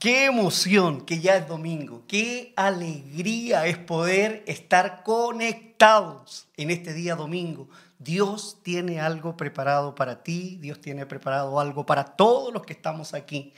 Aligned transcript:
Qué 0.00 0.24
emoción 0.24 1.02
que 1.02 1.20
ya 1.20 1.36
es 1.36 1.46
domingo. 1.46 2.04
Qué 2.08 2.54
alegría 2.56 3.66
es 3.66 3.76
poder 3.76 4.42
estar 4.46 5.02
conectados 5.02 6.48
en 6.56 6.70
este 6.70 6.94
día 6.94 7.14
domingo. 7.16 7.68
Dios 7.98 8.56
tiene 8.62 8.98
algo 8.98 9.36
preparado 9.36 9.94
para 9.94 10.22
ti, 10.22 10.56
Dios 10.58 10.80
tiene 10.80 11.04
preparado 11.04 11.60
algo 11.60 11.84
para 11.84 12.02
todos 12.16 12.50
los 12.50 12.64
que 12.64 12.72
estamos 12.72 13.12
aquí. 13.12 13.52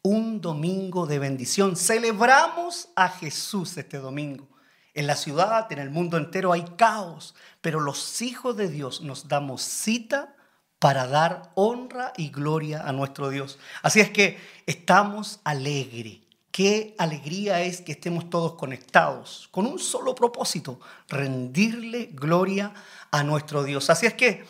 Un 0.00 0.40
domingo 0.40 1.04
de 1.04 1.18
bendición. 1.18 1.74
Celebramos 1.74 2.90
a 2.94 3.08
Jesús 3.08 3.76
este 3.76 3.98
domingo. 3.98 4.46
En 4.94 5.08
la 5.08 5.16
ciudad, 5.16 5.66
en 5.72 5.80
el 5.80 5.90
mundo 5.90 6.16
entero 6.16 6.52
hay 6.52 6.62
caos, 6.76 7.34
pero 7.60 7.80
los 7.80 8.22
hijos 8.22 8.56
de 8.56 8.68
Dios 8.68 9.00
nos 9.00 9.26
damos 9.26 9.62
cita 9.62 10.36
para 10.78 11.06
dar 11.06 11.50
honra 11.54 12.12
y 12.16 12.30
gloria 12.30 12.82
a 12.86 12.92
nuestro 12.92 13.30
Dios. 13.30 13.58
Así 13.82 14.00
es 14.00 14.10
que 14.10 14.38
estamos 14.66 15.40
alegres. 15.44 16.18
Qué 16.50 16.94
alegría 16.98 17.60
es 17.60 17.80
que 17.82 17.92
estemos 17.92 18.30
todos 18.30 18.54
conectados 18.54 19.48
con 19.52 19.66
un 19.66 19.78
solo 19.78 20.14
propósito, 20.14 20.80
rendirle 21.08 22.10
gloria 22.12 22.72
a 23.10 23.22
nuestro 23.22 23.62
Dios. 23.62 23.90
Así 23.90 24.06
es 24.06 24.14
que 24.14 24.44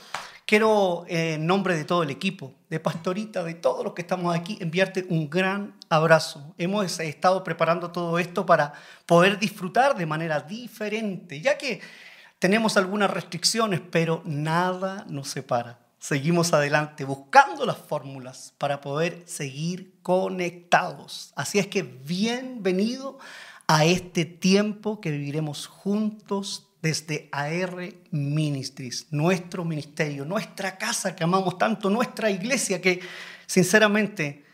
quiero, 0.46 1.04
en 1.06 1.46
nombre 1.46 1.76
de 1.76 1.84
todo 1.84 2.02
el 2.02 2.10
equipo, 2.10 2.54
de 2.70 2.80
Pastorita, 2.80 3.44
de 3.44 3.54
todos 3.54 3.84
los 3.84 3.92
que 3.92 4.02
estamos 4.02 4.34
aquí, 4.34 4.56
enviarte 4.60 5.06
un 5.10 5.28
gran 5.28 5.74
abrazo. 5.90 6.54
Hemos 6.56 6.98
estado 6.98 7.44
preparando 7.44 7.90
todo 7.90 8.18
esto 8.18 8.46
para 8.46 8.72
poder 9.04 9.38
disfrutar 9.38 9.94
de 9.94 10.06
manera 10.06 10.40
diferente, 10.40 11.42
ya 11.42 11.58
que 11.58 11.80
tenemos 12.38 12.78
algunas 12.78 13.10
restricciones, 13.10 13.82
pero 13.90 14.22
nada 14.24 15.04
nos 15.08 15.28
separa 15.28 15.78
seguimos 15.98 16.52
adelante 16.52 17.04
buscando 17.04 17.66
las 17.66 17.78
fórmulas 17.78 18.54
para 18.58 18.80
poder 18.80 19.22
seguir 19.26 19.94
conectados. 20.02 21.32
Así 21.36 21.58
es 21.58 21.66
que 21.66 21.82
bienvenido 21.82 23.18
a 23.66 23.84
este 23.84 24.24
tiempo 24.24 25.00
que 25.00 25.10
viviremos 25.10 25.66
juntos 25.66 26.68
desde 26.80 27.28
AR 27.32 27.92
Ministries, 28.10 29.08
nuestro 29.10 29.64
ministerio, 29.64 30.24
nuestra 30.24 30.78
casa 30.78 31.14
que 31.14 31.24
amamos 31.24 31.58
tanto, 31.58 31.90
nuestra 31.90 32.30
iglesia 32.30 32.80
que 32.80 33.00
sinceramente 33.46 34.47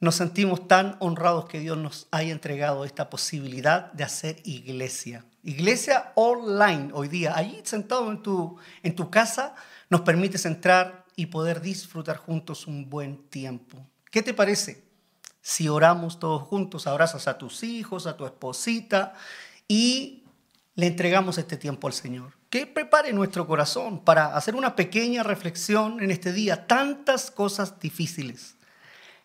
nos 0.00 0.14
sentimos 0.14 0.66
tan 0.66 0.96
honrados 0.98 1.44
que 1.44 1.60
Dios 1.60 1.76
nos 1.76 2.08
haya 2.10 2.32
entregado 2.32 2.84
esta 2.86 3.10
posibilidad 3.10 3.92
de 3.92 4.04
hacer 4.04 4.36
iglesia. 4.44 5.26
Iglesia 5.42 6.12
online 6.14 6.90
hoy 6.94 7.08
día, 7.08 7.34
allí 7.36 7.60
sentado 7.64 8.10
en 8.10 8.22
tu, 8.22 8.56
en 8.82 8.96
tu 8.96 9.10
casa, 9.10 9.54
nos 9.90 10.00
permites 10.00 10.46
entrar 10.46 11.04
y 11.16 11.26
poder 11.26 11.60
disfrutar 11.60 12.16
juntos 12.16 12.66
un 12.66 12.88
buen 12.88 13.18
tiempo. 13.28 13.76
¿Qué 14.10 14.22
te 14.22 14.32
parece? 14.32 14.84
Si 15.42 15.68
oramos 15.68 16.18
todos 16.18 16.42
juntos, 16.42 16.86
abrazas 16.86 17.28
a 17.28 17.36
tus 17.36 17.62
hijos, 17.62 18.06
a 18.06 18.16
tu 18.16 18.24
esposita 18.24 19.14
y 19.68 20.24
le 20.76 20.86
entregamos 20.86 21.36
este 21.36 21.58
tiempo 21.58 21.86
al 21.86 21.92
Señor. 21.92 22.32
Que 22.48 22.66
prepare 22.66 23.12
nuestro 23.12 23.46
corazón 23.46 24.02
para 24.02 24.34
hacer 24.34 24.54
una 24.54 24.74
pequeña 24.74 25.22
reflexión 25.22 26.02
en 26.02 26.10
este 26.10 26.32
día. 26.32 26.66
Tantas 26.66 27.30
cosas 27.30 27.78
difíciles 27.80 28.56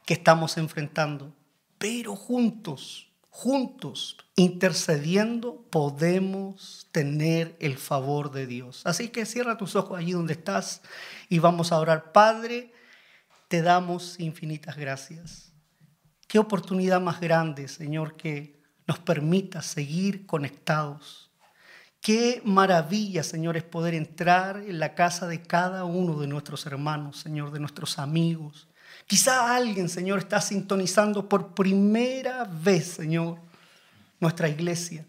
que 0.05 0.13
estamos 0.13 0.57
enfrentando, 0.57 1.33
pero 1.77 2.15
juntos 2.15 3.05
juntos, 3.35 4.15
intercediendo, 4.37 5.65
podemos 5.69 6.87
tener 6.93 7.57
el 7.59 7.77
favor 7.77 8.31
de 8.31 8.47
Dios. 8.47 8.81
Así 8.85 9.09
que 9.09 9.25
cierra 9.25 9.57
tus 9.57 9.75
ojos 9.75 9.99
allí 9.99 10.13
donde 10.13 10.31
estás 10.31 10.81
y 11.27 11.39
vamos 11.39 11.73
a 11.73 11.79
orar. 11.79 12.13
Padre, 12.13 12.71
te 13.49 13.61
damos 13.61 14.21
infinitas 14.21 14.77
gracias. 14.77 15.51
Qué 16.29 16.39
oportunidad 16.39 17.01
más 17.01 17.19
grande, 17.19 17.67
Señor, 17.67 18.15
que 18.15 18.63
nos 18.87 18.99
permita 18.99 19.61
seguir 19.61 20.25
conectados. 20.25 21.29
Qué 21.99 22.41
maravilla, 22.45 23.21
Señor, 23.21 23.57
es 23.57 23.63
poder 23.63 23.95
entrar 23.95 24.63
en 24.65 24.79
la 24.79 24.95
casa 24.95 25.27
de 25.27 25.41
cada 25.41 25.83
uno 25.83 26.21
de 26.21 26.27
nuestros 26.27 26.65
hermanos, 26.67 27.19
Señor, 27.19 27.51
de 27.51 27.59
nuestros 27.59 27.99
amigos, 27.99 28.69
Quizá 29.07 29.55
alguien, 29.55 29.87
Señor, 29.87 30.19
está 30.19 30.41
sintonizando 30.41 31.29
por 31.29 31.53
primera 31.53 32.43
vez, 32.43 32.93
Señor, 32.93 33.39
nuestra 34.19 34.49
iglesia. 34.49 35.05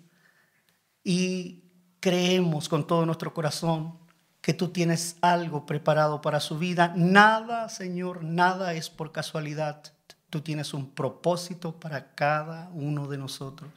Y 1.03 1.65
creemos 2.01 2.69
con 2.69 2.87
todo 2.87 3.07
nuestro 3.07 3.33
corazón 3.33 3.99
que 4.43 4.55
tú 4.55 4.69
tienes 4.69 5.17
algo 5.23 5.67
preparado 5.67 6.21
para 6.21 6.41
su 6.41 6.59
vida. 6.59 6.93
Nada, 6.95 7.69
Señor, 7.69 8.23
nada 8.23 8.75
es 8.75 8.91
por 8.91 9.13
casualidad. 9.13 9.83
Tú 10.31 10.41
tienes 10.41 10.75
un 10.75 10.91
propósito 10.91 11.81
para 11.81 12.15
cada 12.15 12.69
uno 12.75 13.09
de 13.09 13.19
nosotros. 13.19 13.71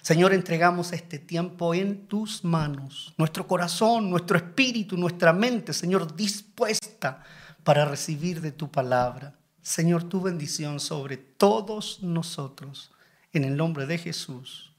Señor, 0.00 0.32
entregamos 0.32 0.92
este 0.92 1.18
tiempo 1.18 1.74
en 1.74 2.06
tus 2.06 2.42
manos, 2.42 3.12
nuestro 3.18 3.46
corazón, 3.46 4.08
nuestro 4.08 4.38
espíritu, 4.38 4.96
nuestra 4.96 5.32
mente, 5.32 5.72
Señor, 5.72 6.16
dispuesta 6.16 7.22
para 7.62 7.84
recibir 7.84 8.40
de 8.40 8.52
tu 8.52 8.70
palabra. 8.70 9.37
Señor, 9.68 10.04
tu 10.04 10.22
bendición 10.22 10.80
sobre 10.80 11.18
todos 11.18 12.02
nosotros. 12.02 12.90
En 13.34 13.44
el 13.44 13.54
nombre 13.54 13.84
de 13.84 13.98
Jesús. 13.98 14.72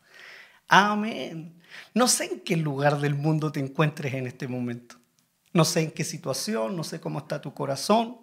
Amén. 0.67 1.61
No 1.93 2.07
sé 2.07 2.25
en 2.25 2.39
qué 2.39 2.57
lugar 2.57 2.99
del 2.99 3.13
mundo 3.13 3.51
te 3.51 3.59
encuentres 3.59 4.15
en 4.15 4.25
este 4.25 4.47
momento. 4.47 4.95
No 5.53 5.63
sé 5.63 5.81
en 5.81 5.91
qué 5.91 6.03
situación, 6.03 6.75
no 6.75 6.83
sé 6.83 6.99
cómo 6.99 7.19
está 7.19 7.39
tu 7.39 7.53
corazón. 7.53 8.17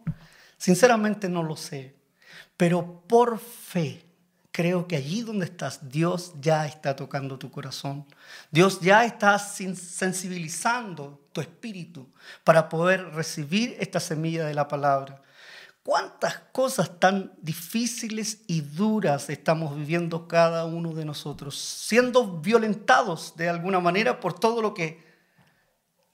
Sinceramente 0.58 1.28
no 1.28 1.44
lo 1.44 1.54
sé. 1.54 1.94
Pero 2.56 3.04
por 3.06 3.38
fe 3.38 4.04
creo 4.50 4.88
que 4.88 4.96
allí 4.96 5.22
donde 5.22 5.44
estás, 5.44 5.88
Dios 5.88 6.32
ya 6.40 6.66
está 6.66 6.96
tocando 6.96 7.38
tu 7.38 7.48
corazón. 7.52 8.06
Dios 8.50 8.80
ya 8.80 9.04
está 9.04 9.38
sensibilizando 9.38 11.28
tu 11.30 11.40
espíritu 11.40 12.12
para 12.42 12.68
poder 12.68 13.04
recibir 13.10 13.76
esta 13.78 14.00
semilla 14.00 14.44
de 14.46 14.54
la 14.54 14.66
palabra. 14.66 15.22
¿Cuántas 15.86 16.40
cosas 16.50 16.98
tan 16.98 17.32
difíciles 17.40 18.40
y 18.48 18.60
duras 18.60 19.30
estamos 19.30 19.76
viviendo 19.76 20.26
cada 20.26 20.64
uno 20.64 20.92
de 20.92 21.04
nosotros? 21.04 21.56
Siendo 21.56 22.40
violentados 22.40 23.36
de 23.36 23.48
alguna 23.48 23.78
manera 23.78 24.18
por 24.18 24.36
todo 24.36 24.60
lo 24.62 24.74
que 24.74 25.06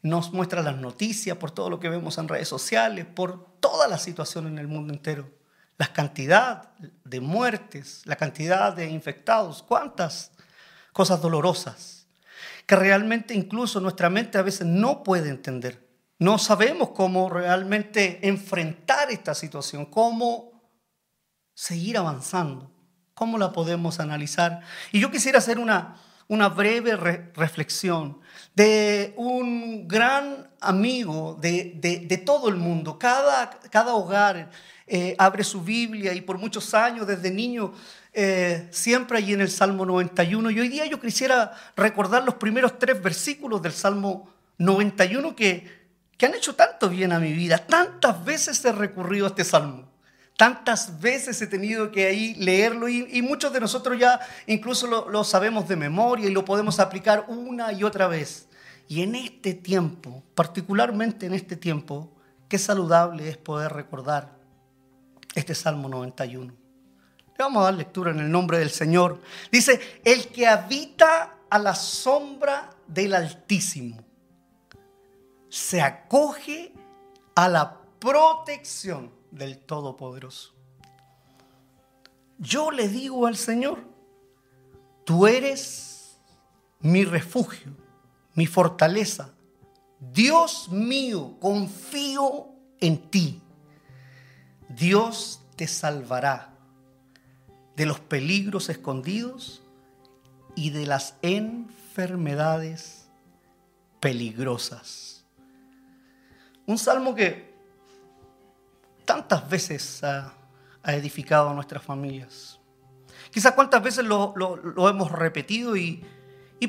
nos 0.03 0.31
muestran 0.31 0.67
las 0.67 0.77
noticias, 0.77 1.39
por 1.39 1.53
todo 1.53 1.71
lo 1.71 1.81
que 1.81 1.89
vemos 1.89 2.19
en 2.19 2.29
redes 2.29 2.49
sociales, 2.49 3.07
por 3.07 3.47
toda 3.61 3.89
la 3.89 3.97
situación 3.97 4.47
en 4.47 4.59
el 4.59 4.69
mundo 4.69 4.93
entero. 4.93 5.31
La 5.79 5.91
cantidad 5.91 6.75
de 7.05 7.21
muertes, 7.21 8.03
la 8.05 8.17
cantidad 8.17 8.75
de 8.75 8.91
infectados, 8.91 9.63
cuántas 9.63 10.33
cosas 10.93 11.23
dolorosas 11.23 12.07
que 12.67 12.77
realmente 12.77 13.33
incluso 13.33 13.81
nuestra 13.81 14.11
mente 14.11 14.37
a 14.37 14.43
veces 14.43 14.67
no 14.67 15.03
puede 15.03 15.31
entender. 15.31 15.82
No 16.23 16.39
sabemos 16.39 16.91
cómo 16.91 17.29
realmente 17.29 18.21
enfrentar 18.23 19.11
esta 19.11 19.35
situación, 19.35 19.87
cómo 19.87 20.53
seguir 21.53 21.99
avanzando, 21.99 22.71
cómo 23.13 23.39
la 23.39 23.51
podemos 23.51 23.99
analizar. 23.99 24.61
Y 24.93 25.01
yo 25.01 25.11
quisiera 25.11 25.39
hacer 25.39 25.59
una, 25.59 25.97
una 26.29 26.49
breve 26.49 26.95
reflexión 27.35 28.21
de 28.55 29.15
un 29.17 29.89
gran 29.89 30.49
amigo 30.61 31.37
de, 31.41 32.23
todo 32.25 32.49
el 32.49 32.55
mundo. 32.55 33.01
Cada, 33.01 33.51
cada 33.69 33.93
hogar 33.95 34.49
eh, 34.87 35.17
abre 35.19 35.43
su 35.43 35.61
Biblia 35.61 36.13
y 36.13 36.21
por 36.21 36.39
muchos 36.39 36.73
años, 36.73 37.05
desde 37.05 37.33
niño, 37.33 37.73
eh, 38.13 38.69
siempre 38.71 39.19
allí 39.19 39.33
en 39.33 39.41
el 39.41 39.51
Salmo 39.51 39.85
91. 39.85 40.53
Y 40.53 40.61
hoy 40.61 40.69
día 40.69 40.87
yo 40.87 41.01
quisiera 41.01 41.51
recordar 41.75 42.23
los 42.23 42.37
primeros 42.37 42.79
tres 42.79 43.03
versículos 43.03 43.61
del 43.61 43.73
Salmo 43.73 44.31
91 44.59 45.35
que 45.35 45.82
que 46.23 46.27
han 46.27 46.37
hecho 46.37 46.55
tanto 46.55 46.89
bien 46.89 47.11
a 47.11 47.19
mi 47.19 47.33
vida. 47.33 47.59
Tantas 47.59 48.25
veces 48.25 48.65
he 48.65 48.71
recurrido 48.71 49.27
a 49.27 49.31
este 49.31 49.43
salmo. 49.43 49.89
Tantas 50.37 51.01
veces 51.01 51.43
he 51.43 51.49
tenido 51.49 51.91
que 51.91 52.07
ahí 52.07 52.37
leerlo 52.37 52.89
y, 52.89 53.21
muchos 53.23 53.53
de 53.53 53.59
nosotros 53.59 53.99
ya 53.99 54.21
incluso 54.47 54.87
lo, 54.87 55.09
lo 55.09 55.25
sabemos 55.25 55.67
de 55.67 55.75
memoria 55.75 56.29
y 56.29 56.33
lo 56.33 56.45
podemos 56.45 56.79
aplicar 56.79 57.25
una 57.27 57.73
y 57.73 57.83
otra 57.83 58.07
vez. 58.07 58.47
Y 58.87 59.03
en 59.03 59.17
este 59.17 59.55
tiempo, 59.55 60.23
particularmente 60.37 61.27
en 61.27 61.35
este 61.35 61.57
tiempo, 61.57 62.13
qué 62.49 62.57
saludable 62.57 63.29
es 63.29 63.37
poder 63.37 63.73
recordar 63.73 64.39
este 65.35 65.57
Salmo 65.57 65.89
91. 65.89 66.53
Le 66.53 67.35
vamos 67.37 67.63
a 67.63 67.65
dar 67.65 67.75
lectura 67.75 68.13
en 68.13 68.21
el 68.21 68.31
nombre 68.31 68.61
del 68.61 68.71
Señor. 68.71 69.21
Dice, 69.51 70.01
el 70.05 70.29
que 70.29 70.47
habita 70.47 71.39
a 71.51 71.59
la 71.59 71.75
sombra 71.75 72.71
del 72.87 73.13
Altísimo 73.15 74.12
se 75.53 75.83
acoge 75.83 76.73
a 77.35 77.47
la 77.47 77.83
protección 77.99 79.13
del 79.31 79.59
Todopoderoso. 79.59 80.55
Yo 82.39 82.71
le 82.71 82.89
digo 82.89 83.27
al 83.27 83.37
Señor, 83.37 83.85
tú 85.05 85.27
eres 85.27 86.19
mi 86.81 87.05
refugio, 87.05 87.77
mi 88.33 88.47
fortaleza. 88.47 89.35
Dios 90.01 90.71
mío, 90.71 91.37
confío 91.39 92.47
en 92.81 93.11
ti. 93.11 93.43
Dios 94.71 95.43
te 95.57 95.67
salvará. 95.67 96.49
de 97.77 97.87
los 97.87 98.01
peligros 98.01 98.69
escondidos 98.71 99.63
y 100.55 100.71
de 100.71 100.87
las 100.87 101.17
enfermedades 101.23 103.09
peligrosas. 104.01 105.12
Un 106.67 106.79
salmo 106.79 107.15
que 107.15 107.53
tantas 109.05 109.49
veces 109.49 110.03
ha, 110.05 110.35
edificado 110.85 111.51
a 111.51 111.55
nuestras 111.55 111.83
familias. 111.83 112.59
Quizás 113.31 113.53
cuántas 113.53 113.83
veces 113.83 114.05
lo, 114.05 114.35
hemos 114.89 115.13
repetido 115.13 115.77
y, 115.77 116.05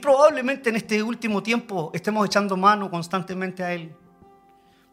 probablemente 0.01 0.69
en 0.69 0.75
este 0.75 1.01
último 1.03 1.43
tiempo 1.43 1.91
estemos 1.93 2.25
echando 2.25 2.57
mano 2.57 2.89
constantemente 2.89 3.63
a 3.63 3.73
él. 3.73 3.95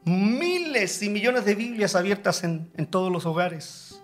Miles 0.04 1.02
y 1.02 1.10
millones 1.10 1.44
de 1.44 1.54
Biblias 1.54 1.94
abiertas 1.94 2.44
en, 2.44 2.86
todos 2.90 3.12
los 3.12 3.26
hogares. 3.26 4.02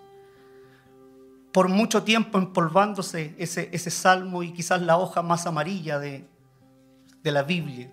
Por 1.51 1.69
mucho 1.69 2.03
tiempo 2.03 2.37
empolvándose 2.37 3.35
ese, 3.39 3.89
salmo 3.89 4.43
y 4.43 4.53
quizás 4.53 4.81
la 4.81 4.97
hoja 4.97 5.23
más 5.23 5.47
amarilla 5.47 5.99
de 5.99 6.27
la 7.23 7.43
Biblia. 7.43 7.91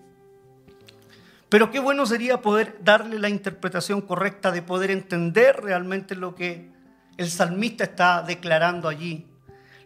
Pero 1.55 1.71
qué 1.71 1.79
bueno 1.79 2.05
sería 2.05 2.43
poder 2.43 2.81
darle 2.83 3.17
la 3.21 3.29
interpretación 3.29 4.01
correcta, 4.01 4.51
de 4.51 4.61
poder 4.61 4.91
entender 4.91 5.63
realmente 5.63 6.17
lo 6.17 6.35
que 6.35 6.73
el 7.17 7.31
salmista 7.31 7.85
está 7.85 8.23
declarando 8.23 8.89
allí. 8.89 9.29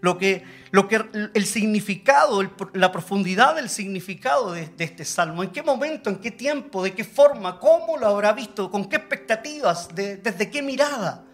Lo 0.00 0.16
que, 0.16 0.44
lo 0.70 0.88
que 0.88 1.04
el 1.34 1.44
significado, 1.44 2.40
la 2.72 2.90
profundidad 2.90 3.54
del 3.54 3.68
significado 3.68 4.52
de, 4.52 4.72
este 4.78 5.04
salmo. 5.04 5.42
¿En 5.42 5.50
qué 5.50 5.62
momento, 5.62 6.08
en 6.08 6.16
qué 6.16 6.30
tiempo, 6.30 6.82
de 6.82 6.94
qué 6.94 7.04
forma, 7.04 7.60
cómo 7.60 7.98
lo 7.98 8.06
habrá 8.06 8.32
visto, 8.32 8.70
con 8.70 8.86
qué 8.86 8.96
expectativas, 8.96 9.90
desde 9.94 10.48
qué 10.48 10.62
mirada, 10.62 11.26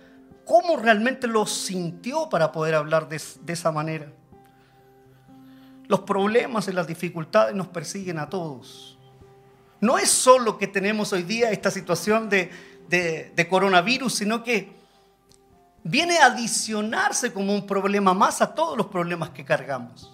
cómo 0.45 0.77
realmente 0.79 1.29
lo 1.29 1.47
sintió 1.47 2.29
para 2.29 2.51
poder 2.51 2.75
hablar 2.75 3.09
de, 3.09 3.23
de 3.41 3.53
esa 3.53 3.71
manera? 3.71 4.13
Los 5.87 6.01
problemas 6.01 6.67
y 6.67 6.73
las 6.73 6.89
dificultades 6.89 7.55
nos 7.55 7.69
persiguen 7.69 8.19
a 8.19 8.29
todos. 8.29 8.94
No 9.85 9.99
es 9.99 10.09
solo 10.09 10.57
que 10.57 10.67
tenemos 10.67 11.13
hoy 11.13 11.25
día 11.25 11.51
esta 11.51 11.71
situación 11.71 12.31
de, 12.31 13.47
coronavirus, 13.51 14.15
sino 14.15 14.43
que 14.43 14.73
viene 15.83 16.21
a 16.21 16.29
adicionarse 16.29 17.35
como 17.35 17.55
un 17.55 17.67
problema 17.67 18.15
más 18.15 18.41
a 18.41 18.55
todos 18.55 18.79
los 18.79 18.87
problemas 18.87 19.29
que 19.29 19.45
cargamos. 19.45 20.11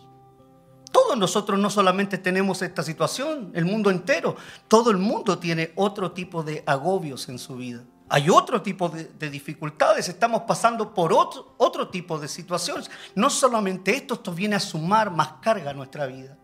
Todos 0.91 1.17
nosotros 1.17 1.57
no 1.61 1.71
solamente 1.71 2.19
tenemos 2.19 2.63
esta 2.63 2.83
situación, 2.83 3.53
el 3.55 3.65
mundo 3.65 3.93
entero, 3.93 4.35
todo 4.67 4.91
el 4.91 4.97
mundo 4.97 5.39
tiene 5.39 5.71
otro 5.77 6.11
tipo 6.11 6.43
de 6.43 6.65
agobios 6.67 7.29
en 7.29 7.39
su 7.39 7.55
vida. 7.55 7.85
Hay 8.09 8.29
otro 8.29 8.63
tipo 8.63 8.89
de, 8.89 9.31
dificultades, 9.31 10.09
estamos 10.09 10.43
pasando 10.49 10.93
por 10.93 11.13
otro, 11.13 11.55
otro 11.59 11.91
tipo 11.91 12.19
de 12.19 12.27
situaciones. 12.27 12.91
No 13.15 13.31
solamente 13.31 13.95
esto, 13.95 14.15
esto 14.15 14.33
viene 14.33 14.57
a 14.57 14.61
sumar 14.61 15.13
más 15.13 15.35
carga 15.41 15.71
a 15.71 15.75
nuestra 15.75 16.07
vida. 16.07 16.37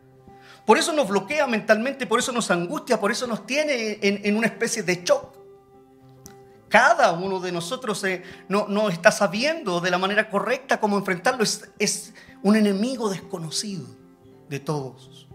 Por 0.66 0.78
eso 0.78 0.92
nos 0.92 1.08
bloquea 1.08 1.46
mentalmente, 1.46 2.06
por 2.06 2.18
eso 2.18 2.32
nos 2.32 2.50
angustia, 2.50 2.98
por 2.98 3.12
eso 3.12 3.28
nos 3.28 3.46
tiene 3.46 4.00
en, 4.02 4.36
una 4.36 4.48
especie 4.48 4.82
de 4.82 5.04
shock. 5.04 5.36
Cada 6.68 7.12
uno 7.12 7.38
de 7.38 7.52
nosotros 7.52 8.02
eh, 8.02 8.24
no, 8.48 8.88
está 8.88 9.12
sabiendo 9.12 9.80
de 9.80 9.90
la 9.92 9.98
manera 9.98 10.28
correcta 10.28 10.80
cómo 10.80 10.98
enfrentarlo. 10.98 11.44
Es, 11.44 11.70
es 11.78 12.12
un 12.42 12.56
enemigo 12.56 13.08
desconocido 13.08 13.86
de 14.48 14.58
todos. 14.58 15.28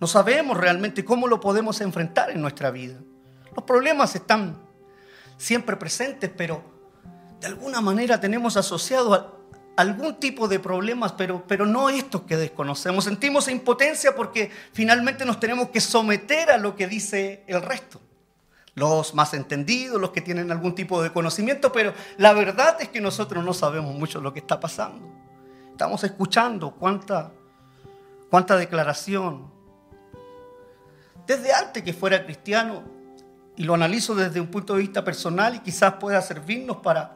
No 0.00 0.08
sabemos 0.08 0.56
realmente 0.56 1.04
cómo 1.04 1.28
lo 1.28 1.38
podemos 1.38 1.80
enfrentar 1.80 2.30
en 2.30 2.42
nuestra 2.42 2.72
vida. 2.72 2.98
Los 3.54 3.64
problemas 3.64 4.16
están 4.16 4.58
siempre 5.36 5.76
presentes, 5.76 6.32
pero 6.36 6.64
de 7.40 7.46
alguna 7.46 7.80
manera 7.80 8.18
tenemos 8.18 8.56
asociado 8.56 9.14
a, 9.14 9.34
algún 9.76 10.16
tipo 10.16 10.48
de 10.48 10.58
problemas, 10.60 11.12
pero, 11.12 11.44
pero 11.46 11.66
no 11.66 11.88
estos 11.88 12.22
que 12.22 12.36
desconocemos. 12.36 13.04
Sentimos 13.04 13.48
impotencia 13.48 14.14
porque 14.14 14.50
finalmente 14.72 15.24
nos 15.24 15.40
tenemos 15.40 15.68
que 15.70 15.80
someter 15.80 16.50
a 16.50 16.58
lo 16.58 16.76
que 16.76 16.86
dice 16.86 17.42
el 17.46 17.62
resto. 17.62 18.00
Los 18.74 19.14
más 19.14 19.34
entendidos, 19.34 20.00
los 20.00 20.10
que 20.10 20.20
tienen 20.20 20.50
algún 20.50 20.74
tipo 20.74 21.02
de 21.02 21.12
conocimiento, 21.12 21.72
pero 21.72 21.92
la 22.18 22.32
verdad 22.32 22.76
es 22.80 22.88
que 22.88 23.00
nosotros 23.00 23.44
no 23.44 23.54
sabemos 23.54 23.94
mucho 23.94 24.20
lo 24.20 24.32
que 24.32 24.40
está 24.40 24.58
pasando. 24.58 25.08
Estamos 25.70 26.02
escuchando 26.04 26.72
cuánta, 26.72 27.32
cuánta 28.30 28.56
declaración. 28.56 29.52
Desde 31.26 31.52
antes 31.52 31.82
que 31.82 31.92
fuera 31.92 32.24
cristiano, 32.24 32.82
y 33.56 33.62
lo 33.62 33.74
analizo 33.74 34.16
desde 34.16 34.40
un 34.40 34.48
punto 34.48 34.74
de 34.74 34.80
vista 34.80 35.04
personal 35.04 35.54
y 35.54 35.60
quizás 35.60 35.94
pueda 35.94 36.20
servirnos 36.20 36.78
para, 36.78 37.12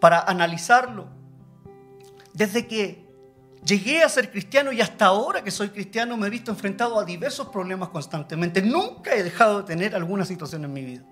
para 0.00 0.20
analizarlo 0.20 1.06
desde 2.34 2.66
que 2.66 3.04
llegué 3.64 4.02
a 4.02 4.08
ser 4.08 4.30
cristiano 4.30 4.72
y 4.72 4.80
hasta 4.80 5.06
ahora 5.06 5.42
que 5.42 5.50
soy 5.50 5.70
cristiano 5.70 6.16
me 6.16 6.26
he 6.26 6.30
visto 6.30 6.50
enfrentado 6.50 7.00
a 7.00 7.04
diversos 7.04 7.48
problemas 7.48 7.88
constantemente. 7.88 8.60
Nunca 8.60 9.14
he 9.14 9.22
dejado 9.22 9.62
de 9.62 9.64
tener 9.64 9.94
alguna 9.94 10.24
situación 10.24 10.64
en 10.64 10.72
mi 10.72 10.84
vida. 10.84 11.04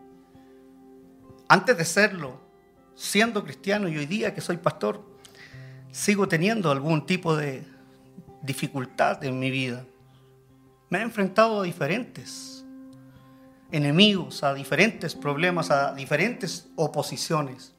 Antes 1.48 1.76
de 1.78 1.84
serlo, 1.84 2.40
siendo 2.94 3.42
cristiano 3.44 3.88
y 3.88 3.96
hoy 3.96 4.06
día 4.06 4.34
que 4.34 4.40
soy 4.40 4.58
pastor, 4.58 5.04
sigo 5.90 6.28
teniendo 6.28 6.70
algún 6.70 7.06
tipo 7.06 7.36
de 7.36 7.64
dificultad 8.42 9.22
en 9.24 9.38
mi 9.38 9.50
vida. 9.50 9.84
Me 10.90 10.98
he 10.98 11.02
enfrentado 11.02 11.60
a 11.60 11.64
diferentes 11.64 12.64
enemigos, 13.70 14.42
a 14.42 14.52
diferentes 14.52 15.14
problemas, 15.14 15.70
a 15.70 15.94
diferentes 15.94 16.68
oposiciones. 16.76 17.72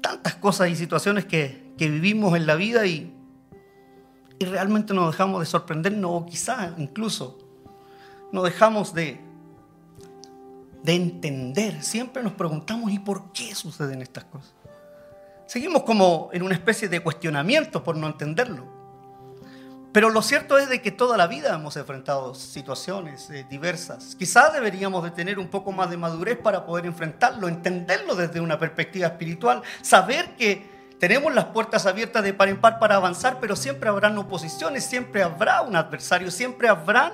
Tantas 0.00 0.34
cosas 0.36 0.70
y 0.70 0.76
situaciones 0.76 1.26
que 1.26 1.63
que 1.76 1.90
vivimos 1.90 2.36
en 2.36 2.46
la 2.46 2.54
vida 2.54 2.86
y, 2.86 3.14
y 4.38 4.44
realmente 4.44 4.94
nos 4.94 5.12
dejamos 5.12 5.40
de 5.40 5.46
sorprendernos 5.46 6.10
o 6.12 6.26
quizás 6.26 6.72
incluso 6.78 7.38
nos 8.32 8.44
dejamos 8.44 8.94
de, 8.94 9.20
de 10.82 10.94
entender. 10.94 11.82
Siempre 11.82 12.22
nos 12.22 12.32
preguntamos 12.32 12.92
¿y 12.92 12.98
por 12.98 13.32
qué 13.32 13.54
suceden 13.54 14.02
estas 14.02 14.24
cosas? 14.24 14.52
Seguimos 15.46 15.82
como 15.82 16.30
en 16.32 16.42
una 16.42 16.54
especie 16.54 16.88
de 16.88 17.00
cuestionamiento 17.00 17.82
por 17.84 17.96
no 17.96 18.06
entenderlo. 18.06 18.74
Pero 19.92 20.10
lo 20.10 20.22
cierto 20.22 20.58
es 20.58 20.68
de 20.68 20.82
que 20.82 20.90
toda 20.90 21.16
la 21.16 21.28
vida 21.28 21.54
hemos 21.54 21.76
enfrentado 21.76 22.34
situaciones 22.34 23.30
eh, 23.30 23.46
diversas. 23.48 24.16
Quizás 24.16 24.52
deberíamos 24.52 25.04
de 25.04 25.12
tener 25.12 25.38
un 25.38 25.46
poco 25.46 25.70
más 25.70 25.88
de 25.88 25.96
madurez 25.96 26.36
para 26.36 26.66
poder 26.66 26.86
enfrentarlo, 26.86 27.46
entenderlo 27.46 28.16
desde 28.16 28.40
una 28.40 28.58
perspectiva 28.58 29.06
espiritual, 29.06 29.62
saber 29.82 30.34
que 30.34 30.73
tenemos 31.06 31.34
las 31.34 31.44
puertas 31.44 31.84
abiertas 31.84 32.24
de 32.24 32.32
par 32.32 32.48
en 32.48 32.58
par 32.58 32.78
para 32.78 32.94
avanzar, 32.94 33.36
pero 33.38 33.56
siempre 33.56 33.90
habrán 33.90 34.16
oposiciones, 34.16 34.86
siempre 34.86 35.22
habrá 35.22 35.60
un 35.60 35.76
adversario, 35.76 36.30
siempre 36.30 36.66
habrán 36.66 37.12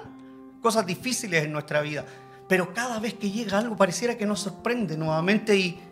cosas 0.63 0.87
difíciles 0.87 1.43
en 1.43 1.51
nuestra 1.51 1.81
vida. 1.81 2.05
Pero 2.49 2.73
cada 2.73 3.01
vez 3.01 3.15
que 3.15 3.33
llega 3.33 3.59
algo 3.59 3.77
pareciera 3.77 4.17
que 4.17 4.27
nos 4.27 4.39
sorprende 4.39 4.97
nuevamente 4.97 5.57
y 5.57 5.83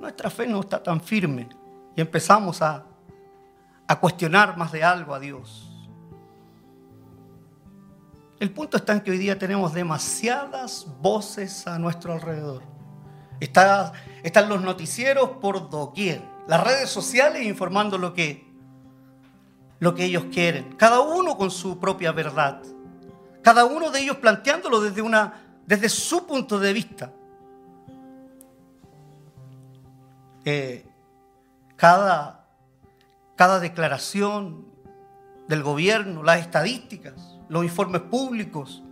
nuestra 0.00 0.30
fe 0.30 0.46
no 0.46 0.60
está 0.60 0.80
tan 0.80 1.00
firme 1.00 1.48
y 1.96 2.00
empezamos 2.00 2.62
a, 2.62 2.84
a 3.88 3.98
cuestionar 3.98 4.56
más 4.56 4.70
de 4.70 4.84
algo 4.84 5.12
a 5.12 5.18
Dios. 5.18 5.68
El 8.38 8.52
punto 8.52 8.76
está 8.76 8.92
en 8.92 9.00
que 9.00 9.10
hoy 9.10 9.18
día 9.18 9.36
tenemos 9.36 9.74
demasiadas 9.74 10.86
voces 11.00 11.66
a 11.66 11.80
nuestro 11.80 12.12
alrededor. 12.12 12.62
están 13.40 14.48
los 14.48 14.62
noticieros 14.62 15.30
por 15.40 15.68
doquier 15.68 16.37
las 16.48 16.64
redes 16.64 16.88
sociales 16.88 17.44
informando 17.44 17.98
lo 17.98 18.14
que, 18.14 18.50
lo 19.80 19.94
que 19.94 20.06
ellos 20.06 20.24
quieren. 20.32 20.72
Cada 20.76 21.00
uno 21.00 21.36
con 21.36 21.50
su 21.50 21.78
propia 21.78 22.10
verdad. 22.10 22.62
Cada 23.42 23.66
uno 23.66 23.90
de 23.90 24.00
ellos 24.00 24.16
planteándolo 24.16 24.80
desde, 24.80 25.02
una, 25.02 25.34
desde 25.66 25.90
su 25.90 26.26
punto 26.26 26.58
de 26.58 26.72
vista. 26.72 27.12
Eh, 30.46 30.86
cada, 31.76 32.46
cada 33.36 33.60
declaración 33.60 34.64
del 35.48 35.62
gobierno, 35.62 36.22
las 36.22 36.40
estadísticas, 36.40 37.38
los 37.50 37.62
informes 37.62 38.00
públicos, 38.00 38.82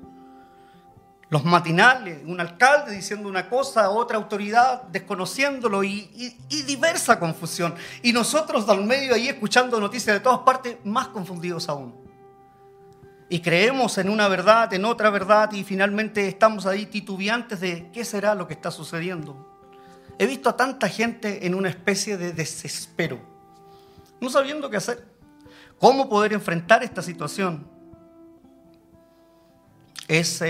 los 1.29 1.45
matinales, 1.45 2.21
un 2.25 2.41
alcalde 2.41 2.93
diciendo 2.93 3.29
una 3.29 3.49
cosa, 3.49 3.91
otra 3.91 4.17
autoridad 4.17 4.83
desconociéndolo 4.85 5.83
y, 5.83 6.37
diversa 6.67 7.19
confusión. 7.19 7.75
Y 8.03 8.13
nosotros 8.13 8.69
al 8.69 8.85
medio 8.85 9.15
ahí 9.15 9.29
escuchando 9.29 9.81
noticias 9.81 10.15
de 10.15 10.21
todas 10.21 10.41
partes, 10.41 10.77
más 10.85 11.09
confundidos 11.09 11.69
aún. 11.69 11.95
Y 13.29 13.41
creemos 13.41 13.99
en 13.99 14.09
una 14.09 14.29
verdad, 14.29 14.73
en 14.73 14.85
otra 14.85 15.11
verdad 15.11 15.51
y 15.53 15.65
finalmente 15.65 16.29
estamos 16.29 16.65
ahí 16.65 16.87
titubeantes 16.87 17.61
de 17.61 17.91
qué 17.93 18.05
será 18.05 18.37
lo 18.37 18.47
que 18.47 18.55
está 18.55 18.71
sucediendo. 18.71 19.53
He 20.19 20.27
visto 20.27 20.49
a 20.49 20.57
tanta 20.57 20.89
gente 20.89 21.45
en 21.45 21.57
una 21.57 21.69
especie 21.69 22.17
de 22.17 22.33
desespero, 22.33 23.19
no 24.21 24.31
sabiendo 24.31 24.71
qué 24.71 24.77
hacer, 24.77 25.05
cómo 25.81 26.09
poder 26.09 26.33
enfrentar 26.33 26.85
esta 26.85 27.03
situación. 27.03 27.67
Es 30.07 30.41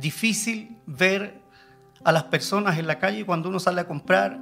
difícil 0.00 0.78
ver 0.86 1.40
a 2.04 2.12
las 2.12 2.24
personas 2.24 2.78
en 2.78 2.86
la 2.86 2.98
calle 2.98 3.26
cuando 3.26 3.48
uno 3.48 3.60
sale 3.60 3.82
a 3.82 3.86
comprar 3.86 4.38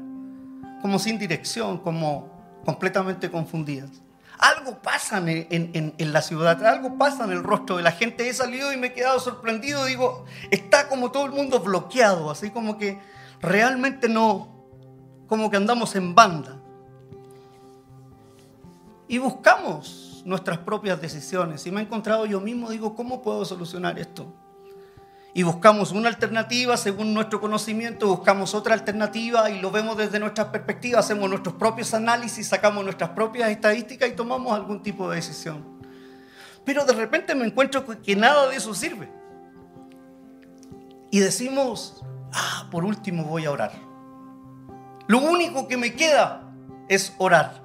como 0.81 0.99
sin 0.99 1.19
dirección, 1.19 1.79
como 1.79 2.61
completamente 2.65 3.31
confundidas. 3.31 3.91
Algo 4.39 4.81
pasa 4.81 5.19
en, 5.19 5.95
la 5.99 6.23
ciudad, 6.23 6.65
algo 6.65 6.97
pasa 6.97 7.25
en 7.25 7.33
el 7.33 7.43
rostro 7.43 7.77
de 7.77 7.83
la 7.83 7.91
gente. 7.91 8.29
He 8.29 8.33
salido 8.33 8.73
y 8.73 8.77
me 8.77 8.89
he 8.89 8.93
quedado 8.93 9.19
sorprendido. 9.19 9.85
Digo, 9.85 10.27
está 10.53 10.89
como 10.89 11.11
todo 11.11 11.27
el 11.27 11.33
mundo 11.33 11.59
bloqueado, 11.59 12.31
así 12.31 12.51
como 12.51 12.79
que 12.79 13.01
realmente 13.41 14.09
no, 14.09 14.49
como 15.27 15.51
que 15.51 15.57
andamos 15.57 15.97
en 15.97 16.15
banda. 16.15 16.61
Y 19.09 19.19
buscamos 19.19 20.23
nuestras 20.25 20.59
propias 20.59 21.01
decisiones. 21.01 21.67
Y 21.67 21.73
me 21.73 21.81
he 21.81 21.85
encontrado 21.85 22.25
yo 22.25 22.41
mismo, 22.41 22.71
digo, 22.71 22.95
¿cómo 22.95 23.23
puedo 23.23 23.45
solucionar 23.45 23.99
esto? 23.99 24.33
Y 25.39 25.45
buscamos 25.45 25.93
una 25.93 26.09
alternativa 26.09 26.77
según 26.77 27.15
nuestro 27.15 27.41
conocimiento, 27.41 28.09
buscamos 28.09 28.57
otra 28.57 28.75
alternativa 28.75 29.49
y 29.49 29.61
lo 29.61 29.71
vemos 29.71 29.97
desde 29.97 30.19
nuestras 30.19 30.49
perspectivas, 30.49 31.05
hacemos 31.05 31.31
nuestros 31.31 31.55
propios 31.55 31.95
análisis, 31.95 32.49
sacamos 32.49 32.83
nuestras 32.83 33.11
propias 33.11 33.49
estadísticas 33.49 34.09
y 34.09 34.17
tomamos 34.17 34.53
algún 34.53 34.83
tipo 34.83 35.09
de 35.09 35.15
decisión. 35.15 35.65
Pero 36.65 36.85
de 36.85 36.93
repente 36.93 37.37
me 37.37 37.47
encuentro 37.47 37.87
que 37.87 38.17
nada 38.17 38.49
de 38.49 38.57
eso 38.57 38.75
sirve. 38.75 39.09
Y 41.13 41.21
decimos, 41.21 42.05
ah, 42.33 42.67
por 42.73 42.85
último 42.85 43.23
voy 43.23 43.45
a 43.45 43.53
orar. 43.53 43.71
Lo 45.07 45.19
único 45.19 45.69
que 45.69 45.77
me 45.77 45.95
queda 45.95 46.53
es 46.89 47.15
orar. 47.17 47.63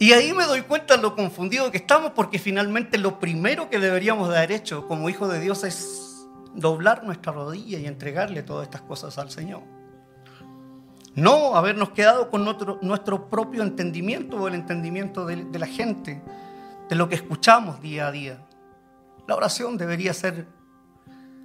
Y 0.00 0.14
ahí 0.14 0.32
me 0.32 0.46
doy 0.46 0.62
cuenta 0.62 0.96
lo 0.96 1.14
confundido 1.14 1.70
que 1.70 1.76
estamos 1.76 2.12
porque 2.12 2.38
finalmente 2.38 2.96
lo 2.96 3.20
primero 3.20 3.68
que 3.68 3.78
deberíamos 3.78 4.30
de 4.30 4.38
haber 4.38 4.52
hecho 4.52 4.88
como 4.88 5.10
hijos 5.10 5.30
de 5.30 5.38
Dios 5.38 5.62
es 5.62 6.26
doblar 6.54 7.04
nuestra 7.04 7.32
rodilla 7.32 7.78
y 7.78 7.84
entregarle 7.84 8.42
todas 8.42 8.64
estas 8.64 8.80
cosas 8.80 9.18
al 9.18 9.30
Señor. 9.30 9.60
No 11.14 11.54
habernos 11.54 11.90
quedado 11.90 12.30
con 12.30 12.46
nuestro, 12.46 13.28
propio 13.28 13.62
entendimiento 13.62 14.38
o 14.38 14.48
el 14.48 14.54
entendimiento 14.54 15.26
de, 15.26 15.44
de 15.44 15.58
la 15.58 15.66
gente, 15.66 16.22
de 16.88 16.96
lo 16.96 17.06
que 17.10 17.16
escuchamos 17.16 17.82
día 17.82 18.06
a 18.06 18.10
día. 18.10 18.46
La 19.28 19.36
oración 19.36 19.76
debería 19.76 20.14
ser 20.14 20.46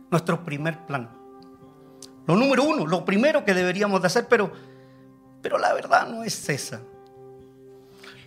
nuestro 0.10 0.46
primer 0.46 0.86
plan. 0.86 1.10
Lo 2.26 2.38
número 2.38 2.64
uno, 2.64 2.88
lo 2.88 3.04
primero 3.04 3.44
que 3.44 3.54
deberíamos 3.54 4.00
de 4.00 4.08
hacer, 4.08 4.28
pero, 4.30 4.50
pero 5.42 5.58
la 5.58 5.74
verdad 5.74 6.08
no 6.08 6.24
es 6.24 6.48
esa 6.48 6.80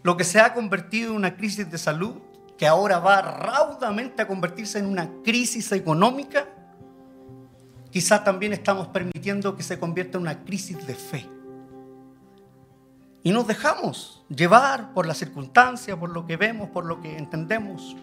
lo 0.02 0.16
que 0.16 0.24
se 0.24 0.40
ha 0.40 0.54
convertido 0.54 1.10
en 1.10 1.16
una 1.16 1.36
crisis 1.36 1.70
de 1.70 1.78
salud, 1.78 2.16
que 2.56 2.66
ahora 2.66 2.98
va 2.98 3.22
raudamente 3.22 4.22
a 4.22 4.26
convertirse 4.26 4.78
en 4.78 4.86
una 4.86 5.08
crisis 5.22 5.70
económica, 5.72 6.46
quizás 7.90 8.24
también 8.24 8.52
estamos 8.52 8.88
permitiendo 8.88 9.56
que 9.56 9.62
se 9.62 9.78
convierta 9.78 10.18
en 10.18 10.22
una 10.22 10.44
crisis 10.44 10.86
de 10.86 10.94
fe. 10.94 11.28
Y 13.22 13.32
nos 13.32 13.46
dejamos 13.46 14.24
llevar 14.28 14.92
por 14.92 15.06
las 15.06 15.18
circunstancias, 15.18 15.96
por 15.98 16.10
lo 16.10 16.26
que 16.26 16.36
vemos, 16.36 16.70
por 16.70 16.84
lo 16.84 17.00
que 17.00 17.16
entendemos. 17.16 17.96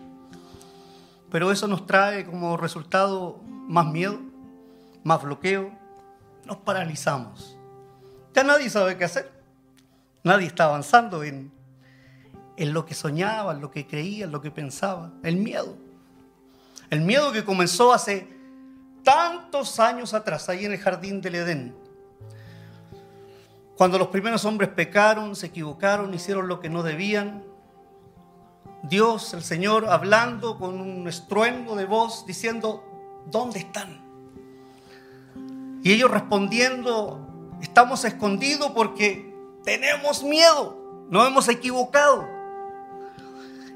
Pero 1.31 1.51
eso 1.51 1.67
nos 1.67 1.85
trae 1.85 2.25
como 2.25 2.57
resultado 2.57 3.41
más 3.67 3.87
miedo, 3.87 4.19
más 5.03 5.21
bloqueo, 5.21 5.71
nos 6.45 6.57
paralizamos. 6.57 7.57
Ya 8.33 8.43
nadie 8.43 8.69
sabe 8.69 8.97
qué 8.97 9.05
hacer. 9.05 9.31
Nadie 10.23 10.47
está 10.47 10.65
avanzando 10.65 11.23
en, 11.23 11.51
en 12.57 12.73
lo 12.73 12.85
que 12.85 12.93
soñaba, 12.93 13.53
en 13.53 13.61
lo 13.61 13.71
que 13.71 13.87
creía, 13.87 14.25
en 14.25 14.31
lo 14.31 14.41
que 14.41 14.51
pensaba. 14.51 15.11
El 15.23 15.37
miedo. 15.37 15.75
El 16.89 17.01
miedo 17.01 17.31
que 17.31 17.43
comenzó 17.43 17.93
hace 17.93 18.35
tantos 19.03 19.79
años 19.79 20.13
atrás, 20.13 20.49
ahí 20.49 20.65
en 20.65 20.73
el 20.73 20.79
jardín 20.79 21.21
del 21.21 21.35
Edén. 21.35 21.75
Cuando 23.77 23.99
los 23.99 24.07
primeros 24.07 24.45
hombres 24.45 24.69
pecaron, 24.69 25.35
se 25.35 25.47
equivocaron, 25.47 26.13
hicieron 26.13 26.47
lo 26.47 26.59
que 26.59 26.69
no 26.69 26.81
debían. 26.81 27.43
Dios, 28.83 29.33
el 29.33 29.43
Señor, 29.43 29.87
hablando 29.89 30.57
con 30.57 30.79
un 30.79 31.07
estruendo 31.07 31.75
de 31.75 31.85
voz, 31.85 32.25
diciendo, 32.25 32.83
¿dónde 33.29 33.59
están? 33.59 34.03
Y 35.83 35.91
ellos 35.91 36.09
respondiendo, 36.09 37.27
estamos 37.61 38.05
escondidos 38.05 38.71
porque 38.71 39.33
tenemos 39.63 40.23
miedo, 40.23 41.05
no 41.09 41.25
hemos 41.25 41.49
equivocado. 41.49 42.34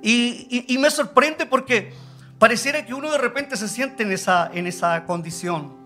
Y, 0.02 0.78
me 0.80 0.90
sorprende 0.90 1.46
porque 1.46 1.94
pareciera 2.38 2.86
que 2.86 2.94
uno 2.94 3.12
de 3.12 3.18
repente 3.18 3.58
se 3.58 3.68
siente 3.68 4.04
en 4.04 4.12
esa, 4.12 4.50
en 4.54 4.68
esa 4.68 5.06
condición. 5.06 5.78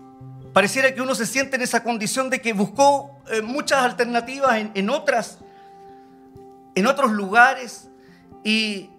Pareciera 0.52 0.94
que 0.94 1.02
uno 1.02 1.14
se 1.14 1.26
siente 1.26 1.56
en 1.56 1.62
esa 1.62 1.82
condición 1.82 2.30
de 2.30 2.40
que 2.40 2.52
buscó 2.52 3.18
eh, 3.30 3.42
muchas 3.42 3.82
alternativas 3.82 4.64
en, 4.72 4.90
otras, 4.90 5.38
en 6.76 6.86
otros 6.86 7.10
lugares 7.10 7.88
y, 8.44 8.90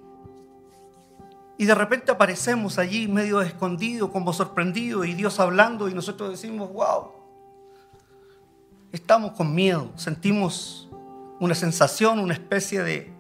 y 1.58 1.66
de 1.66 1.76
repente 1.76 2.12
aparecemos 2.12 2.78
allí 2.78 3.08
medio 3.08 3.42
escondidos, 3.42 4.10
como 4.10 4.34
sorprendidos 4.34 5.08
y 5.08 5.14
Dios 5.14 5.40
hablando 5.40 5.88
y 5.88 5.94
nosotros 5.94 6.32
decimos, 6.32 6.74
wow, 6.74 7.14
estamos 8.92 9.32
con 9.32 9.56
miedo, 9.56 9.94
sentimos 9.96 10.90
una 11.40 11.56
sensación, 11.56 12.20
una 12.20 12.34
especie 12.34 12.84
de, 12.84 13.15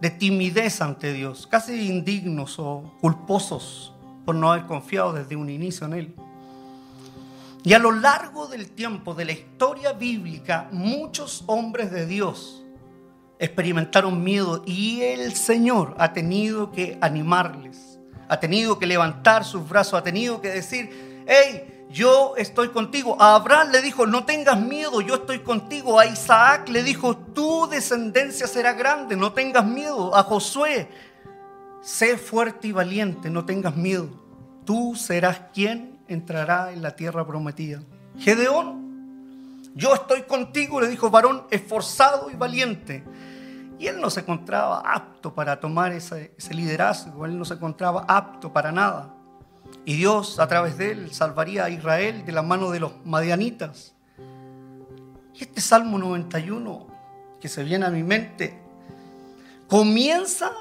de 0.00 0.10
timidez 0.10 0.80
ante 0.80 1.12
Dios, 1.12 1.46
casi 1.46 1.88
indignos 1.88 2.58
o 2.58 2.92
culposos 3.00 3.92
por 4.24 4.34
no 4.34 4.52
haber 4.52 4.66
confiado 4.66 5.12
desde 5.12 5.36
un 5.36 5.50
inicio 5.50 5.86
en 5.86 5.92
Él. 5.92 6.14
Y 7.62 7.74
a 7.74 7.78
lo 7.78 7.92
largo 7.92 8.46
del 8.46 8.70
tiempo 8.70 9.14
de 9.14 9.26
la 9.26 9.32
historia 9.32 9.92
bíblica, 9.92 10.68
muchos 10.72 11.44
hombres 11.46 11.90
de 11.90 12.06
Dios 12.06 12.64
experimentaron 13.38 14.22
miedo 14.22 14.62
y 14.66 15.02
el 15.02 15.34
Señor 15.34 15.94
ha 15.98 16.12
tenido 16.12 16.72
que 16.72 16.96
animarles, 17.00 17.98
ha 18.28 18.40
tenido 18.40 18.78
que 18.78 18.86
levantar 18.86 19.44
sus 19.44 19.68
brazos, 19.68 19.94
ha 19.94 20.02
tenido 20.02 20.40
que 20.40 20.48
decir, 20.48 21.24
hey, 21.26 21.79
yo 21.90 22.34
estoy 22.36 22.68
contigo. 22.68 23.16
A 23.20 23.34
Abraham 23.34 23.70
le 23.72 23.82
dijo, 23.82 24.06
no 24.06 24.24
tengas 24.24 24.60
miedo, 24.60 25.00
yo 25.00 25.16
estoy 25.16 25.40
contigo. 25.40 25.98
A 25.98 26.06
Isaac 26.06 26.68
le 26.68 26.82
dijo, 26.82 27.16
tu 27.16 27.66
descendencia 27.68 28.46
será 28.46 28.72
grande, 28.74 29.16
no 29.16 29.32
tengas 29.32 29.66
miedo. 29.66 30.14
A 30.14 30.22
Josué, 30.22 30.88
sé 31.82 32.16
fuerte 32.16 32.68
y 32.68 32.72
valiente, 32.72 33.28
no 33.28 33.44
tengas 33.44 33.76
miedo. 33.76 34.08
Tú 34.64 34.94
serás 34.94 35.40
quien 35.52 35.98
entrará 36.06 36.72
en 36.72 36.80
la 36.80 36.94
tierra 36.94 37.26
prometida. 37.26 37.82
Gedeón, 38.18 39.60
yo 39.74 39.94
estoy 39.94 40.22
contigo, 40.22 40.80
le 40.80 40.88
dijo 40.88 41.10
varón 41.10 41.44
esforzado 41.50 42.30
y 42.30 42.34
valiente. 42.34 43.04
Y 43.80 43.88
él 43.88 44.00
no 44.00 44.10
se 44.10 44.20
encontraba 44.20 44.82
apto 44.84 45.34
para 45.34 45.58
tomar 45.58 45.92
ese, 45.92 46.34
ese 46.36 46.54
liderazgo, 46.54 47.24
él 47.24 47.36
no 47.36 47.44
se 47.44 47.54
encontraba 47.54 48.04
apto 48.06 48.52
para 48.52 48.70
nada. 48.70 49.14
Y 49.84 49.96
Dios 49.96 50.38
a 50.38 50.46
través 50.46 50.78
de 50.78 50.92
él 50.92 51.12
salvaría 51.12 51.64
a 51.64 51.70
Israel 51.70 52.24
de 52.24 52.32
la 52.32 52.42
mano 52.42 52.70
de 52.70 52.80
los 52.80 52.92
madianitas. 53.04 53.94
Y 55.34 55.42
este 55.42 55.60
Salmo 55.60 55.98
91 55.98 56.86
que 57.40 57.48
se 57.48 57.64
viene 57.64 57.86
a 57.86 57.90
mi 57.90 58.02
mente 58.02 58.58
comienza 59.66 60.52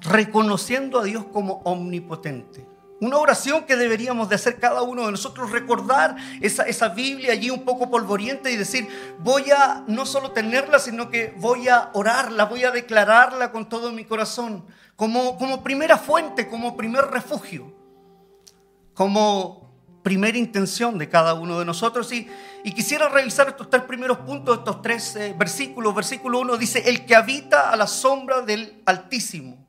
reconociendo 0.00 1.00
a 1.00 1.04
Dios 1.04 1.24
como 1.32 1.60
omnipotente. 1.64 2.66
Una 2.98 3.18
oración 3.18 3.64
que 3.64 3.76
deberíamos 3.76 4.30
de 4.30 4.36
hacer 4.36 4.58
cada 4.58 4.80
uno 4.80 5.04
de 5.04 5.12
nosotros, 5.12 5.50
recordar 5.50 6.16
esa, 6.40 6.62
esa, 6.62 6.88
Biblia 6.88 7.32
allí 7.32 7.50
un 7.50 7.62
poco 7.62 7.90
polvoriente 7.90 8.50
y 8.50 8.56
decir, 8.56 8.88
voy 9.18 9.50
a 9.50 9.84
no 9.86 10.06
solo 10.06 10.30
tenerla, 10.30 10.78
sino 10.78 11.10
que 11.10 11.34
voy 11.36 11.68
a 11.68 11.90
orarla, 11.92 12.46
voy 12.46 12.64
a 12.64 12.70
declararla 12.70 13.52
con 13.52 13.68
todo 13.68 13.92
mi 13.92 14.06
corazón, 14.06 14.64
como, 14.96 15.36
como 15.38 15.62
primera 15.62 15.98
fuente, 15.98 16.48
como 16.48 16.76
primer 16.76 17.04
refugio, 17.06 17.72
como 18.94 19.66
primera 20.02 20.38
intención 20.38 20.98
de 20.98 21.08
cada 21.08 21.34
uno 21.34 21.58
de 21.58 21.64
nosotros. 21.64 22.12
Y, 22.12 22.28
quisiera 22.72 23.08
revisar 23.08 23.48
estos 23.48 23.70
tres 23.70 23.82
primeros 23.82 24.18
puntos, 24.18 24.58
estos 24.58 24.82
tres 24.82 25.14
eh, 25.16 25.34
versículos. 25.38 25.94
Versículo 25.94 26.40
1 26.40 26.56
dice, 26.56 26.88
el 26.88 27.04
que 27.04 27.14
habita 27.14 27.70
a 27.70 27.76
la 27.76 27.86
sombra 27.86 28.40
del 28.40 28.82
Altísimo 28.86 29.66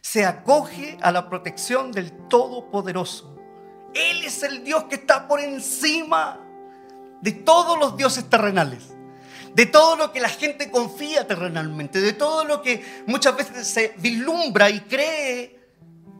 se 0.00 0.24
acoge 0.24 0.98
a 1.02 1.12
la 1.12 1.28
protección 1.28 1.92
del 1.92 2.12
Todopoderoso. 2.28 3.36
Él 3.94 4.22
es 4.24 4.42
el 4.42 4.62
Dios 4.64 4.84
que 4.84 4.96
está 4.96 5.26
por 5.26 5.40
encima 5.40 6.40
de 7.20 7.32
todos 7.32 7.78
los 7.78 7.96
dioses 7.96 8.28
terrenales, 8.28 8.94
de 9.54 9.66
todo 9.66 9.96
lo 9.96 10.12
que 10.12 10.20
la 10.20 10.28
gente 10.28 10.70
confía 10.70 11.26
terrenalmente, 11.26 12.00
de 12.00 12.12
todo 12.12 12.44
lo 12.44 12.62
que 12.62 12.84
muchas 13.06 13.36
veces 13.36 13.66
se 13.66 13.94
vislumbra 13.98 14.70
y 14.70 14.80
cree 14.80 15.60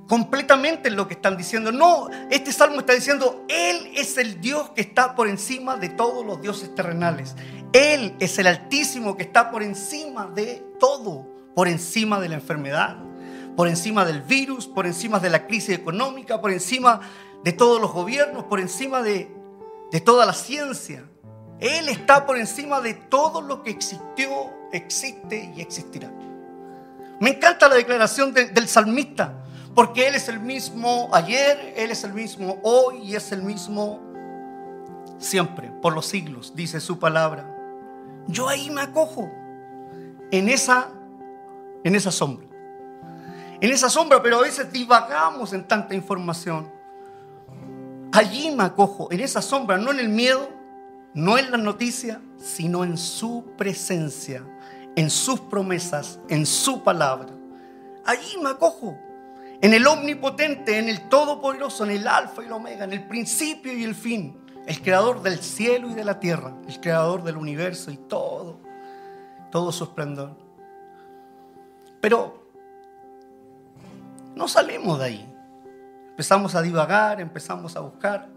completamente 0.09 0.89
en 0.89 0.97
lo 0.97 1.07
que 1.07 1.15
están 1.15 1.37
diciendo. 1.37 1.71
No, 1.71 2.09
este 2.31 2.53
salmo 2.53 2.81
está 2.81 2.95
diciendo, 2.95 3.45
Él 3.49 3.93
es 3.95 4.19
el 4.19 4.41
Dios 4.41 4.71
que 4.71 4.81
está 4.81 5.15
por 5.15 5.29
encima 5.29 5.77
de 5.77 5.89
todos 5.89 6.27
los 6.27 6.43
dioses 6.43 6.75
terrenales. 6.75 7.37
Él 7.73 8.17
es 8.19 8.39
el 8.39 8.49
Altísimo 8.49 9.17
que 9.17 9.23
está 9.23 9.53
por 9.53 9.63
encima 9.63 10.27
de 10.27 10.65
todo, 10.81 11.29
por 11.55 11.69
encima 11.69 12.19
de 12.19 12.29
la 12.29 12.35
enfermedad, 12.35 12.97
por 13.57 13.69
encima 13.69 14.05
del 14.05 14.23
virus, 14.23 14.67
por 14.67 14.87
encima 14.87 15.21
de 15.21 15.31
la 15.31 15.47
crisis 15.47 15.77
económica, 15.77 16.41
por 16.41 16.51
encima 16.51 17.01
de 17.45 17.53
todos 17.53 17.81
los 17.81 17.93
gobiernos, 17.93 18.45
por 18.45 18.61
encima 18.61 19.03
de, 19.03 19.31
toda 20.05 20.27
la 20.27 20.33
ciencia. 20.33 21.05
Él 21.61 21.89
está 21.91 22.27
por 22.27 22.39
encima 22.39 22.81
de 22.81 22.95
todo 22.95 23.43
lo 23.43 23.63
que 23.63 23.71
existió, 23.71 24.51
existe 24.73 25.53
y 25.55 25.61
existirá. 25.61 26.11
Me 27.21 27.31
encanta 27.31 27.69
la 27.69 27.75
declaración 27.75 28.33
del 28.33 28.67
salmista, 28.67 29.35
porque 29.75 30.09
Él 30.09 30.15
es 30.15 30.29
el 30.29 30.41
mismo 30.41 31.11
ayer, 31.13 31.75
Él 31.77 31.91
es 31.91 32.03
el 32.03 32.15
mismo 32.15 32.59
hoy 32.63 33.01
y 33.03 33.15
es 33.15 33.31
el 33.31 33.43
mismo 33.43 34.01
siempre, 35.19 35.71
por 35.83 35.93
los 35.93 36.07
siglos, 36.07 36.55
dice 36.57 36.81
su 36.81 36.99
palabra. 36.99 37.45
Yo 38.27 38.49
ahí 38.49 38.71
me 38.71 38.81
acojo 38.81 39.31
en 40.31 40.49
esa, 40.49 40.89
en 41.85 41.95
esa 41.95 42.11
sombra. 42.11 42.47
En 43.61 43.71
esa 43.71 43.91
sombra, 43.91 44.23
pero 44.23 44.39
a 44.39 44.43
veces 44.43 44.73
divagamos 44.73 45.53
en 45.53 45.69
tanta 45.69 45.95
información. 45.95 46.73
Allí 48.13 48.51
me 48.51 48.65
acojo, 48.65 49.09
en 49.13 49.21
esa 49.21 49.43
sombra, 49.43 49.77
no 49.77 49.91
en 49.91 50.01
el 50.01 50.09
miedo, 50.09 50.60
no 51.15 51.39
en 51.39 51.51
la 51.51 51.57
noticia, 51.57 52.21
sino 52.37 52.85
en 52.85 52.97
su 52.97 53.45
presencia, 53.57 54.45
en 54.97 55.11
sus 55.11 55.41
promesas, 55.41 56.19
en 56.29 56.47
su 56.47 56.83
palabra. 56.83 57.29
Allí 58.05 58.37
me 58.43 58.51
acojo, 58.51 58.97
en 59.61 59.75
el 59.75 59.87
omnipotente, 59.87 60.79
en 60.79 60.89
el 60.89 61.09
todopoderoso, 61.09 61.85
en 61.85 61.91
el 61.91 62.09
alfa 62.09 62.43
y 62.43 62.47
el 62.47 62.53
omega, 62.53 62.85
en 62.85 62.93
el 62.93 63.07
principio 63.07 63.73
y 63.73 63.85
el 63.85 63.95
fin, 63.95 64.37
el 64.67 64.81
creador 64.81 65.23
del 65.23 65.39
cielo 65.39 65.91
y 65.91 65.95
de 65.95 66.05
la 66.05 66.21
tierra, 66.21 66.55
el 66.67 66.81
creador 66.81 67.23
del 67.23 67.37
universo 67.37 67.91
y 67.91 67.97
todo, 67.97 68.59
todo 69.51 69.73
su 69.73 69.85
esplendor. 69.85 70.37
Pero 72.01 72.43
no 74.35 74.49
salimos 74.49 74.99
de 74.99 75.05
ahí. 75.05 75.35
Empezamos 76.11 76.55
a 76.55 76.63
divagar, 76.63 77.21
empezamos 77.21 77.77
a 77.77 77.81
buscar 77.81 78.29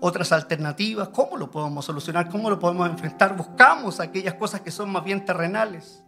otras 0.00 0.32
alternativas, 0.32 1.08
cómo 1.08 1.36
lo 1.36 1.50
podemos 1.50 1.84
solucionar, 1.84 2.28
cómo 2.28 2.50
lo 2.50 2.58
podemos 2.58 2.88
enfrentar. 2.88 3.36
Buscamos 3.36 4.00
aquellas 4.00 4.34
cosas 4.34 4.60
que 4.60 4.70
son 4.70 4.90
más 4.90 5.04
bien 5.04 5.24
terrenales. 5.24 6.02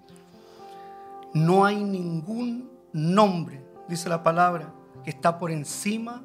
No 1.33 1.65
hay 1.65 1.83
ningún 1.83 2.71
nombre, 2.93 3.65
dice 3.89 4.09
la 4.09 4.23
palabra, 4.23 4.73
que 5.05 5.11
está 5.11 5.39
por 5.39 5.51
encima 5.51 6.23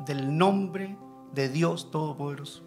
del 0.00 0.36
nombre 0.36 0.96
de 1.32 1.48
Dios 1.48 1.90
Todopoderoso. 1.90 2.62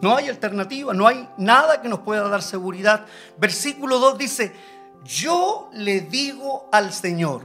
No 0.00 0.16
hay 0.16 0.28
alternativa, 0.28 0.94
no 0.94 1.06
hay 1.06 1.28
nada 1.36 1.82
que 1.82 1.88
nos 1.88 2.00
pueda 2.00 2.28
dar 2.28 2.42
seguridad. 2.42 3.06
Versículo 3.38 3.98
2 3.98 4.18
dice, 4.18 4.52
yo 5.04 5.68
le 5.72 6.00
digo 6.00 6.68
al 6.72 6.92
Señor, 6.92 7.42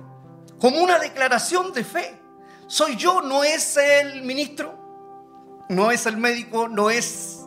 como 0.60 0.82
una 0.82 1.00
declaración 1.00 1.74
de 1.74 1.84
fe, 1.84 2.20
soy 2.68 2.96
yo, 2.96 3.22
no 3.22 3.44
es 3.44 3.78
el 3.78 4.24
ministro, 4.24 4.85
no 5.70 5.92
es 5.92 6.06
el 6.06 6.18
médico, 6.18 6.68
no 6.68 6.90
es 6.90 7.46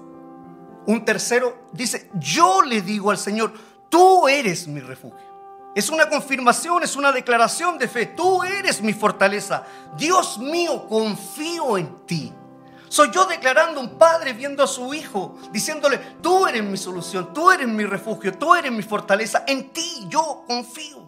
un 0.86 1.04
tercero. 1.04 1.68
Dice, 1.72 2.10
yo 2.14 2.62
le 2.62 2.82
digo 2.82 3.10
al 3.10 3.18
Señor, 3.18 3.52
tú 3.88 4.26
eres 4.28 4.66
mi 4.66 4.80
refugio. 4.80 5.28
Es 5.74 5.90
una 5.90 6.08
confirmación, 6.08 6.82
es 6.82 6.96
una 6.96 7.12
declaración 7.12 7.78
de 7.78 7.86
fe. 7.88 8.06
Tú 8.06 8.42
eres 8.42 8.82
mi 8.82 8.92
fortaleza. 8.92 9.64
Dios 9.96 10.38
mío, 10.38 10.88
confío 10.88 11.78
en 11.78 12.06
ti. 12.06 12.32
Soy 12.88 13.10
yo 13.12 13.26
declarando 13.26 13.80
un 13.80 13.98
padre 13.98 14.32
viendo 14.32 14.62
a 14.62 14.66
su 14.66 14.94
hijo, 14.94 15.36
diciéndole, 15.52 15.98
tú 16.22 16.46
eres 16.46 16.64
mi 16.64 16.78
solución, 16.78 17.32
tú 17.34 17.50
eres 17.50 17.68
mi 17.68 17.84
refugio, 17.84 18.36
tú 18.36 18.54
eres 18.54 18.72
mi 18.72 18.82
fortaleza. 18.82 19.44
En 19.46 19.70
ti 19.70 20.06
yo 20.08 20.44
confío. 20.46 21.07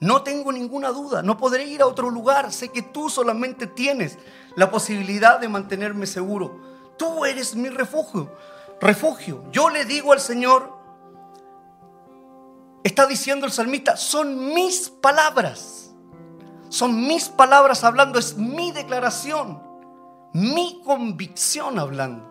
No 0.00 0.22
tengo 0.22 0.52
ninguna 0.52 0.90
duda, 0.90 1.22
no 1.22 1.38
podré 1.38 1.64
ir 1.64 1.80
a 1.82 1.86
otro 1.86 2.10
lugar. 2.10 2.52
Sé 2.52 2.70
que 2.70 2.82
tú 2.82 3.08
solamente 3.08 3.66
tienes 3.66 4.18
la 4.54 4.70
posibilidad 4.70 5.38
de 5.38 5.48
mantenerme 5.48 6.06
seguro. 6.06 6.60
Tú 6.98 7.24
eres 7.24 7.54
mi 7.56 7.68
refugio. 7.68 8.30
Refugio. 8.80 9.44
Yo 9.50 9.70
le 9.70 9.84
digo 9.86 10.12
al 10.12 10.20
Señor, 10.20 10.76
está 12.84 13.06
diciendo 13.06 13.46
el 13.46 13.52
salmista, 13.52 13.96
son 13.96 14.54
mis 14.54 14.90
palabras. 14.90 15.86
Son 16.68 17.06
mis 17.06 17.28
palabras 17.28 17.84
hablando, 17.84 18.18
es 18.18 18.36
mi 18.36 18.72
declaración, 18.72 19.62
mi 20.32 20.82
convicción 20.84 21.78
hablando. 21.78 22.30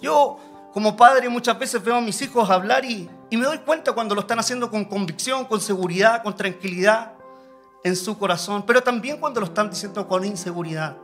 Yo 0.00 0.38
como 0.72 0.96
padre 0.96 1.28
muchas 1.28 1.58
veces 1.58 1.82
veo 1.82 1.96
a 1.96 2.00
mis 2.00 2.20
hijos 2.22 2.48
hablar 2.48 2.84
y, 2.84 3.10
y 3.30 3.36
me 3.36 3.44
doy 3.44 3.58
cuenta 3.58 3.92
cuando 3.92 4.14
lo 4.14 4.20
están 4.22 4.38
haciendo 4.38 4.70
con 4.70 4.84
convicción, 4.84 5.44
con 5.44 5.60
seguridad, 5.60 6.22
con 6.22 6.36
tranquilidad 6.36 7.12
en 7.82 7.96
su 7.96 8.18
corazón, 8.18 8.64
pero 8.66 8.82
también 8.82 9.18
cuando 9.18 9.40
lo 9.40 9.46
están 9.46 9.70
diciendo 9.70 10.06
con 10.06 10.24
inseguridad. 10.24 10.96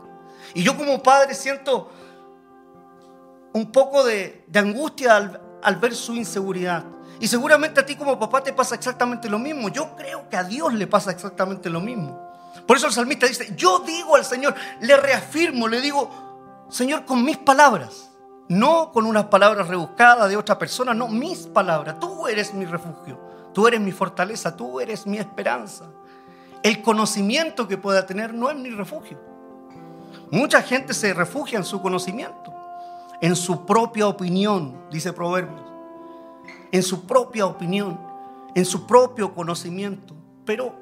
Y 0.55 0.63
yo 0.63 0.77
como 0.77 1.03
padre 1.03 1.35
siento 1.35 1.91
un 3.53 3.71
poco 3.71 4.05
de, 4.05 4.45
angustia 4.55 5.17
al, 5.17 5.41
al 5.63 5.77
ver 5.77 5.95
su 5.95 6.15
inseguridad. 6.15 6.85
Y 7.21 7.29
seguramente 7.29 7.81
a 7.81 7.87
ti 7.87 7.97
como 7.97 8.19
papá 8.19 8.43
te 8.43 8.53
pasa 8.53 8.75
exactamente 8.75 9.29
lo 9.29 9.39
mismo. 9.39 9.69
Yo 9.69 9.95
creo 9.97 10.29
que 10.29 10.37
a 10.37 10.45
Dios 10.45 10.73
le 10.75 10.87
pasa 10.87 11.11
exactamente 11.11 11.71
lo 11.71 11.81
mismo. 11.81 12.21
Por 12.67 12.77
eso 12.77 12.87
el 12.87 12.93
salmista 12.93 13.27
dice, 13.27 13.53
yo 13.57 13.81
digo 13.81 14.17
al 14.17 14.25
Señor, 14.25 14.55
le 14.81 14.97
reafirmo, 14.97 15.69
le 15.69 15.81
digo, 15.81 16.67
Señor, 16.69 17.05
con 17.05 17.25
mis 17.25 17.37
palabras, 17.37 18.11
no 18.49 18.93
con 18.93 19.07
unas 19.07 19.27
palabras 19.27 19.69
rebuscadas 19.69 20.29
de 20.29 20.37
otra 20.37 20.59
persona, 20.59 20.95
no, 20.95 21.09
mis 21.09 21.47
palabras. 21.47 21.99
Tú 21.99 22.27
eres 22.27 22.53
mi 22.53 22.65
refugio, 22.65 23.19
tú 23.53 23.67
eres 23.67 23.81
mi 23.81 23.93
fortaleza, 23.93 24.57
tú 24.57 24.81
eres 24.81 25.07
mi 25.07 25.19
esperanza. 25.19 25.87
El 26.63 26.83
conocimiento 26.83 27.67
que 27.67 27.77
pueda 27.77 28.07
tener 28.07 28.35
no 28.35 28.51
es 28.51 28.57
mi 28.57 28.71
refugio. 28.71 29.19
Mucha 30.31 30.63
gente 30.63 30.95
se 30.95 31.13
refugia 31.13 31.59
en 31.59 31.65
su 31.65 31.83
conocimiento, 31.83 32.55
en 33.21 33.37
su 33.37 33.67
propia 33.67 34.07
opinión, 34.07 34.87
dice 34.91 35.13
Proverbios, 35.13 35.61
en 36.71 36.83
su 36.83 37.07
propia 37.07 37.47
opinión, 37.47 37.99
en 38.55 38.65
su 38.65 38.87
propio 38.87 39.35
conocimiento. 39.35 40.15
Pero, 40.45 40.75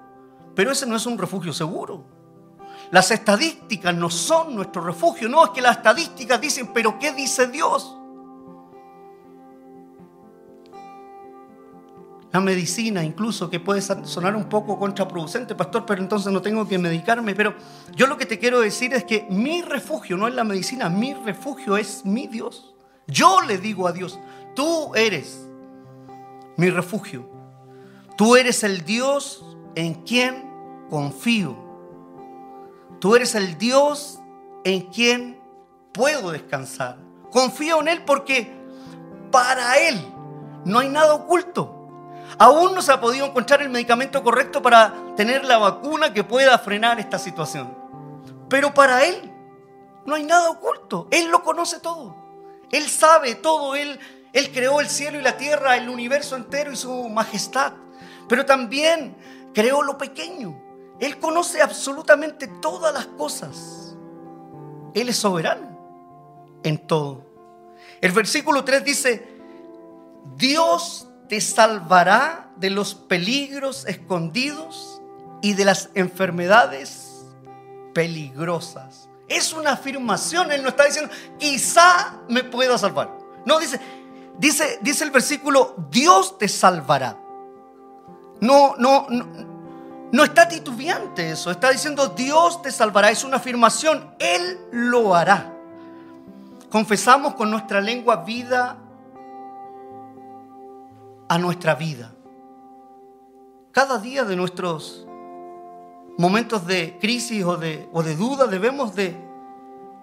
pero 0.55 0.71
ese 0.71 0.87
no 0.87 0.97
es 0.97 1.07
un 1.07 1.19
refugio 1.19 1.53
seguro. 1.53 2.20
Las 2.91 3.11
estadísticas 3.11 3.95
no 3.95 4.11
son 4.11 4.55
nuestro 4.55 4.83
refugio, 4.83 5.29
no 5.29 5.45
es 5.45 5.51
que 5.51 5.61
las 5.61 5.77
estadísticas 5.77 6.41
dicen, 6.41 6.73
pero 6.73 6.99
¿qué 6.99 7.13
dice 7.13 7.47
Dios? 7.47 7.97
la 12.33 12.41
medicina, 12.41 13.03
incluso 13.03 13.51
que 13.51 13.59
puede 13.59 13.81
sonar 13.81 14.37
un 14.37 14.49
poco 14.49 14.79
contraproducente, 14.79 15.55
pastor, 15.55 15.85
pero 15.85 16.01
entonces 16.01 16.33
no 16.33 16.41
tengo 16.41 16.67
que 16.67 16.79
medicarme. 16.79 17.35
Pero 17.35 17.55
yo 17.97 18.07
lo 18.07 18.17
que 18.17 18.27
te 18.27 18.39
quiero 18.39 18.61
decir 18.61 18.95
es 18.95 19.05
que 19.05 19.27
mi 19.31 19.63
refugio 19.63 20.17
no 20.17 20.29
es 20.29 20.35
la 20.35 20.45
medicina, 20.45 20.89
mi 20.89 21.13
refugio 21.13 21.77
es 21.77 22.05
mi 22.05 22.29
Dios. 22.29 22.75
Yo 23.09 23.41
le 23.41 23.59
digo 23.59 23.89
a 23.89 23.93
Dios, 23.93 24.19
tú 24.55 24.95
eres 24.95 25.45
mi 26.57 26.71
refugio. 26.71 27.29
Tú 28.17 28.37
eres 28.37 28.63
el 28.63 28.85
Dios 28.85 29.45
en 29.75 29.95
quien 30.05 30.49
confío. 30.89 31.70
Tú 33.01 33.17
eres 33.17 33.35
el 33.35 33.57
Dios 33.57 34.21
en 34.63 34.83
quien 34.83 35.41
puedo 35.93 36.31
descansar. 36.31 36.99
Confío 37.31 37.81
en 37.81 37.89
Él 37.89 38.03
porque 38.05 38.53
para 39.31 39.79
Él 39.79 39.99
no 40.67 40.81
hay 40.81 40.89
nada 40.91 41.15
oculto. 41.15 41.77
Aún 42.39 42.75
no 42.75 42.83
se 42.83 42.93
ha 42.93 43.01
podido 43.01 43.27
encontrar 43.27 43.63
el 43.63 43.71
medicamento 43.71 44.23
correcto 44.23 44.61
para 44.61 44.93
tener 45.17 45.45
la 45.45 45.57
vacuna 45.57 46.13
que 46.13 46.25
pueda 46.25 46.59
frenar 46.59 47.01
esta 47.01 47.19
situación. 47.19 47.75
Pero 48.51 48.75
para 48.75 49.05
Él 49.05 49.33
no 50.05 50.15
hay 50.15 50.25
nada 50.25 50.51
oculto. 50.51 51.09
Él 51.11 51.31
lo 51.31 51.43
conoce 51.43 51.81
todo. 51.81 52.15
Él 52.71 52.89
sabe 52.89 53.35
todo. 53.35 53.77
Él, 53.77 53.99
él 54.35 54.53
creó 54.53 54.81
el 54.81 54.89
cielo 54.89 55.19
y 55.19 55.23
la 55.23 55.39
tierra, 55.39 55.77
el 55.77 55.89
universo 55.89 56.37
entero 56.37 56.71
y 56.71 56.77
su 56.77 57.09
majestad. 57.09 57.73
Pero 58.29 58.45
también 58.45 59.17
creó 59.55 59.83
lo 59.83 59.97
pequeño. 59.97 60.70
Él 61.01 61.19
conoce 61.19 61.63
absolutamente 61.63 62.47
todas 62.47 62.93
las 62.93 63.07
cosas. 63.07 63.97
Él 64.95 65.09
es 65.09 65.17
soberano 65.17 66.61
en 66.63 66.79
todo. 66.87 67.25
El 68.01 68.13
versículo 68.13 68.65
3 68.65 68.85
dice, 68.85 69.27
Dios 70.37 71.09
te 71.29 71.41
salvará 71.41 72.51
de 72.57 72.71
los 72.71 72.95
peligros 72.95 73.87
escondidos 73.87 75.01
y 75.43 75.55
de 75.55 75.65
las 75.65 75.89
enfermedades 75.95 77.25
peligrosas. 77.95 79.09
Es 79.29 79.53
una 79.53 79.73
afirmación, 79.73 80.51
él 80.53 80.63
no 80.63 80.71
está 80.71 80.85
diciendo, 80.85 81.13
quizá 81.39 82.21
me 82.29 82.45
pueda 82.45 82.77
salvar. 82.77 83.17
No, 83.47 83.59
dice, 83.59 83.81
dice, 84.39 84.79
dice 84.83 85.05
el 85.05 85.11
versículo, 85.11 85.77
Dios 85.91 86.37
te 86.37 86.49
salvará. 86.49 87.17
No, 88.41 88.75
no, 88.77 89.07
no, 89.09 89.50
no 90.13 90.25
está 90.25 90.49
titubeante 90.49 91.31
eso, 91.31 91.51
está 91.51 91.71
diciendo 91.71 92.09
Dios 92.09 92.63
te 92.63 92.73
salvará, 92.73 93.11
es 93.11 93.23
una 93.23 93.37
afirmación, 93.37 94.15
Él 94.19 94.59
lo 94.73 95.15
hará. 95.15 95.55
Confesamos 96.69 97.35
con 97.35 97.51
nuestra 97.51 97.81
lengua 97.81 98.17
vida 98.17 98.77
a 101.29 101.39
nuestra 101.39 101.75
vida. 101.75 102.13
Cada 103.73 103.99
día 103.99 104.25
de 104.25 104.35
nuestros 104.35 105.07
momentos 106.19 106.67
de 106.67 106.99
crisis 107.01 107.45
o 107.45 107.57
de, 107.57 107.89
o 107.93 108.03
de 108.03 108.17
duda 108.17 108.47
debemos 108.47 108.95
de, 108.97 109.17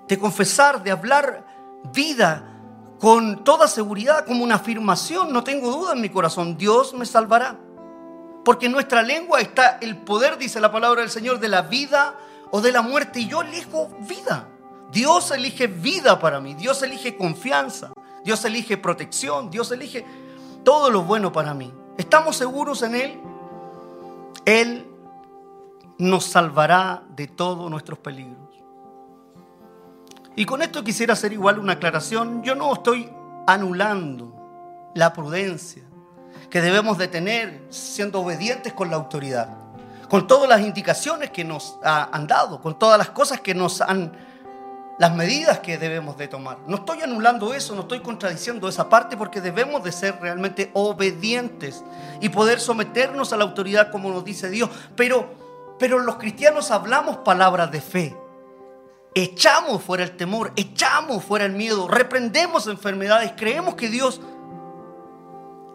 de 0.07 0.19
confesar, 0.19 0.83
de 0.83 0.91
hablar 0.91 1.45
vida 1.93 2.53
con 2.99 3.43
toda 3.43 3.67
seguridad, 3.67 4.25
como 4.25 4.43
una 4.43 4.55
afirmación, 4.55 5.31
no 5.31 5.43
tengo 5.43 5.69
duda 5.69 5.93
en 5.93 6.01
mi 6.01 6.09
corazón, 6.09 6.57
Dios 6.57 6.93
me 6.93 7.05
salvará. 7.05 7.59
Porque 8.47 8.67
en 8.67 8.71
nuestra 8.71 9.03
lengua 9.03 9.41
está 9.41 9.77
el 9.81 9.97
poder, 9.97 10.37
dice 10.37 10.61
la 10.61 10.71
palabra 10.71 11.01
del 11.01 11.09
Señor, 11.09 11.41
de 11.41 11.49
la 11.49 11.63
vida 11.63 12.15
o 12.49 12.61
de 12.61 12.71
la 12.71 12.81
muerte. 12.81 13.19
Y 13.19 13.27
yo 13.27 13.41
elijo 13.41 13.89
vida. 14.07 14.47
Dios 14.89 15.31
elige 15.31 15.67
vida 15.67 16.17
para 16.17 16.39
mí. 16.39 16.53
Dios 16.53 16.81
elige 16.81 17.17
confianza. 17.17 17.91
Dios 18.23 18.45
elige 18.45 18.77
protección. 18.77 19.49
Dios 19.51 19.69
elige 19.73 20.05
todo 20.63 20.89
lo 20.89 21.03
bueno 21.03 21.33
para 21.33 21.53
mí. 21.53 21.73
¿Estamos 21.97 22.37
seguros 22.37 22.83
en 22.83 22.95
Él? 22.95 23.19
Él 24.45 24.87
nos 25.97 26.23
salvará 26.23 27.03
de 27.17 27.27
todos 27.27 27.69
nuestros 27.69 27.99
peligros. 27.99 28.47
Y 30.37 30.45
con 30.45 30.61
esto 30.61 30.85
quisiera 30.85 31.11
hacer 31.11 31.33
igual 31.33 31.59
una 31.59 31.73
aclaración. 31.73 32.43
Yo 32.43 32.55
no 32.55 32.73
estoy 32.75 33.09
anulando 33.45 34.33
la 34.95 35.11
prudencia 35.11 35.83
que 36.49 36.61
debemos 36.61 36.97
de 36.97 37.07
tener 37.07 37.61
siendo 37.69 38.21
obedientes 38.21 38.73
con 38.73 38.89
la 38.89 38.95
autoridad, 38.95 39.49
con 40.09 40.27
todas 40.27 40.47
las 40.47 40.61
indicaciones 40.61 41.29
que 41.31 41.43
nos 41.43 41.77
han 41.83 42.27
dado, 42.27 42.61
con 42.61 42.79
todas 42.79 42.97
las 42.97 43.09
cosas 43.09 43.41
que 43.41 43.53
nos 43.53 43.81
han, 43.81 44.13
las 44.97 45.13
medidas 45.13 45.59
que 45.59 45.77
debemos 45.77 46.17
de 46.17 46.27
tomar. 46.27 46.57
No 46.65 46.77
estoy 46.77 47.01
anulando 47.01 47.53
eso, 47.53 47.75
no 47.75 47.81
estoy 47.81 47.99
contradiciendo 47.99 48.67
esa 48.67 48.89
parte 48.89 49.17
porque 49.17 49.41
debemos 49.41 49.83
de 49.83 49.91
ser 49.91 50.17
realmente 50.21 50.71
obedientes 50.73 51.83
y 52.21 52.29
poder 52.29 52.59
someternos 52.59 53.33
a 53.33 53.37
la 53.37 53.43
autoridad 53.43 53.91
como 53.91 54.09
nos 54.09 54.23
dice 54.23 54.49
Dios. 54.49 54.69
Pero, 54.95 55.29
pero 55.77 55.99
los 55.99 56.15
cristianos 56.15 56.71
hablamos 56.71 57.17
palabras 57.17 57.71
de 57.71 57.81
fe. 57.81 58.17
Echamos 59.13 59.81
fuera 59.81 60.03
el 60.03 60.15
temor, 60.15 60.53
echamos 60.55 61.23
fuera 61.23 61.45
el 61.45 61.53
miedo, 61.53 61.87
reprendemos 61.87 62.67
enfermedades, 62.67 63.33
creemos 63.35 63.75
que 63.75 63.89
Dios 63.89 64.21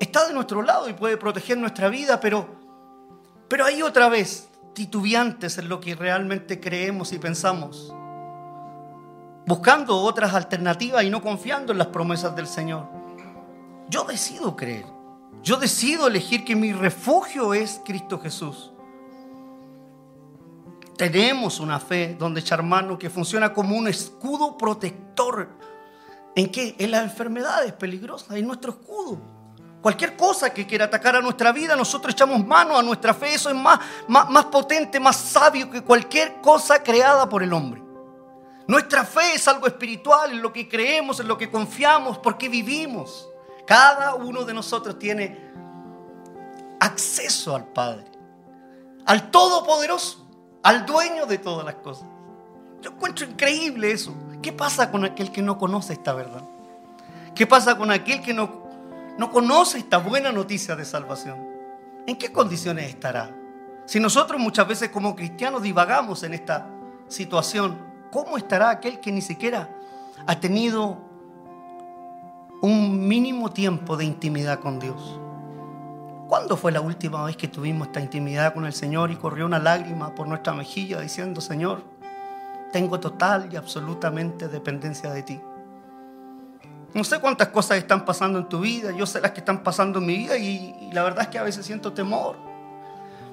está 0.03 0.27
de 0.27 0.35
nuestro 0.35 0.63
lado 0.63 0.89
y 0.89 0.95
puede 0.95 1.17
proteger 1.17 1.57
nuestra 1.57 1.89
vida, 1.89 2.19
pero, 2.19 2.49
pero 3.49 3.65
ahí 3.65 3.83
otra 3.83 4.09
vez, 4.09 4.51
titubeantes 4.75 5.59
en 5.59 5.69
lo 5.69 5.81
que 5.81 5.95
realmente 5.95 6.59
creemos 6.59 7.13
y 7.13 7.21
pensamos, 7.21 7.95
buscando 9.47 9.97
otras 9.99 10.35
alternativas 10.35 11.05
y 11.05 11.11
no 11.11 11.23
confiando 11.23 11.73
en 11.73 11.79
las 11.79 11.87
promesas 11.87 12.35
del 12.35 12.49
Señor. 12.49 12.89
Yo 13.89 14.03
decido 14.03 14.57
creer, 14.57 14.87
yo 15.43 15.57
decido 15.57 16.09
elegir 16.09 16.45
que 16.45 16.57
mi 16.57 16.73
refugio 16.73 17.55
es 17.55 17.81
Cristo 17.85 18.19
Jesús. 18.19 18.73
Tenemos 20.97 21.61
una 21.61 21.79
fe, 21.79 22.17
donde 22.19 22.43
hermano, 22.51 22.99
que 22.99 23.09
funciona 23.09 23.53
como 23.53 23.77
un 23.77 23.87
escudo 23.87 24.59
protector. 24.59 25.49
¿En 26.35 26.51
qué? 26.51 26.75
En 26.79 26.91
las 26.91 27.05
enfermedades 27.05 27.73
peligrosas, 27.73 28.37
en 28.37 28.47
nuestro 28.47 28.73
escudo. 28.73 29.32
Cualquier 29.83 30.17
cosa 30.17 30.55
que 30.55 30.65
quiera 30.65 30.85
atacar 30.85 31.17
a 31.17 31.21
nuestra 31.21 31.51
vida, 31.51 31.75
nosotros 31.75 32.15
echamos 32.15 32.47
mano 32.47 32.79
a 32.79 32.83
nuestra 32.83 33.13
fe. 33.13 33.35
Eso 33.35 33.51
es 33.51 33.57
más, 33.57 33.81
más, 34.07 34.31
más 34.31 34.45
potente, 34.45 35.01
más 35.01 35.17
sabio 35.17 35.69
que 35.69 35.83
cualquier 35.83 36.41
cosa 36.41 36.81
creada 36.81 37.29
por 37.29 37.43
el 37.43 37.53
hombre. 37.53 37.83
Nuestra 38.69 39.05
fe 39.05 39.35
es 39.35 39.49
algo 39.49 39.67
espiritual, 39.67 40.31
en 40.31 40.41
lo 40.41 40.53
que 40.53 40.69
creemos, 40.69 41.19
en 41.19 41.27
lo 41.27 41.37
que 41.37 41.51
confiamos, 41.51 42.17
porque 42.19 42.49
vivimos. 42.49 43.29
Cada 43.67 44.15
uno 44.15 44.45
de 44.45 44.55
nosotros 44.55 45.01
tiene 45.01 45.51
acceso 46.79 47.57
al 47.57 47.65
Padre, 47.65 48.05
al 49.05 49.33
Todopoderoso, 49.33 50.29
al 50.63 50.87
dueño 50.87 51.27
de 51.27 51.39
todas 51.39 51.67
las 51.67 51.75
cosas. 51.77 52.07
Yo 52.81 52.91
encuentro 52.91 53.27
increíble 53.27 53.91
eso. 53.91 54.15
¿Qué 54.41 54.53
pasa 54.53 54.93
con 54.93 55.05
aquel 55.05 55.33
que 55.33 55.43
no 55.43 55.59
conoce 55.59 55.93
esta 55.93 56.13
verdad? 56.13 56.43
¿Qué 57.35 57.49
pasa 57.49 57.77
con 57.77 57.91
aquel 57.91 58.23
que 58.23 58.33
no 58.33 58.62
no 59.19 59.31
conoce 59.31 59.79
esta 59.79 59.99
buena 59.99 60.33
noticia 60.33 60.75
de 60.77 60.85
salvación, 60.85 61.47
¿en 62.07 62.17
qué 62.17 62.33
condiciones 62.33 62.89
estará? 62.89 63.31
Si 63.85 64.01
nosotros 64.01 64.41
muchas 64.41 64.67
veces 64.67 64.91
como 64.91 65.15
cristianos 65.15 65.63
divagamos 65.63 66.23
en 66.23 66.35
esta 66.35 66.69
situación, 67.09 67.79
¿cómo 68.11 68.37
estará 68.37 68.71
aquel 68.71 69.01
que 69.01 69.13
ni 69.13 69.21
siquiera 69.21 69.69
ha 70.27 70.41
tenido 70.41 70.99
un 72.63 73.07
mínimo 73.07 73.51
tiempo 73.51 73.97
de 73.97 74.05
intimidad 74.05 74.61
con 74.61 74.79
Dios? 74.79 75.19
¿Cuándo 76.29 76.57
fue 76.57 76.73
la 76.73 76.81
última 76.81 77.23
vez 77.25 77.37
que 77.37 77.49
tuvimos 77.49 77.89
esta 77.89 78.01
intimidad 78.01 78.55
con 78.55 78.65
el 78.65 78.73
Señor 78.73 79.11
y 79.11 79.17
corrió 79.17 79.45
una 79.45 79.59
lágrima 79.59 80.15
por 80.15 80.27
nuestra 80.27 80.55
mejilla 80.55 81.01
diciendo, 81.01 81.43
Señor, 81.43 81.83
tengo 82.73 82.99
total 82.99 83.51
y 83.53 83.57
absolutamente 83.57 84.49
dependencia 84.49 85.11
de 85.11 85.23
ti? 85.23 85.41
No 86.95 87.05
sé 87.05 87.21
cuántas 87.21 87.49
cosas 87.49 87.79
están 87.79 88.05
pasando 88.05 88.39
en 88.39 88.49
tu 88.49 88.61
vida, 88.61 88.91
yo 88.93 89.07
sé 89.07 89.21
las 89.21 89.31
que 89.31 89.41
están 89.41 89.63
pasando 89.63 89.99
en 89.99 90.07
mi 90.07 90.17
vida 90.17 90.37
y, 90.37 90.91
la 90.93 91.03
verdad 91.03 91.23
es 91.23 91.29
que 91.29 91.39
a 91.39 91.43
veces 91.43 91.65
siento 91.65 91.93
temor. 91.93 92.37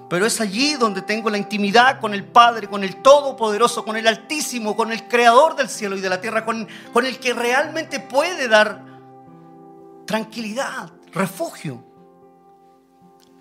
Pero 0.10 0.26
es 0.26 0.40
allí 0.42 0.74
donde 0.76 1.02
tengo 1.02 1.30
la 1.30 1.38
intimidad 1.38 2.00
con 2.00 2.14
el 2.14 2.24
Padre, 2.24 2.68
con 2.68 2.84
el 2.84 3.02
Todopoderoso, 3.02 3.84
con 3.84 3.96
el 3.96 4.08
Altísimo, 4.08 4.76
con 4.76 4.92
el 4.92 5.08
Creador 5.08 5.56
del 5.56 5.70
cielo 5.70 5.98
y 5.98 6.02
de 6.02 6.10
la 6.10 6.20
tierra, 6.22 6.46
con, 6.46 6.68
con 6.94 7.06
el 7.06 7.20
que 7.20 7.34
realmente 7.34 8.00
puede 8.00 8.48
dar 8.48 8.84
tranquilidad, 10.06 10.92
refugio 11.12 11.84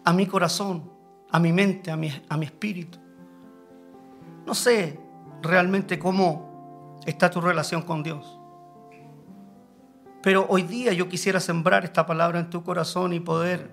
a 0.04 0.12
mi 0.12 0.26
corazón, 0.26 0.90
a 1.30 1.38
mi 1.38 1.52
mente, 1.52 1.90
a 1.90 1.96
mi, 1.96 2.10
a 2.28 2.36
mi 2.36 2.46
espíritu. 2.46 2.98
No 4.44 4.54
sé 4.54 4.98
realmente 5.42 5.98
cómo 5.98 6.98
está 7.06 7.30
tu 7.30 7.40
relación 7.40 7.82
con 7.82 8.02
Dios. 8.02 8.38
Pero 10.22 10.46
hoy 10.48 10.62
día 10.62 10.92
yo 10.92 11.08
quisiera 11.08 11.40
sembrar 11.40 11.84
esta 11.84 12.06
palabra 12.06 12.40
en 12.40 12.50
tu 12.50 12.64
corazón 12.64 13.12
y 13.12 13.20
poder 13.20 13.70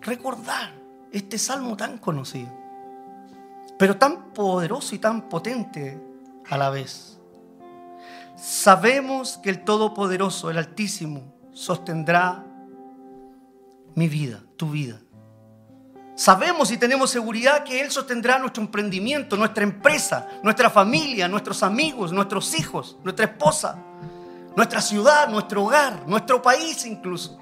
recordar 0.00 0.72
este 1.12 1.38
salmo 1.38 1.76
tan 1.76 1.98
conocido, 1.98 2.50
pero 3.78 3.96
tan 3.96 4.32
poderoso 4.32 4.94
y 4.94 4.98
tan 4.98 5.28
potente 5.28 6.00
a 6.48 6.56
la 6.56 6.70
vez. 6.70 7.18
Sabemos 8.36 9.38
que 9.38 9.50
el 9.50 9.64
Todopoderoso, 9.64 10.50
el 10.50 10.58
Altísimo, 10.58 11.34
sostendrá 11.52 12.44
mi 13.94 14.08
vida, 14.08 14.42
tu 14.56 14.70
vida. 14.70 14.98
Sabemos 16.14 16.70
y 16.70 16.76
tenemos 16.76 17.10
seguridad 17.10 17.64
que 17.64 17.80
Él 17.80 17.90
sostendrá 17.90 18.38
nuestro 18.38 18.62
emprendimiento, 18.62 19.36
nuestra 19.36 19.64
empresa, 19.64 20.28
nuestra 20.42 20.68
familia, 20.68 21.28
nuestros 21.28 21.62
amigos, 21.62 22.12
nuestros 22.12 22.58
hijos, 22.58 22.98
nuestra 23.02 23.26
esposa, 23.26 23.78
nuestra 24.56 24.80
ciudad, 24.80 25.28
nuestro 25.28 25.64
hogar, 25.64 26.06
nuestro 26.06 26.42
país 26.42 26.84
incluso. 26.84 27.38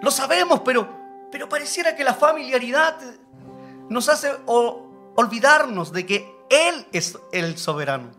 Lo 0.00 0.10
sabemos, 0.10 0.60
pero, 0.60 0.88
pero 1.30 1.48
pareciera 1.48 1.94
que 1.94 2.04
la 2.04 2.14
familiaridad 2.14 2.98
nos 3.88 4.08
hace 4.08 4.32
olvidarnos 4.46 5.92
de 5.92 6.06
que 6.06 6.34
Él 6.50 6.86
es 6.92 7.18
el 7.32 7.56
soberano, 7.58 8.10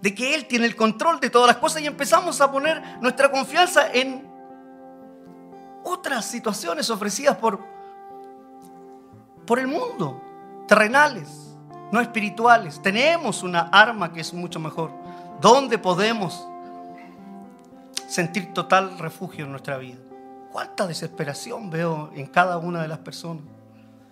de 0.00 0.14
que 0.14 0.34
Él 0.34 0.46
tiene 0.46 0.66
el 0.66 0.76
control 0.76 1.20
de 1.20 1.30
todas 1.30 1.48
las 1.48 1.56
cosas 1.56 1.82
y 1.82 1.86
empezamos 1.86 2.40
a 2.40 2.50
poner 2.50 2.82
nuestra 3.00 3.30
confianza 3.30 3.90
en 3.92 4.28
otras 5.84 6.26
situaciones 6.26 6.90
ofrecidas 6.90 7.36
por, 7.36 7.60
por 9.46 9.58
el 9.58 9.66
mundo, 9.66 10.20
terrenales, 10.68 11.56
no 11.90 12.00
espirituales. 12.00 12.80
Tenemos 12.82 13.42
una 13.42 13.60
arma 13.72 14.12
que 14.12 14.20
es 14.20 14.34
mucho 14.34 14.60
mejor 14.60 14.99
¿Dónde 15.40 15.78
podemos 15.78 16.46
sentir 18.06 18.52
total 18.52 18.98
refugio 18.98 19.46
en 19.46 19.52
nuestra 19.52 19.78
vida? 19.78 19.98
¿Cuánta 20.52 20.86
desesperación 20.86 21.70
veo 21.70 22.10
en 22.14 22.26
cada 22.26 22.58
una 22.58 22.82
de 22.82 22.88
las 22.88 22.98
personas? 22.98 23.44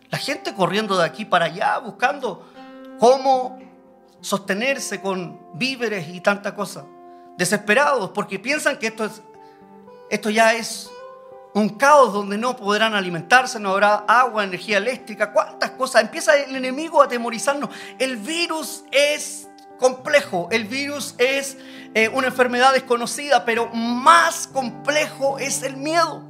La 0.09 0.17
gente 0.17 0.55
corriendo 0.55 0.97
de 0.97 1.05
aquí 1.05 1.27
para 1.27 1.45
allá, 1.45 1.79
buscando 1.81 2.49
cómo 2.99 3.59
sostenerse 4.23 5.03
con 5.03 5.39
víveres 5.53 6.09
y 6.09 6.23
tanta 6.23 6.55
cosa. 6.55 6.87
Desesperados 7.37 8.11
porque 8.11 8.39
piensan 8.39 8.79
que 8.79 8.87
esto, 8.87 9.05
es, 9.05 9.21
esto 10.09 10.31
ya 10.31 10.55
es 10.55 10.91
un 11.53 11.69
caos 11.71 12.15
donde 12.15 12.39
no 12.39 12.57
podrán 12.57 12.95
alimentarse, 12.95 13.61
no 13.61 13.73
habrá 13.73 13.97
agua, 14.09 14.45
energía 14.45 14.79
eléctrica, 14.79 15.31
cuántas 15.31 15.73
cosas. 15.73 16.03
Empieza 16.03 16.37
el 16.37 16.57
enemigo 16.57 17.03
a 17.03 17.05
atemorizarnos. 17.05 17.69
El 17.99 18.17
virus 18.17 18.85
es 18.91 19.48
complejo. 19.79 20.49
El 20.51 20.65
virus 20.65 21.15
es 21.19 21.57
eh, 21.95 22.09
una 22.09 22.29
enfermedad 22.29 22.73
desconocida, 22.73 23.45
pero 23.45 23.69
más 23.69 24.47
complejo 24.47 25.39
es 25.39 25.63
el 25.63 25.77
miedo. 25.77 26.25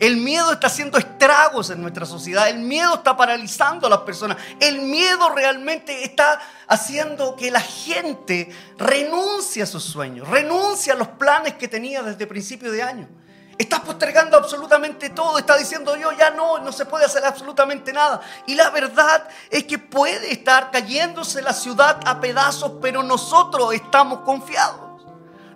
El 0.00 0.16
miedo 0.16 0.52
está 0.52 0.66
haciendo 0.66 0.98
estragos 0.98 1.70
en 1.70 1.80
nuestra 1.80 2.04
sociedad. 2.04 2.48
El 2.48 2.60
miedo 2.60 2.94
está 2.94 3.16
paralizando 3.16 3.86
a 3.86 3.90
las 3.90 4.00
personas. 4.00 4.38
El 4.60 4.82
miedo 4.82 5.30
realmente 5.30 6.04
está 6.04 6.40
haciendo 6.66 7.36
que 7.36 7.50
la 7.50 7.60
gente 7.60 8.50
renuncie 8.76 9.62
a 9.62 9.66
sus 9.66 9.84
sueños, 9.84 10.28
renuncie 10.28 10.92
a 10.92 10.96
los 10.96 11.08
planes 11.08 11.54
que 11.54 11.68
tenía 11.68 12.02
desde 12.02 12.26
principio 12.26 12.72
de 12.72 12.82
año. 12.82 13.08
Estás 13.56 13.80
postergando 13.80 14.36
absolutamente 14.36 15.10
todo. 15.10 15.38
Está 15.38 15.56
diciendo 15.56 15.96
yo, 15.96 16.12
ya 16.12 16.30
no, 16.30 16.58
no 16.58 16.72
se 16.72 16.86
puede 16.86 17.04
hacer 17.04 17.24
absolutamente 17.24 17.92
nada. 17.92 18.20
Y 18.46 18.54
la 18.54 18.70
verdad 18.70 19.28
es 19.50 19.64
que 19.64 19.78
puede 19.78 20.32
estar 20.32 20.70
cayéndose 20.70 21.42
la 21.42 21.52
ciudad 21.52 22.00
a 22.04 22.20
pedazos, 22.20 22.72
pero 22.82 23.02
nosotros 23.02 23.72
estamos 23.74 24.20
confiados. 24.20 25.06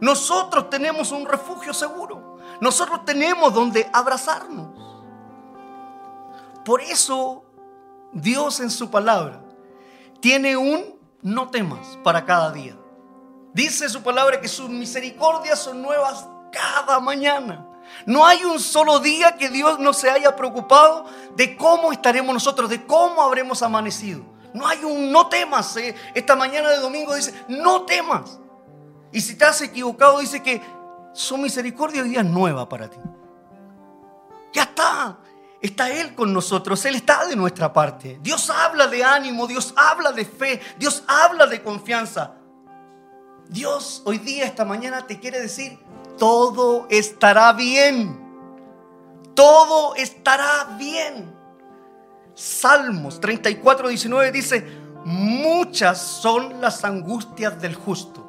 Nosotros 0.00 0.70
tenemos 0.70 1.11
un 1.11 1.26
refugio 1.26 1.74
seguro. 1.74 2.38
Nosotros 2.61 3.04
tenemos 3.04 3.52
donde 3.52 3.88
abrazarnos. 3.92 4.68
Por 6.64 6.80
eso 6.80 7.44
Dios 8.12 8.61
en 8.61 8.70
su 8.70 8.90
palabra 8.90 9.40
tiene 10.20 10.56
un 10.56 10.98
no 11.22 11.48
temas 11.48 11.98
para 12.04 12.24
cada 12.24 12.52
día. 12.52 12.76
Dice 13.52 13.88
su 13.88 14.02
palabra 14.02 14.40
que 14.40 14.48
sus 14.48 14.68
misericordias 14.68 15.58
son 15.58 15.82
nuevas 15.82 16.28
cada 16.52 17.00
mañana. 17.00 17.67
No 18.07 18.27
hay 18.27 18.44
un 18.44 18.61
solo 18.61 19.01
día 19.01 19.37
que 19.37 19.48
Dios 19.48 19.79
no 19.79 19.92
se 19.92 20.11
haya 20.11 20.35
preocupado 20.37 21.07
de 21.37 21.57
cómo 21.57 21.92
estaremos 21.92 22.33
nosotros, 22.33 22.70
de 22.70 22.85
cómo 22.87 23.22
habremos 23.22 23.62
amanecido. 23.62 24.22
No 24.55 24.66
hay 24.66 24.85
un 24.85 25.12
no 25.12 25.29
temas. 25.29 25.77
¿eh? 25.77 25.94
Esta 26.14 26.35
mañana 26.35 26.70
de 26.70 26.79
domingo 26.79 27.14
dice, 27.14 27.35
no 27.48 27.83
temas. 27.83 28.38
Y 29.12 29.20
si 29.20 29.37
te 29.37 29.44
has 29.44 29.61
equivocado, 29.62 30.18
dice 30.18 30.42
que 30.42 30.61
su 31.12 31.37
misericordia 31.37 32.03
hoy 32.03 32.11
día 32.11 32.20
es 32.20 32.27
nueva 32.27 32.68
para 32.68 32.88
ti. 32.88 32.98
Ya 34.53 34.62
está. 34.62 35.18
Está 35.61 35.90
Él 35.90 36.14
con 36.14 36.33
nosotros, 36.33 36.85
Él 36.85 36.94
está 36.94 37.27
de 37.27 37.35
nuestra 37.35 37.72
parte. 37.72 38.18
Dios 38.22 38.48
habla 38.48 38.87
de 38.87 39.03
ánimo, 39.03 39.46
Dios 39.48 39.74
habla 39.77 40.12
de 40.12 40.24
fe, 40.24 40.61
Dios 40.79 41.03
habla 41.09 41.46
de 41.48 41.62
confianza. 41.62 42.35
Dios 43.48 44.03
hoy 44.05 44.18
día, 44.18 44.44
esta 44.44 44.64
mañana, 44.64 45.07
te 45.07 45.18
quiere 45.18 45.40
decir, 45.40 45.79
todo 46.18 46.87
estará 46.90 47.52
bien. 47.52 48.26
Todo 49.35 49.94
estará 49.94 50.76
bien. 50.76 51.35
Salmos 52.35 53.20
34, 53.20 53.88
19 53.88 54.33
dice, 54.33 54.66
muchas 55.04 55.98
son 55.98 56.61
las 56.61 56.85
angustias 56.85 57.61
del 57.61 57.74
justo. 57.74 58.26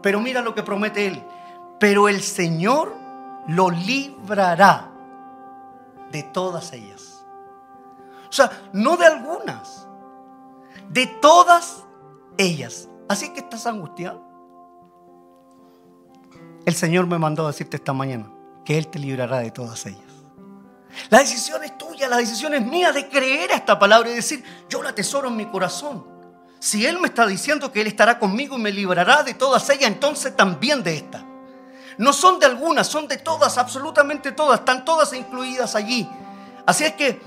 Pero 0.00 0.20
mira 0.20 0.40
lo 0.40 0.54
que 0.54 0.62
promete 0.62 1.06
Él. 1.06 1.22
Pero 1.78 2.08
el 2.08 2.22
Señor 2.22 2.94
lo 3.48 3.70
librará 3.70 4.90
de 6.10 6.22
todas 6.22 6.72
ellas. 6.72 7.24
O 8.28 8.32
sea, 8.32 8.50
no 8.72 8.96
de 8.96 9.06
algunas, 9.06 9.86
de 10.88 11.06
todas 11.06 11.84
ellas. 12.36 12.88
Así 13.08 13.32
que 13.32 13.40
estás 13.40 13.66
angustiado. 13.66 14.33
El 16.66 16.74
Señor 16.74 17.06
me 17.06 17.18
mandó 17.18 17.44
a 17.44 17.48
decirte 17.48 17.76
esta 17.76 17.92
mañana 17.92 18.30
que 18.64 18.78
Él 18.78 18.88
te 18.88 18.98
librará 18.98 19.38
de 19.38 19.50
todas 19.50 19.84
ellas. 19.86 20.00
La 21.10 21.18
decisión 21.18 21.62
es 21.64 21.76
tuya, 21.76 22.08
la 22.08 22.16
decisión 22.16 22.54
es 22.54 22.64
mía 22.64 22.92
de 22.92 23.08
creer 23.08 23.52
a 23.52 23.56
esta 23.56 23.78
palabra 23.78 24.10
y 24.10 24.14
decir, 24.14 24.42
yo 24.68 24.82
la 24.82 24.90
atesoro 24.90 25.28
en 25.28 25.36
mi 25.36 25.46
corazón. 25.46 26.06
Si 26.60 26.86
Él 26.86 26.98
me 26.98 27.08
está 27.08 27.26
diciendo 27.26 27.70
que 27.70 27.82
Él 27.82 27.88
estará 27.88 28.18
conmigo 28.18 28.56
y 28.56 28.60
me 28.62 28.72
librará 28.72 29.22
de 29.22 29.34
todas 29.34 29.68
ellas, 29.70 29.88
entonces 29.90 30.34
también 30.34 30.82
de 30.82 30.96
esta. 30.96 31.24
No 31.98 32.12
son 32.12 32.38
de 32.38 32.46
algunas, 32.46 32.86
son 32.86 33.06
de 33.06 33.18
todas, 33.18 33.58
absolutamente 33.58 34.32
todas, 34.32 34.60
están 34.60 34.84
todas 34.84 35.12
incluidas 35.12 35.74
allí. 35.74 36.08
Así 36.64 36.84
es 36.84 36.92
que, 36.92 37.20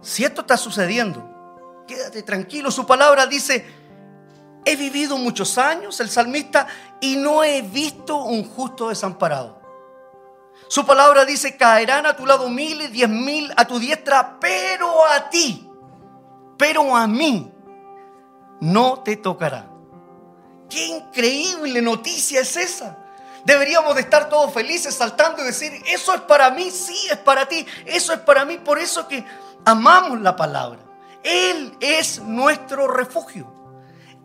si 0.00 0.24
esto 0.24 0.42
está 0.42 0.56
sucediendo, 0.56 1.84
quédate 1.88 2.22
tranquilo. 2.22 2.70
Su 2.70 2.86
palabra 2.86 3.26
dice, 3.26 3.66
he 4.66 4.74
vivido 4.74 5.16
muchos 5.16 5.56
años, 5.56 6.00
el 6.00 6.10
salmista, 6.10 6.66
y 7.00 7.16
no 7.16 7.44
he 7.44 7.62
visto 7.62 8.16
un 8.24 8.44
justo 8.44 8.88
desamparado. 8.88 9.62
Su 10.68 10.84
palabra 10.84 11.24
dice, 11.24 11.56
caerán 11.56 12.04
a 12.04 12.16
tu 12.16 12.26
lado 12.26 12.50
mil 12.50 12.82
y 12.82 12.88
diez 12.88 13.08
mil 13.08 13.52
a 13.56 13.64
tu 13.64 13.78
diestra, 13.78 14.38
pero 14.40 15.06
a 15.06 15.30
ti, 15.30 15.70
pero 16.58 16.96
a 16.96 17.06
mí, 17.06 17.50
no 18.60 19.02
te 19.04 19.16
tocará. 19.16 19.70
Qué 20.68 20.84
increíble 20.86 21.80
noticia 21.80 22.40
es 22.40 22.56
esa. 22.56 22.98
Deberíamos 23.44 23.94
de 23.94 24.00
estar 24.00 24.28
todos 24.28 24.52
felices 24.52 24.96
saltando 24.96 25.42
y 25.42 25.46
decir, 25.46 25.80
eso 25.86 26.12
es 26.12 26.22
para 26.22 26.50
mí, 26.50 26.72
sí, 26.72 26.98
es 27.08 27.18
para 27.18 27.46
ti, 27.46 27.64
eso 27.84 28.12
es 28.12 28.18
para 28.18 28.44
mí, 28.44 28.58
por 28.58 28.80
eso 28.80 29.06
que 29.06 29.24
amamos 29.64 30.20
la 30.20 30.34
palabra. 30.34 30.80
Él 31.22 31.76
es 31.78 32.18
nuestro 32.18 32.88
refugio. 32.88 33.55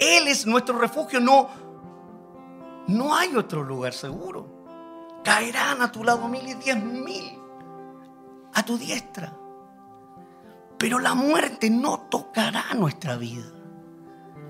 Él 0.02 0.28
es 0.28 0.48
nuestro 0.48 0.80
refugio, 0.80 1.20
no, 1.20 1.48
no 2.88 3.16
hay 3.16 3.36
otro 3.36 3.64
lugar 3.64 3.94
seguro. 3.94 5.22
Caerán 5.24 5.80
a 5.84 5.92
tu 5.92 6.04
lado 6.04 6.28
mil 6.28 6.42
y 6.48 6.56
diez 6.56 6.84
mil 6.84 7.40
a 8.52 8.66
tu 8.66 8.80
diestra. 8.80 9.38
Pero 10.80 10.98
la 10.98 11.14
muerte 11.14 11.70
no 11.70 12.08
tocará 12.10 12.74
nuestra 12.74 13.16
vida. 13.16 13.46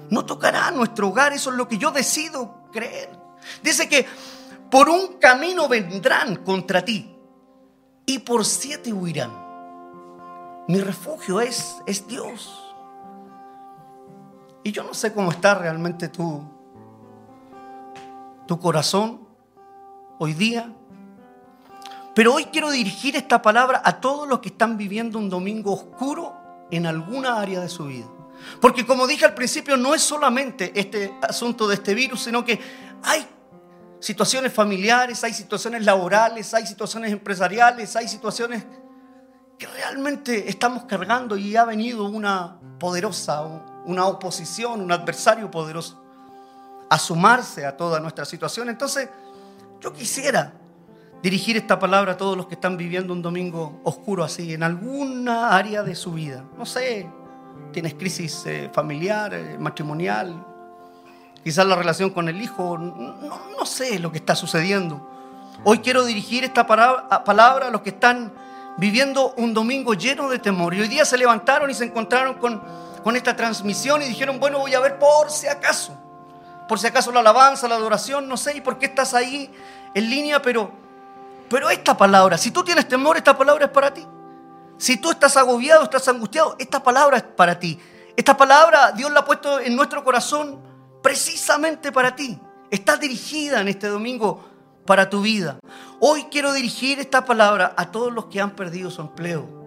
No 0.10 0.26
tocará 0.26 0.72
nuestro 0.72 1.10
hogar. 1.10 1.34
Eso 1.34 1.50
es 1.50 1.58
lo 1.58 1.68
que 1.68 1.78
yo 1.78 1.92
decido 1.92 2.70
creer. 2.72 3.10
Dice 3.62 3.90
que 3.90 4.08
por 4.70 4.88
un 4.88 5.18
camino 5.20 5.68
vendrán 5.68 6.38
contra 6.38 6.86
ti 6.86 7.14
y 8.06 8.20
por 8.20 8.46
siete 8.46 8.94
huirán. 8.94 9.32
Mi 10.70 10.80
refugio 10.80 11.42
es, 11.42 11.76
es 11.86 12.08
Dios. 12.08 12.61
Y 14.63 14.71
yo 14.71 14.84
no 14.84 14.93
sé 14.93 15.13
cómo 15.13 15.32
está 15.32 15.56
realmente 15.56 16.08
tu, 16.08 16.43
tu 18.47 18.60
corazón 18.60 19.28
hoy 20.19 20.34
día. 20.34 20.71
Pero 22.13 22.34
hoy 22.34 22.45
quiero 22.45 22.69
dirigir 22.69 23.15
esta 23.15 23.41
palabra 23.41 23.82
a 23.84 24.00
todos 24.00 24.28
los 24.28 24.39
que 24.39 24.50
están 24.50 24.78
viviendo 24.78 25.17
un 25.17 25.30
domingo 25.30 25.74
oscuro 25.74 26.36
en 26.69 26.86
alguna 26.86 27.39
área 27.39 27.60
de 27.60 27.69
su 27.69 27.86
vida. 27.86 28.08
Porque 28.60 28.86
como 28.86 29.08
dije 29.08 29.26
al 29.26 29.34
principio, 29.34 29.78
no 29.78 29.95
es 29.95 30.02
solamente 30.02 30.71
este 30.80 31.13
asunto 31.21 31.67
de 31.67 31.76
este 31.76 31.93
virus, 31.93 32.24
sino 32.24 32.43
que 32.43 32.60
hay 33.04 33.26
situaciones 34.00 34.52
familiares, 34.52 35.24
hay 35.24 35.34
situaciones 35.34 35.86
laborales, 35.86 36.54
hay 36.54 36.65
situaciones 36.65 37.12
empresariales, 37.12 37.95
hay 37.95 38.08
situaciones 38.08 38.65
que 39.58 39.67
realmente 39.67 40.50
estamos 40.50 40.84
cargando 40.84 41.38
y 41.38 41.56
ha 41.56 41.65
venido 41.65 42.06
una 42.06 42.60
poderosa, 42.80 43.43
una 43.86 44.06
oposición, 44.06 44.82
un 44.82 44.91
adversario 44.91 45.50
poderoso 45.50 46.02
a 46.89 47.00
sumarse 47.00 47.65
a 47.65 47.78
toda 47.78 48.00
nuestra 48.00 48.26
situación. 48.26 48.70
Entonces, 48.70 49.10
yo 49.80 49.94
quisiera 49.94 50.54
dirigir 51.24 51.56
esta 51.56 51.80
palabra 51.80 52.13
a 52.13 52.17
todos 52.17 52.36
los 52.36 52.48
que 52.48 52.56
están 52.56 52.78
viviendo 52.78 53.13
un 53.13 53.22
domingo 53.22 53.80
oscuro 53.84 54.24
así, 54.24 54.54
en 54.54 54.63
alguna 54.63 55.56
área 55.56 55.84
de 55.84 55.96
su 55.96 56.13
vida. 56.13 56.44
No 56.58 56.65
sé, 56.65 57.10
tienes 57.72 57.94
crisis 57.94 58.44
eh, 58.46 58.70
familiar, 58.74 59.34
eh, 59.34 59.58
matrimonial, 59.58 60.46
quizás 61.44 61.65
la 61.65 61.76
relación 61.76 62.10
con 62.10 62.28
el 62.28 62.41
hijo, 62.41 62.78
no, 62.78 63.65
sé 63.65 64.00
lo 64.00 64.12
que 64.12 64.17
está 64.17 64.36
sucediendo. 64.36 65.10
Hoy 65.63 65.80
quiero 65.80 66.04
dirigir 66.04 66.44
esta 66.44 66.65
palabra 66.65 67.67
a 67.67 67.70
los 67.70 67.82
que 67.82 67.91
están 67.91 68.34
viviendo 68.78 69.34
un 69.38 69.54
domingo 69.54 69.94
lleno 69.94 70.30
de 70.30 70.39
temor. 70.39 70.74
Y 70.74 70.82
hoy 70.82 70.88
día 70.88 71.06
se 71.06 71.17
levantaron 71.17 71.70
y 71.70 71.74
se 71.74 71.86
encontraron 71.86 72.36
con, 72.36 72.62
con 73.04 73.16
esta 73.16 73.36
transmisión 73.36 74.02
y 74.02 74.06
dijeron, 74.06 74.40
bueno, 74.40 74.60
voy 74.60 74.74
a 74.74 74.80
ver 74.80 75.00
por 75.00 75.30
si 75.30 75.48
acaso. 75.48 75.98
Por 76.68 76.80
si 76.80 76.88
acaso 76.88 77.12
la 77.12 77.20
alabanza, 77.20 77.68
la 77.68 77.76
adoración, 77.76 78.28
no 78.28 78.38
sé, 78.38 78.58
y 78.58 78.62
por 78.62 78.78
qué 78.78 78.86
estás 78.86 79.14
ahí 79.14 79.52
en 79.94 80.10
línea, 80.10 80.42
pero, 80.42 80.72
pero 81.50 81.70
esta 81.70 81.98
palabra, 81.98 82.38
si 82.38 82.52
tú 82.52 82.64
tienes 82.64 82.88
temor, 82.88 83.18
esta 83.18 83.38
palabra 83.38 83.66
es 83.66 83.72
para 83.72 83.94
ti. 83.94 84.08
Si 84.78 84.98
tú 84.98 85.12
estás 85.12 85.38
agobiado, 85.38 85.84
estás 85.84 86.08
angustiado, 86.08 86.56
esta 86.58 86.82
palabra 86.82 87.18
es 87.18 87.24
para 87.24 87.60
ti. 87.60 87.80
Esta 88.16 88.36
palabra 88.36 88.92
Dios 88.92 89.12
la 89.12 89.20
ha 89.20 89.26
puesto 89.26 89.60
en 89.60 89.76
nuestro 89.76 90.04
corazón 90.04 90.60
precisamente 91.02 91.92
para 91.92 92.16
ti. 92.16 92.40
Está 92.70 92.98
dirigida 92.98 93.62
en 93.62 93.68
este 93.68 93.88
domingo 93.88 94.44
para 94.86 95.10
tu 95.10 95.22
vida. 95.22 95.60
Hoy 96.00 96.26
quiero 96.32 96.54
dirigir 96.54 97.00
esta 97.00 97.26
palabra 97.26 97.74
a 97.78 97.92
todos 97.92 98.12
los 98.12 98.26
que 98.26 98.42
han 98.42 98.52
perdido 98.52 98.90
su 98.90 99.02
empleo. 99.02 99.61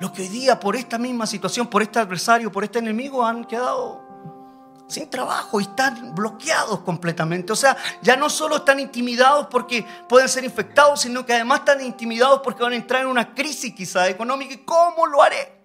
Los 0.00 0.10
que 0.10 0.22
hoy 0.22 0.28
día 0.28 0.58
por 0.58 0.76
esta 0.76 0.98
misma 0.98 1.26
situación, 1.26 1.68
por 1.68 1.82
este 1.82 1.98
adversario, 1.98 2.50
por 2.50 2.64
este 2.64 2.78
enemigo 2.78 3.24
han 3.24 3.44
quedado 3.44 4.02
sin 4.92 5.08
trabajo 5.08 5.60
y 5.60 5.64
están 5.64 6.14
bloqueados 6.14 6.80
completamente. 6.80 7.52
O 7.52 7.56
sea, 7.56 7.76
ya 8.02 8.16
no 8.16 8.28
solo 8.28 8.56
están 8.56 8.78
intimidados 8.78 9.46
porque 9.50 9.86
pueden 10.08 10.28
ser 10.28 10.44
infectados, 10.44 11.00
sino 11.00 11.24
que 11.24 11.34
además 11.34 11.60
están 11.60 11.80
intimidados 11.80 12.40
porque 12.44 12.62
van 12.62 12.72
a 12.72 12.76
entrar 12.76 13.02
en 13.02 13.08
una 13.08 13.34
crisis 13.34 13.74
quizá 13.74 14.08
económica. 14.08 14.54
¿Y 14.54 14.58
cómo 14.58 15.06
lo 15.06 15.22
haré? 15.22 15.60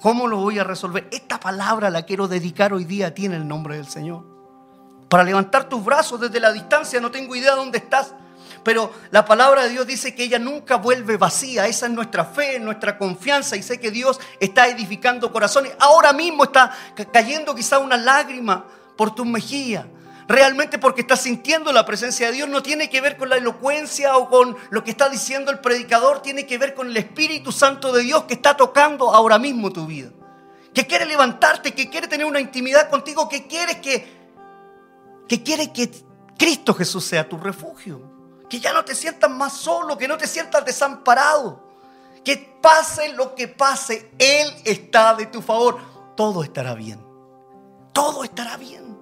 ¿Cómo 0.00 0.26
lo 0.26 0.38
voy 0.38 0.58
a 0.58 0.64
resolver? 0.64 1.08
Esta 1.10 1.38
palabra 1.38 1.90
la 1.90 2.04
quiero 2.04 2.26
dedicar 2.26 2.72
hoy 2.72 2.84
día 2.84 3.08
a 3.08 3.10
ti 3.10 3.26
en 3.26 3.34
el 3.34 3.46
nombre 3.46 3.76
del 3.76 3.86
Señor. 3.86 4.24
Para 5.10 5.24
levantar 5.24 5.68
tus 5.68 5.84
brazos 5.84 6.20
desde 6.20 6.40
la 6.40 6.52
distancia, 6.52 7.00
no 7.00 7.10
tengo 7.10 7.36
idea 7.36 7.50
de 7.50 7.56
dónde 7.58 7.78
estás. 7.78 8.14
Pero 8.62 8.92
la 9.10 9.24
palabra 9.24 9.64
de 9.64 9.70
Dios 9.70 9.86
dice 9.86 10.14
que 10.14 10.24
ella 10.24 10.38
nunca 10.38 10.76
vuelve 10.76 11.16
vacía. 11.16 11.66
Esa 11.66 11.86
es 11.86 11.92
nuestra 11.92 12.24
fe, 12.24 12.60
nuestra 12.60 12.98
confianza. 12.98 13.56
Y 13.56 13.62
sé 13.62 13.80
que 13.80 13.90
Dios 13.90 14.20
está 14.38 14.68
edificando 14.68 15.32
corazones. 15.32 15.72
Ahora 15.78 16.12
mismo 16.12 16.44
está 16.44 16.70
cayendo 17.12 17.54
quizá 17.54 17.78
una 17.78 17.96
lágrima 17.96 18.64
por 18.96 19.14
tu 19.14 19.24
mejilla 19.24 19.86
realmente 20.30 20.78
porque 20.78 21.00
estás 21.00 21.22
sintiendo 21.22 21.72
la 21.72 21.84
presencia 21.84 22.28
de 22.28 22.34
Dios, 22.34 22.48
no 22.48 22.62
tiene 22.62 22.88
que 22.88 23.00
ver 23.00 23.16
con 23.16 23.28
la 23.28 23.36
elocuencia 23.36 24.16
o 24.16 24.30
con 24.30 24.56
lo 24.70 24.84
que 24.84 24.92
está 24.92 25.08
diciendo 25.08 25.50
el 25.50 25.58
predicador, 25.58 26.22
tiene 26.22 26.46
que 26.46 26.56
ver 26.56 26.72
con 26.72 26.86
el 26.86 26.96
Espíritu 26.96 27.50
Santo 27.50 27.92
de 27.92 28.04
Dios 28.04 28.24
que 28.24 28.34
está 28.34 28.56
tocando 28.56 29.12
ahora 29.12 29.40
mismo 29.40 29.72
tu 29.72 29.86
vida. 29.86 30.10
Que 30.72 30.86
quiere 30.86 31.04
levantarte, 31.04 31.74
que 31.74 31.90
quiere 31.90 32.06
tener 32.06 32.24
una 32.26 32.38
intimidad 32.38 32.88
contigo, 32.88 33.28
que 33.28 33.48
quiere 33.48 33.80
que, 33.80 34.06
que 35.26 35.42
quiere 35.42 35.72
que, 35.72 35.90
Cristo 36.38 36.74
Jesús 36.74 37.04
sea 37.04 37.28
tu 37.28 37.36
refugio. 37.36 38.19
Que 38.50 38.60
ya 38.60 38.74
no 38.74 38.84
te 38.84 38.94
sientas 38.94 39.30
más 39.30 39.54
solo, 39.54 39.96
que 39.96 40.08
no 40.08 40.18
te 40.18 40.26
sientas 40.26 40.64
desamparado. 40.64 41.64
Que 42.24 42.58
pase 42.60 43.14
lo 43.14 43.34
que 43.34 43.48
pase, 43.48 44.10
Él 44.18 44.52
está 44.64 45.14
de 45.14 45.26
tu 45.26 45.40
favor. 45.40 45.78
Todo 46.16 46.42
estará 46.42 46.74
bien. 46.74 47.00
Todo 47.94 48.24
estará 48.24 48.58
bien. 48.58 48.98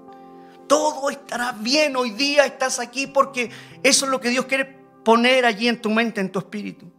Todo 0.68 1.10
estará 1.10 1.52
bien. 1.52 1.96
Hoy 1.96 2.10
día 2.10 2.44
estás 2.44 2.78
aquí 2.78 3.06
porque 3.06 3.50
eso 3.82 4.04
es 4.04 4.10
lo 4.10 4.20
que 4.20 4.28
Dios 4.28 4.44
quiere 4.44 4.66
poner 5.02 5.46
allí 5.46 5.66
en 5.66 5.80
tu 5.80 5.90
mente, 5.90 6.20
en 6.20 6.30
tu 6.30 6.38
espíritu. 6.38 6.92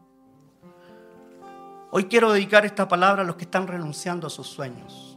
Hoy 1.91 2.05
quiero 2.05 2.31
dedicar 2.31 2.65
esta 2.65 2.87
palabra 2.87 3.21
a 3.21 3.25
los 3.25 3.35
que 3.35 3.45
están 3.45 3.67
renunciando 3.67 4.27
a 4.27 4.29
sus 4.29 4.47
sueños. 4.47 5.08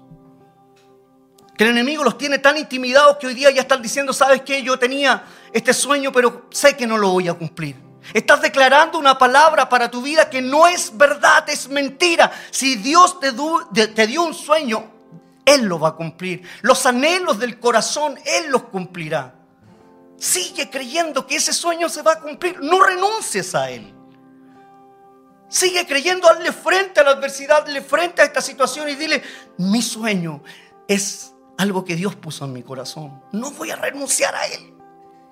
Que 1.57 1.65
el 1.65 1.71
enemigo 1.71 2.03
los 2.03 2.17
tiene 2.17 2.39
tan 2.39 2.57
intimidados 2.57 3.19
que 3.19 3.27
hoy 3.27 3.35
día 3.35 3.51
ya 3.51 3.63
están 3.63 3.83
diciendo, 3.83 4.13
¿sabes 4.13 4.43
qué? 4.43 4.63
Yo 4.63 4.79
tenía 4.79 5.25
este 5.53 5.75
sueño, 5.75 6.11
pero 6.13 6.47
sé 6.51 6.77
que 6.77 6.87
no 6.87 6.97
lo 6.97 7.11
voy 7.11 7.29
a 7.29 7.35
cumplir. 7.35 7.77
Estás 8.15 8.43
declarando 8.43 8.99
una 8.99 9.17
palabra 9.17 9.69
para 9.69 9.91
tu 9.91 10.03
vida 10.03 10.29
que 10.29 10.43
no 10.43 10.67
es 10.67 10.97
verdad, 10.97 11.49
es 11.49 11.69
mentira. 11.69 12.33
Si 12.51 12.77
Dios 12.77 13.19
te, 13.21 13.89
te 13.89 14.07
dio 14.07 14.23
un 14.23 14.35
sueño, 14.35 14.91
Él 15.45 15.65
lo 15.65 15.79
va 15.79 15.91
a 15.91 15.95
cumplir. 15.95 16.43
Los 16.63 16.85
anhelos 16.85 17.39
del 17.39 17.61
corazón, 17.61 18.19
Él 18.25 18.51
los 18.51 18.65
cumplirá. 18.65 19.35
Sigue 20.17 20.69
creyendo 20.69 21.27
que 21.27 21.37
ese 21.37 21.53
sueño 21.53 21.89
se 21.89 22.03
va 22.03 22.13
a 22.13 22.21
cumplir. 22.21 22.61
No 22.61 22.83
renuncies 22.83 23.55
a 23.55 23.71
Él. 23.71 23.95
Sigue 25.49 25.87
creyendo, 25.87 26.29
hazle 26.29 26.51
frente 26.51 27.01
a 27.01 27.05
la 27.05 27.11
adversidad, 27.11 27.65
hazle 27.65 27.83
frente 27.83 28.23
a 28.23 28.25
esta 28.25 28.41
situación 28.41 28.89
y 28.89 28.95
dile, 28.95 29.23
mi 29.59 29.83
sueño 29.83 30.43
es 30.89 31.32
algo 31.63 31.85
que 31.85 31.97
Dios 31.97 32.15
puso 32.15 32.45
en 32.45 32.53
mi 32.53 32.63
corazón. 32.63 33.23
No 33.33 33.51
voy 33.53 33.71
a 33.71 33.77
renunciar 33.77 34.35
a 34.35 34.47
Él. 34.47 34.75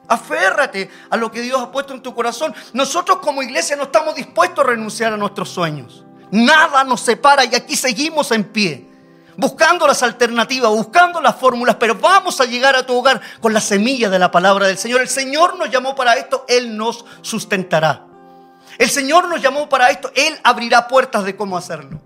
Aférrate 0.09 0.91
a 1.11 1.17
lo 1.17 1.31
que 1.31 1.41
Dios 1.41 1.61
ha 1.61 1.71
puesto 1.71 1.93
en 1.93 2.03
tu 2.03 2.15
corazón. 2.15 2.55
Nosotros 2.73 3.19
como 3.19 3.43
iglesia 3.43 3.77
no 3.77 3.85
estamos 3.85 4.15
dispuestos 4.15 4.65
a 4.65 4.69
renunciar 4.69 5.13
a 5.13 5.17
nuestros 5.17 5.51
sueños. 5.51 6.05
Nada 6.31 6.85
nos 6.85 7.01
separa 7.01 7.45
y 7.45 7.55
aquí 7.55 7.77
seguimos 7.77 8.31
en 8.31 8.45
pie. 8.45 8.87
Buscando 9.37 9.87
las 9.87 10.03
alternativas, 10.03 10.71
buscando 10.71 11.21
las 11.21 11.37
fórmulas, 11.37 11.77
pero 11.77 11.95
vamos 11.95 12.41
a 12.41 12.45
llegar 12.45 12.77
a 12.77 12.85
tu 12.85 12.97
hogar 12.97 13.21
con 13.41 13.53
la 13.53 13.61
semilla 13.61 14.11
de 14.11 14.19
la 14.19 14.31
palabra 14.31 14.67
del 14.67 14.79
Señor. 14.79 15.01
El 15.01 15.09
Señor 15.09 15.57
nos 15.59 15.71
llamó 15.71 15.95
para 15.95 16.15
esto, 16.15 16.45
Él 16.49 16.77
nos 16.77 17.05
sustentará. 17.23 18.07
El 18.79 18.91
Señor 18.91 19.29
nos 19.29 19.41
llamó 19.41 19.69
para 19.69 19.91
esto. 19.91 20.11
Él 20.15 20.39
abrirá 20.43 20.89
puertas 20.89 21.25
de 21.25 21.37
cómo 21.37 21.57
hacerlo. 21.57 22.01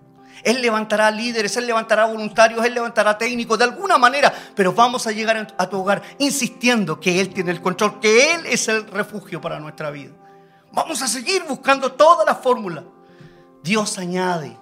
Él 0.45 0.61
levantará 0.61 1.11
líderes, 1.11 1.57
Él 1.57 1.67
levantará 1.67 2.05
voluntarios, 2.05 2.65
Él 2.65 2.75
levantará 2.75 3.17
técnicos, 3.19 3.59
de 3.59 3.65
alguna 3.65 3.99
manera. 3.99 4.33
Pero 4.55 4.73
vamos 4.73 5.07
a 5.07 5.13
llegar 5.13 5.55
a 5.57 5.69
tu 5.69 5.81
hogar 5.81 6.03
insistiendo 6.19 7.01
que 7.01 7.21
Él 7.21 7.31
tiene 7.31 7.51
el 7.51 7.63
control, 7.63 7.99
que 7.99 8.35
Él 8.35 8.47
es 8.47 8.69
el 8.69 8.87
refugio 8.87 9.41
para 9.41 9.59
nuestra 9.59 9.91
vida. 9.91 10.13
Vamos 10.73 11.03
a 11.03 11.09
seguir 11.09 11.45
buscando 11.49 11.93
toda 11.93 12.25
la 12.25 12.35
fórmula. 12.35 12.85
Dios 13.63 13.99
añade, 13.99 14.57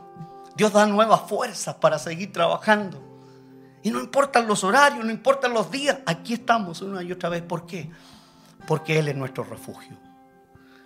Dios 0.54 0.72
da 0.72 0.86
nuevas 0.86 1.22
fuerzas 1.28 1.74
para 1.74 1.98
seguir 1.98 2.32
trabajando. 2.32 3.02
Y 3.82 3.90
no 3.90 3.98
importan 3.98 4.46
los 4.46 4.62
horarios, 4.62 5.04
no 5.04 5.10
importan 5.10 5.52
los 5.52 5.70
días, 5.70 5.98
aquí 6.06 6.34
estamos 6.34 6.80
una 6.82 7.02
y 7.02 7.10
otra 7.10 7.28
vez. 7.28 7.42
¿Por 7.42 7.66
qué? 7.66 7.90
Porque 8.66 8.98
Él 9.00 9.08
es 9.08 9.16
nuestro 9.16 9.42
refugio 9.42 9.98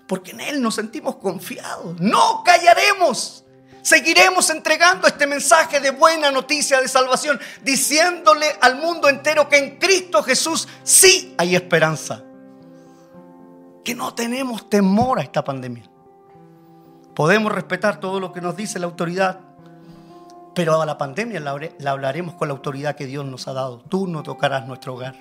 porque 0.06 0.32
en 0.32 0.40
Él 0.40 0.62
nos 0.62 0.74
sentimos 0.76 1.16
confiados. 1.16 1.98
No 2.00 2.42
callaremos. 2.44 3.44
Seguiremos 3.86 4.50
entregando 4.50 5.06
este 5.06 5.28
mensaje 5.28 5.78
de 5.78 5.92
buena 5.92 6.32
noticia 6.32 6.80
de 6.80 6.88
salvación, 6.88 7.38
diciéndole 7.62 8.46
al 8.60 8.78
mundo 8.78 9.08
entero 9.08 9.48
que 9.48 9.58
en 9.58 9.76
Cristo 9.78 10.24
Jesús 10.24 10.66
sí 10.82 11.36
hay 11.38 11.54
esperanza. 11.54 12.24
Que 13.84 13.94
no 13.94 14.12
tenemos 14.12 14.68
temor 14.68 15.20
a 15.20 15.22
esta 15.22 15.44
pandemia. 15.44 15.88
Podemos 17.14 17.52
respetar 17.52 18.00
todo 18.00 18.18
lo 18.18 18.32
que 18.32 18.40
nos 18.40 18.56
dice 18.56 18.80
la 18.80 18.86
autoridad, 18.86 19.38
pero 20.52 20.82
a 20.82 20.84
la 20.84 20.98
pandemia 20.98 21.38
la 21.38 21.92
hablaremos 21.92 22.34
con 22.34 22.48
la 22.48 22.54
autoridad 22.54 22.96
que 22.96 23.06
Dios 23.06 23.24
nos 23.24 23.46
ha 23.46 23.52
dado. 23.52 23.82
Tú 23.82 24.08
no 24.08 24.24
tocarás 24.24 24.66
nuestro 24.66 24.94
hogar, 24.94 25.14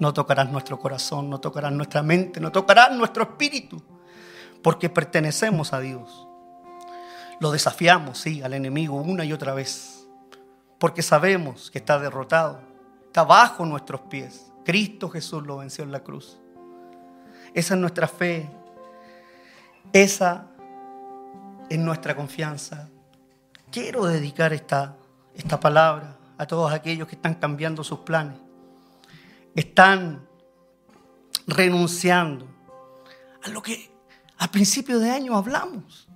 no 0.00 0.12
tocarás 0.12 0.50
nuestro 0.50 0.80
corazón, 0.80 1.30
no 1.30 1.38
tocarás 1.38 1.70
nuestra 1.70 2.02
mente, 2.02 2.40
no 2.40 2.50
tocarás 2.50 2.90
nuestro 2.90 3.22
espíritu 3.22 3.80
porque 4.62 4.90
pertenecemos 4.90 5.72
a 5.72 5.78
Dios. 5.78 6.23
Lo 7.40 7.50
desafiamos, 7.50 8.18
sí, 8.18 8.42
al 8.42 8.54
enemigo 8.54 8.96
una 8.96 9.24
y 9.24 9.32
otra 9.32 9.54
vez, 9.54 10.06
porque 10.78 11.02
sabemos 11.02 11.70
que 11.70 11.78
está 11.78 11.98
derrotado, 11.98 12.60
está 13.06 13.24
bajo 13.24 13.64
nuestros 13.64 14.02
pies. 14.02 14.52
Cristo 14.64 15.08
Jesús 15.10 15.42
lo 15.46 15.58
venció 15.58 15.84
en 15.84 15.92
la 15.92 16.00
cruz. 16.00 16.38
Esa 17.52 17.74
es 17.74 17.80
nuestra 17.80 18.08
fe, 18.08 18.48
esa 19.92 20.46
es 21.68 21.78
nuestra 21.78 22.16
confianza. 22.16 22.88
Quiero 23.70 24.06
dedicar 24.06 24.52
esta, 24.52 24.96
esta 25.34 25.58
palabra 25.60 26.16
a 26.38 26.46
todos 26.46 26.72
aquellos 26.72 27.08
que 27.08 27.16
están 27.16 27.34
cambiando 27.34 27.84
sus 27.84 28.00
planes, 28.00 28.38
están 29.54 30.26
renunciando 31.46 32.46
a 33.42 33.48
lo 33.48 33.62
que 33.62 33.92
a 34.38 34.50
principio 34.50 34.98
de 34.98 35.10
año 35.10 35.36
hablamos. 35.36 36.08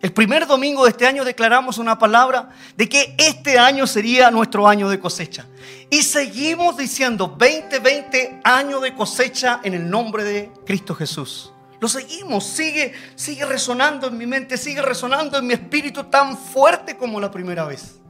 El 0.00 0.12
primer 0.12 0.46
domingo 0.46 0.84
de 0.84 0.90
este 0.90 1.06
año 1.06 1.24
declaramos 1.24 1.76
una 1.76 1.98
palabra 1.98 2.50
de 2.76 2.88
que 2.88 3.14
este 3.18 3.58
año 3.58 3.86
sería 3.86 4.30
nuestro 4.30 4.66
año 4.66 4.88
de 4.88 4.98
cosecha. 4.98 5.46
Y 5.90 6.02
seguimos 6.02 6.76
diciendo 6.76 7.36
2020 7.38 8.40
año 8.42 8.80
de 8.80 8.94
cosecha 8.94 9.60
en 9.62 9.74
el 9.74 9.90
nombre 9.90 10.24
de 10.24 10.52
Cristo 10.64 10.94
Jesús. 10.94 11.52
Lo 11.80 11.88
seguimos, 11.88 12.44
sigue, 12.44 12.92
sigue 13.14 13.44
resonando 13.44 14.08
en 14.08 14.16
mi 14.16 14.26
mente, 14.26 14.56
sigue 14.56 14.82
resonando 14.82 15.38
en 15.38 15.46
mi 15.46 15.54
espíritu 15.54 16.04
tan 16.04 16.36
fuerte 16.36 16.96
como 16.96 17.20
la 17.20 17.30
primera 17.30 17.64
vez. 17.64 18.00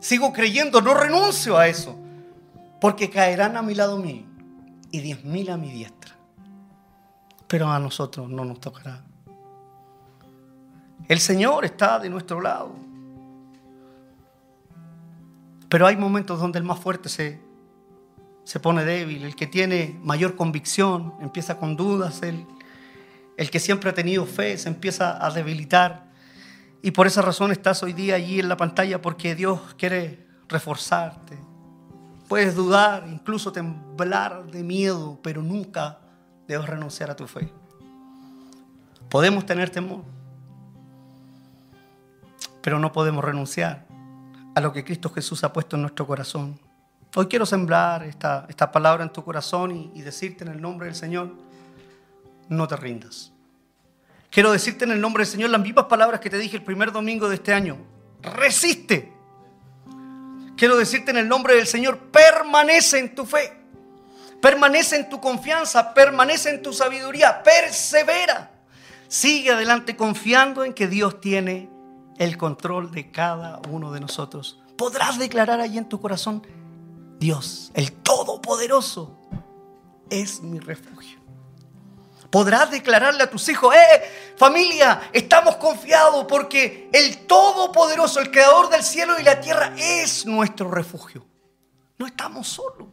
Sigo 0.00 0.32
creyendo, 0.32 0.80
no 0.80 0.94
renuncio 0.94 1.58
a 1.58 1.68
eso, 1.68 1.98
porque 2.80 3.10
caerán 3.10 3.56
a 3.56 3.62
mi 3.62 3.74
lado 3.74 3.98
mío 3.98 4.24
y 4.90 5.00
diez 5.00 5.24
mil 5.24 5.50
a 5.50 5.56
mi 5.56 5.70
diestra 5.70 6.18
pero 7.48 7.70
a 7.72 7.78
nosotros 7.80 8.28
no 8.28 8.44
nos 8.44 8.60
tocará. 8.60 9.02
El 11.08 11.20
Señor 11.20 11.64
está 11.64 11.98
de 11.98 12.10
nuestro 12.10 12.40
lado. 12.40 12.70
Pero 15.68 15.86
hay 15.86 15.96
momentos 15.96 16.38
donde 16.38 16.58
el 16.58 16.64
más 16.64 16.78
fuerte 16.78 17.08
se, 17.08 17.40
se 18.44 18.60
pone 18.60 18.84
débil, 18.84 19.24
el 19.24 19.34
que 19.34 19.46
tiene 19.46 19.98
mayor 20.02 20.36
convicción 20.36 21.14
empieza 21.20 21.58
con 21.58 21.76
dudas, 21.76 22.22
el, 22.22 22.46
el 23.36 23.50
que 23.50 23.60
siempre 23.60 23.90
ha 23.90 23.94
tenido 23.94 24.26
fe 24.26 24.56
se 24.58 24.68
empieza 24.68 25.24
a 25.24 25.30
debilitar. 25.30 26.08
Y 26.82 26.90
por 26.90 27.06
esa 27.06 27.22
razón 27.22 27.52
estás 27.52 27.82
hoy 27.82 27.92
día 27.92 28.14
allí 28.14 28.40
en 28.40 28.48
la 28.48 28.56
pantalla 28.56 29.00
porque 29.02 29.34
Dios 29.34 29.60
quiere 29.76 30.26
reforzarte. 30.48 31.38
Puedes 32.28 32.54
dudar, 32.54 33.06
incluso 33.08 33.52
temblar 33.52 34.46
de 34.50 34.62
miedo, 34.62 35.18
pero 35.22 35.42
nunca 35.42 35.98
debes 36.46 36.66
renunciar 36.66 37.10
a 37.10 37.16
tu 37.16 37.26
fe. 37.26 37.50
Podemos 39.08 39.46
tener 39.46 39.70
temor, 39.70 40.02
pero 42.62 42.78
no 42.78 42.92
podemos 42.92 43.24
renunciar 43.24 43.86
a 44.54 44.60
lo 44.60 44.72
que 44.72 44.84
Cristo 44.84 45.10
Jesús 45.10 45.44
ha 45.44 45.52
puesto 45.52 45.76
en 45.76 45.82
nuestro 45.82 46.06
corazón. 46.06 46.58
Hoy 47.14 47.26
quiero 47.26 47.46
sembrar 47.46 48.04
esta, 48.04 48.46
esta 48.48 48.70
palabra 48.70 49.02
en 49.04 49.12
tu 49.12 49.24
corazón 49.24 49.74
y, 49.74 49.90
y 49.94 50.02
decirte 50.02 50.44
en 50.44 50.50
el 50.50 50.60
nombre 50.60 50.86
del 50.86 50.94
Señor, 50.94 51.32
no 52.48 52.68
te 52.68 52.76
rindas. 52.76 53.32
Quiero 54.30 54.52
decirte 54.52 54.84
en 54.84 54.92
el 54.92 55.00
nombre 55.00 55.24
del 55.24 55.30
Señor 55.30 55.50
las 55.50 55.60
mismas 55.60 55.86
palabras 55.86 56.20
que 56.20 56.30
te 56.30 56.38
dije 56.38 56.56
el 56.56 56.62
primer 56.62 56.92
domingo 56.92 57.28
de 57.28 57.36
este 57.36 57.54
año. 57.54 57.78
Resiste. 58.22 59.12
Quiero 60.56 60.76
decirte 60.76 61.12
en 61.12 61.18
el 61.18 61.28
nombre 61.28 61.54
del 61.54 61.66
Señor, 61.66 61.98
permanece 62.10 62.98
en 62.98 63.14
tu 63.14 63.24
fe. 63.24 63.56
Permanece 64.42 64.96
en 64.96 65.08
tu 65.08 65.20
confianza, 65.20 65.94
permanece 65.94 66.50
en 66.50 66.62
tu 66.62 66.72
sabiduría, 66.72 67.42
persevera. 67.42 68.50
Sigue 69.08 69.52
adelante 69.52 69.96
confiando 69.96 70.64
en 70.64 70.74
que 70.74 70.86
Dios 70.86 71.20
tiene 71.20 71.68
el 72.18 72.36
control 72.36 72.90
de 72.90 73.10
cada 73.10 73.60
uno 73.70 73.92
de 73.92 74.00
nosotros. 74.00 74.60
Podrás 74.76 75.18
declarar 75.18 75.60
allí 75.60 75.78
en 75.78 75.88
tu 75.88 76.00
corazón, 76.00 76.46
Dios, 77.18 77.70
el 77.74 77.92
Todopoderoso, 77.92 79.18
es 80.10 80.42
mi 80.42 80.58
refugio. 80.58 81.18
Podrás 82.30 82.70
declararle 82.70 83.22
a 83.22 83.30
tus 83.30 83.48
hijos, 83.48 83.74
eh, 83.74 84.34
familia, 84.36 85.10
estamos 85.12 85.56
confiados 85.56 86.26
porque 86.28 86.90
el 86.92 87.26
Todopoderoso, 87.26 88.20
el 88.20 88.30
Creador 88.30 88.68
del 88.68 88.82
cielo 88.82 89.18
y 89.18 89.22
la 89.22 89.40
tierra, 89.40 89.74
es 89.76 90.26
nuestro 90.26 90.70
refugio. 90.70 91.24
No 91.96 92.06
estamos 92.06 92.48
solos 92.48 92.88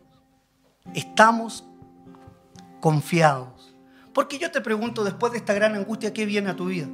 estamos 0.94 1.64
confiados. 2.80 3.76
Porque 4.14 4.38
yo 4.38 4.52
te 4.52 4.62
pregunto, 4.62 5.04
después 5.04 5.32
de 5.32 5.40
esta 5.40 5.54
gran 5.54 5.76
angustia, 5.76 6.14
¿qué 6.14 6.26
viene 6.26 6.50
a 6.50 6.56
tu 6.56 6.66
vida? 6.66 6.88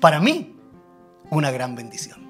Para 0.00 0.20
mí, 0.20 0.56
una 1.32 1.50
gran 1.50 1.74
bendición. 1.74 2.20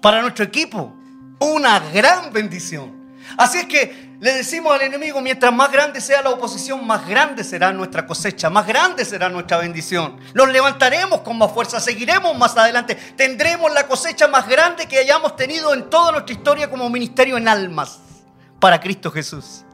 Para 0.00 0.22
nuestro 0.22 0.44
equipo, 0.44 0.94
una 1.40 1.80
gran 1.80 2.32
bendición. 2.32 3.04
Así 3.36 3.58
es 3.58 3.66
que 3.66 4.14
Le 4.20 4.32
decimos 4.32 4.72
al 4.72 4.80
enemigo, 4.80 5.20
mientras 5.20 5.52
más 5.52 5.70
grande 5.70 6.00
sea 6.00 6.22
la 6.22 6.30
oposición, 6.30 6.86
más 6.86 7.06
grande 7.06 7.44
será 7.44 7.72
nuestra 7.72 8.06
cosecha, 8.06 8.48
más 8.48 8.66
grande 8.66 9.04
será 9.04 9.28
nuestra 9.28 9.58
bendición. 9.58 10.18
Nos 10.32 10.48
levantaremos 10.50 11.20
con 11.20 11.36
más 11.36 11.52
fuerza, 11.52 11.78
seguiremos 11.78 12.38
más 12.38 12.56
adelante, 12.56 12.94
tendremos 12.94 13.70
la 13.74 13.86
cosecha 13.86 14.26
más 14.28 14.48
grande 14.48 14.86
que 14.86 14.98
hayamos 14.98 15.36
tenido 15.36 15.74
en 15.74 15.90
toda 15.90 16.12
nuestra 16.12 16.32
historia 16.32 16.70
como 16.70 16.88
ministerio 16.88 17.36
en 17.36 17.48
almas 17.48 17.98
para 18.60 18.80
Cristo 18.80 19.10
Jesús. 19.10 19.64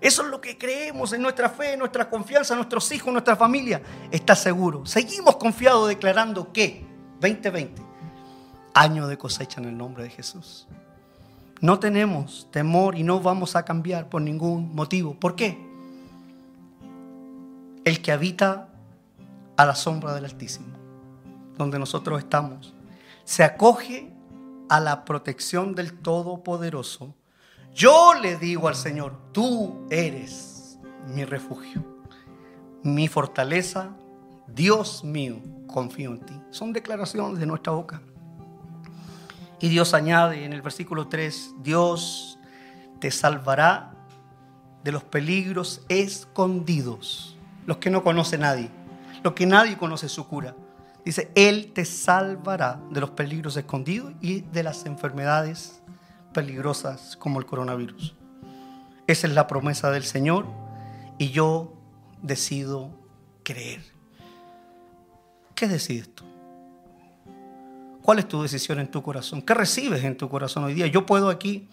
Eso 0.00 0.22
es 0.22 0.28
lo 0.28 0.40
que 0.40 0.56
creemos 0.56 1.12
en 1.12 1.20
nuestra 1.20 1.50
fe, 1.50 1.74
en 1.74 1.80
nuestra 1.80 2.08
confianza, 2.08 2.54
en 2.54 2.58
nuestros 2.58 2.90
hijos, 2.92 3.08
en 3.08 3.14
nuestra 3.14 3.36
familia. 3.36 3.82
Está 4.10 4.34
seguro. 4.34 4.86
Seguimos 4.86 5.36
confiados 5.36 5.88
declarando 5.88 6.52
que 6.52 6.93
2020, 7.20 7.82
año 8.74 9.06
de 9.06 9.18
cosecha 9.18 9.60
en 9.60 9.68
el 9.68 9.76
nombre 9.76 10.04
de 10.04 10.10
Jesús. 10.10 10.66
No 11.60 11.78
tenemos 11.78 12.48
temor 12.50 12.96
y 12.96 13.02
no 13.02 13.20
vamos 13.20 13.56
a 13.56 13.64
cambiar 13.64 14.08
por 14.08 14.20
ningún 14.20 14.74
motivo. 14.74 15.14
¿Por 15.14 15.34
qué? 15.36 15.58
El 17.84 18.02
que 18.02 18.12
habita 18.12 18.68
a 19.56 19.64
la 19.64 19.74
sombra 19.74 20.14
del 20.14 20.24
Altísimo, 20.24 20.66
donde 21.56 21.78
nosotros 21.78 22.18
estamos, 22.18 22.74
se 23.24 23.44
acoge 23.44 24.12
a 24.68 24.80
la 24.80 25.04
protección 25.04 25.74
del 25.74 25.98
Todopoderoso. 26.00 27.14
Yo 27.74 28.14
le 28.14 28.36
digo 28.36 28.68
al 28.68 28.76
Señor, 28.76 29.16
tú 29.32 29.86
eres 29.90 30.78
mi 31.06 31.24
refugio, 31.24 31.84
mi 32.82 33.08
fortaleza, 33.08 33.90
Dios 34.46 35.04
mío, 35.04 35.36
confío 35.74 36.12
en 36.12 36.20
ti. 36.20 36.40
Son 36.50 36.72
declaraciones 36.72 37.40
de 37.40 37.46
nuestra 37.46 37.72
boca. 37.72 38.00
Y 39.60 39.68
Dios 39.68 39.92
añade 39.92 40.44
en 40.44 40.52
el 40.52 40.62
versículo 40.62 41.08
3, 41.08 41.54
Dios 41.62 42.38
te 43.00 43.10
salvará 43.10 43.92
de 44.84 44.92
los 44.92 45.02
peligros 45.02 45.84
escondidos, 45.88 47.36
los 47.66 47.78
que 47.78 47.90
no 47.90 48.04
conoce 48.04 48.38
nadie, 48.38 48.70
los 49.24 49.32
que 49.32 49.46
nadie 49.46 49.76
conoce 49.76 50.08
su 50.08 50.28
cura. 50.28 50.54
Dice, 51.04 51.32
Él 51.34 51.72
te 51.74 51.84
salvará 51.84 52.80
de 52.92 53.00
los 53.00 53.10
peligros 53.10 53.56
escondidos 53.56 54.12
y 54.20 54.42
de 54.42 54.62
las 54.62 54.86
enfermedades 54.86 55.82
peligrosas 56.32 57.16
como 57.16 57.40
el 57.40 57.46
coronavirus. 57.46 58.14
Esa 59.08 59.26
es 59.26 59.32
la 59.32 59.48
promesa 59.48 59.90
del 59.90 60.04
Señor 60.04 60.46
y 61.18 61.30
yo 61.30 61.74
decido 62.22 62.90
creer. 63.42 63.93
¿Qué 65.54 65.68
decides 65.68 66.14
tú? 66.14 66.24
¿Cuál 68.02 68.18
es 68.18 68.28
tu 68.28 68.42
decisión 68.42 68.80
en 68.80 68.90
tu 68.90 69.02
corazón? 69.02 69.40
¿Qué 69.40 69.54
recibes 69.54 70.04
en 70.04 70.16
tu 70.16 70.28
corazón 70.28 70.64
hoy 70.64 70.74
día? 70.74 70.86
Yo 70.88 71.06
puedo 71.06 71.30
aquí 71.30 71.68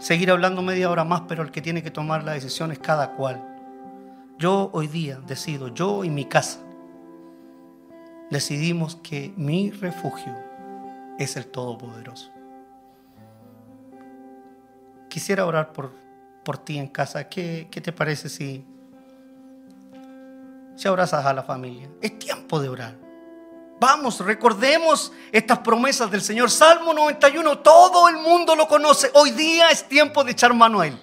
seguir 0.00 0.30
hablando 0.30 0.62
media 0.62 0.90
hora 0.90 1.04
más, 1.04 1.22
pero 1.28 1.42
el 1.42 1.50
que 1.50 1.62
tiene 1.62 1.82
que 1.82 1.90
tomar 1.90 2.24
la 2.24 2.32
decisión 2.32 2.72
es 2.72 2.78
cada 2.78 3.12
cual. 3.12 3.40
Yo 4.38 4.70
hoy 4.72 4.88
día 4.88 5.20
decido, 5.26 5.68
yo 5.68 6.02
y 6.02 6.10
mi 6.10 6.24
casa, 6.24 6.58
decidimos 8.30 8.96
que 8.96 9.32
mi 9.36 9.70
refugio 9.70 10.34
es 11.18 11.36
el 11.36 11.46
Todopoderoso. 11.46 12.32
Quisiera 15.08 15.46
orar 15.46 15.72
por, 15.72 15.92
por 16.42 16.58
ti 16.58 16.78
en 16.78 16.88
casa. 16.88 17.28
¿Qué, 17.28 17.68
¿Qué 17.70 17.80
te 17.80 17.92
parece 17.92 18.28
si, 18.28 18.64
si 20.76 20.88
abrazas 20.88 21.24
a 21.24 21.32
la 21.32 21.42
familia? 21.42 21.88
Es 22.00 22.18
tiempo 22.18 22.60
de 22.60 22.68
orar. 22.68 22.96
Vamos, 23.80 24.20
recordemos 24.20 25.12
estas 25.32 25.58
promesas 25.58 26.10
del 26.10 26.22
Señor. 26.22 26.50
Salmo 26.50 26.94
91, 26.94 27.58
todo 27.58 28.08
el 28.08 28.16
mundo 28.16 28.54
lo 28.54 28.68
conoce. 28.68 29.10
Hoy 29.14 29.32
día 29.32 29.70
es 29.70 29.88
tiempo 29.88 30.22
de 30.22 30.32
echar 30.32 30.54
mano 30.54 30.80
a 30.80 30.86
Él 30.86 30.98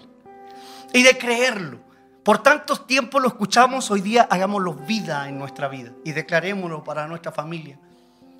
y 0.93 1.03
de 1.03 1.17
creerlo. 1.17 1.79
Por 2.23 2.41
tantos 2.43 2.87
tiempos 2.87 3.21
lo 3.21 3.27
escuchamos, 3.27 3.91
hoy 3.91 4.01
día 4.01 4.27
hagámoslo 4.29 4.73
vida 4.73 5.27
en 5.27 5.37
nuestra 5.37 5.67
vida 5.67 5.91
y 6.05 6.11
declarémoslo 6.11 6.83
para 6.83 7.07
nuestra 7.07 7.31
familia. 7.31 7.79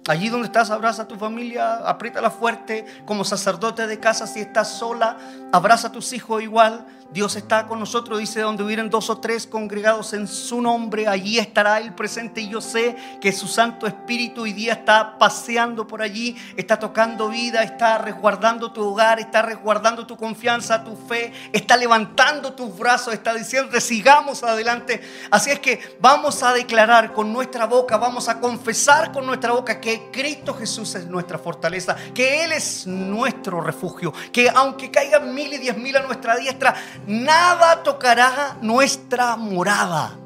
Allí 0.08 0.30
donde 0.30 0.48
estás, 0.48 0.72
abraza 0.72 1.04
a 1.04 1.08
tu 1.08 1.18
familia, 1.18 1.88
apriétala 1.88 2.32
fuerte. 2.32 2.86
Como 3.06 3.24
sacerdote 3.24 3.86
de 3.88 4.00
casa, 4.00 4.26
si 4.26 4.40
estás 4.40 4.70
sola, 4.70 5.18
abraza 5.52 5.90
a 5.90 5.92
tus 5.92 6.14
hijos 6.14 6.42
igual. 6.42 6.88
Dios 7.12 7.36
está 7.36 7.66
con 7.66 7.80
nosotros, 7.80 8.20
dice, 8.20 8.42
donde 8.42 8.64
hubieran 8.64 8.90
dos 8.90 9.10
o 9.10 9.18
tres 9.18 9.48
congregados 9.48 10.14
en 10.14 10.28
su 10.28 10.62
nombre, 10.62 11.08
allí 11.08 11.40
estará 11.40 11.80
Él 11.80 11.96
presente. 11.96 12.42
Y 12.42 12.50
yo 12.50 12.62
sé 12.62 12.96
que 13.20 13.32
su 13.32 13.48
Santo 13.48 13.88
Espíritu 13.88 14.44
hoy 14.44 14.54
día 14.54 14.74
está 14.74 15.18
paseando 15.18 15.88
por 15.88 16.04
allí, 16.04 16.38
está 16.56 16.78
tocando 16.78 17.30
vida, 17.30 17.64
está 17.64 17.98
resguardando 17.98 18.72
tu 18.72 18.84
hogar, 18.84 19.20
está 19.20 19.42
resguardando 19.42 20.06
tu 20.06 20.18
confianza, 20.18 20.84
tu 20.84 20.96
fe, 20.96 21.34
está 21.52 21.78
levantando 21.78 22.54
tus 22.54 22.78
brazos, 22.78 23.14
está 23.16 23.34
diciendo, 23.34 23.80
sigamos 23.80 24.44
adelante. 24.44 25.02
Así 25.32 25.50
es 25.50 25.60
que 25.60 25.98
vamos 26.00 26.44
a 26.44 26.54
declarar 26.54 27.12
con 27.14 27.34
nuestra 27.34 27.66
boca, 27.66 27.98
vamos 27.98 28.30
a 28.30 28.40
confesar 28.40 29.12
con 29.12 29.26
nuestra 29.26 29.52
boca 29.54 29.82
que 29.82 30.10
Cristo 30.12 30.54
Jesús 30.54 30.94
es 30.94 31.08
nuestra 31.08 31.40
fortaleza, 31.40 31.96
que 32.14 32.44
Él 32.44 32.52
es 32.52 32.86
nuestro 32.86 33.62
refugio, 33.62 34.14
que 34.32 34.48
aunque 34.48 34.92
caigan 34.92 35.34
mil 35.34 35.52
y 35.54 35.58
diez 35.58 35.76
mil 35.76 35.98
a 35.98 36.04
nuestra 36.04 36.38
diestra, 36.38 36.76
nada 37.08 37.84
tocará 37.84 38.58
nuestra 38.62 39.36
morada. 39.36 40.18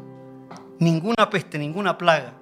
Ninguna 0.80 1.30
peste, 1.30 1.57
ninguna 1.57 1.97
plaga 1.97 2.34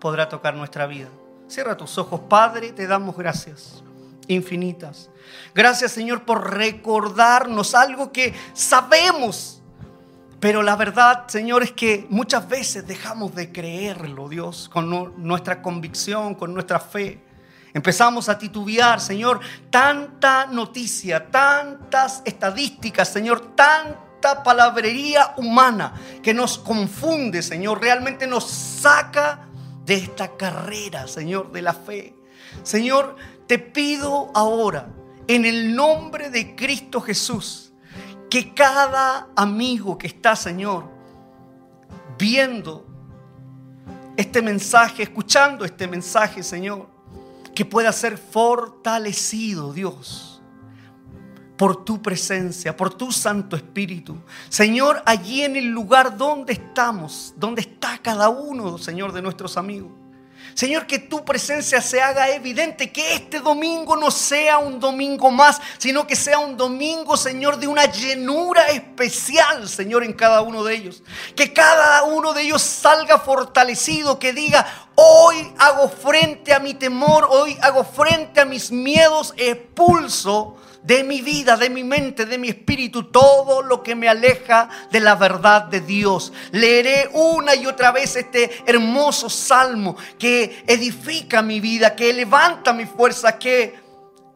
podrá 0.00 0.28
tocar 0.28 0.54
nuestra 0.54 0.86
vida. 0.86 1.08
Cierra 1.48 1.76
tus 1.76 1.96
ojos, 1.98 2.20
Padre, 2.28 2.72
te 2.72 2.86
damos 2.86 3.16
gracias 3.16 3.82
infinitas. 4.28 5.10
Gracias, 5.54 5.92
Señor, 5.92 6.24
por 6.24 6.54
recordarnos 6.54 7.74
algo 7.74 8.12
que 8.12 8.34
sabemos. 8.52 9.62
Pero 10.40 10.62
la 10.62 10.76
verdad, 10.76 11.24
Señor, 11.28 11.62
es 11.62 11.72
que 11.72 12.06
muchas 12.10 12.48
veces 12.48 12.86
dejamos 12.86 13.34
de 13.34 13.52
creerlo, 13.52 14.28
Dios, 14.28 14.68
con 14.68 15.14
nuestra 15.16 15.62
convicción, 15.62 16.34
con 16.34 16.52
nuestra 16.52 16.78
fe. 16.78 17.22
Empezamos 17.76 18.30
a 18.30 18.38
titubear, 18.38 19.02
Señor, 19.02 19.38
tanta 19.68 20.46
noticia, 20.46 21.30
tantas 21.30 22.22
estadísticas, 22.24 23.06
Señor, 23.06 23.54
tanta 23.54 24.42
palabrería 24.42 25.34
humana 25.36 25.92
que 26.22 26.32
nos 26.32 26.56
confunde, 26.56 27.42
Señor, 27.42 27.78
realmente 27.82 28.26
nos 28.26 28.46
saca 28.50 29.46
de 29.84 29.96
esta 29.96 30.38
carrera, 30.38 31.06
Señor, 31.06 31.52
de 31.52 31.60
la 31.60 31.74
fe. 31.74 32.14
Señor, 32.62 33.14
te 33.46 33.58
pido 33.58 34.30
ahora, 34.34 34.88
en 35.26 35.44
el 35.44 35.76
nombre 35.76 36.30
de 36.30 36.56
Cristo 36.56 37.02
Jesús, 37.02 37.74
que 38.30 38.54
cada 38.54 39.28
amigo 39.36 39.98
que 39.98 40.06
está, 40.06 40.34
Señor, 40.34 40.88
viendo 42.16 42.86
este 44.16 44.40
mensaje, 44.40 45.02
escuchando 45.02 45.66
este 45.66 45.86
mensaje, 45.86 46.42
Señor, 46.42 46.95
que 47.56 47.64
pueda 47.64 47.90
ser 47.90 48.18
fortalecido, 48.18 49.72
Dios, 49.72 50.42
por 51.56 51.86
tu 51.86 52.02
presencia, 52.02 52.76
por 52.76 52.92
tu 52.92 53.10
Santo 53.10 53.56
Espíritu. 53.56 54.18
Señor, 54.50 55.02
allí 55.06 55.42
en 55.42 55.56
el 55.56 55.64
lugar 55.64 56.18
donde 56.18 56.52
estamos, 56.52 57.32
donde 57.34 57.62
está 57.62 57.98
cada 58.02 58.28
uno, 58.28 58.76
Señor, 58.76 59.12
de 59.12 59.22
nuestros 59.22 59.56
amigos. 59.56 59.90
Señor, 60.52 60.86
que 60.86 60.98
tu 60.98 61.24
presencia 61.24 61.82
se 61.82 62.00
haga 62.00 62.30
evidente, 62.30 62.90
que 62.90 63.14
este 63.14 63.40
domingo 63.40 63.96
no 63.96 64.10
sea 64.10 64.58
un 64.58 64.80
domingo 64.80 65.30
más, 65.30 65.60
sino 65.76 66.06
que 66.06 66.16
sea 66.16 66.38
un 66.38 66.56
domingo, 66.56 67.16
Señor, 67.16 67.58
de 67.58 67.66
una 67.66 67.84
llenura 67.86 68.68
especial, 68.68 69.68
Señor, 69.68 70.02
en 70.04 70.14
cada 70.14 70.40
uno 70.40 70.64
de 70.64 70.74
ellos. 70.74 71.02
Que 71.34 71.52
cada 71.52 72.04
uno 72.04 72.32
de 72.32 72.42
ellos 72.42 72.62
salga 72.62 73.18
fortalecido, 73.18 74.18
que 74.18 74.32
diga, 74.32 74.85
hoy 74.96 75.52
hago 75.58 75.88
frente 75.88 76.52
a 76.52 76.58
mi 76.58 76.74
temor, 76.74 77.26
hoy 77.30 77.56
hago 77.62 77.84
frente 77.84 78.40
a 78.40 78.44
mis 78.44 78.70
miedos, 78.70 79.32
expulso 79.36 80.56
de 80.82 81.02
mi 81.02 81.20
vida, 81.20 81.56
de 81.56 81.68
mi 81.68 81.84
mente, 81.84 82.26
de 82.26 82.38
mi 82.38 82.48
espíritu, 82.48 83.04
todo 83.04 83.62
lo 83.62 83.82
que 83.82 83.94
me 83.94 84.08
aleja 84.08 84.68
de 84.90 85.00
la 85.00 85.14
verdad 85.16 85.64
de 85.64 85.80
Dios. 85.80 86.32
Leeré 86.52 87.10
una 87.12 87.54
y 87.54 87.66
otra 87.66 87.92
vez 87.92 88.16
este 88.16 88.50
hermoso 88.66 89.28
salmo 89.28 89.96
que 90.18 90.64
edifica 90.66 91.42
mi 91.42 91.60
vida, 91.60 91.94
que 91.94 92.12
levanta 92.12 92.72
mi 92.72 92.86
fuerza, 92.86 93.38
que 93.38 93.74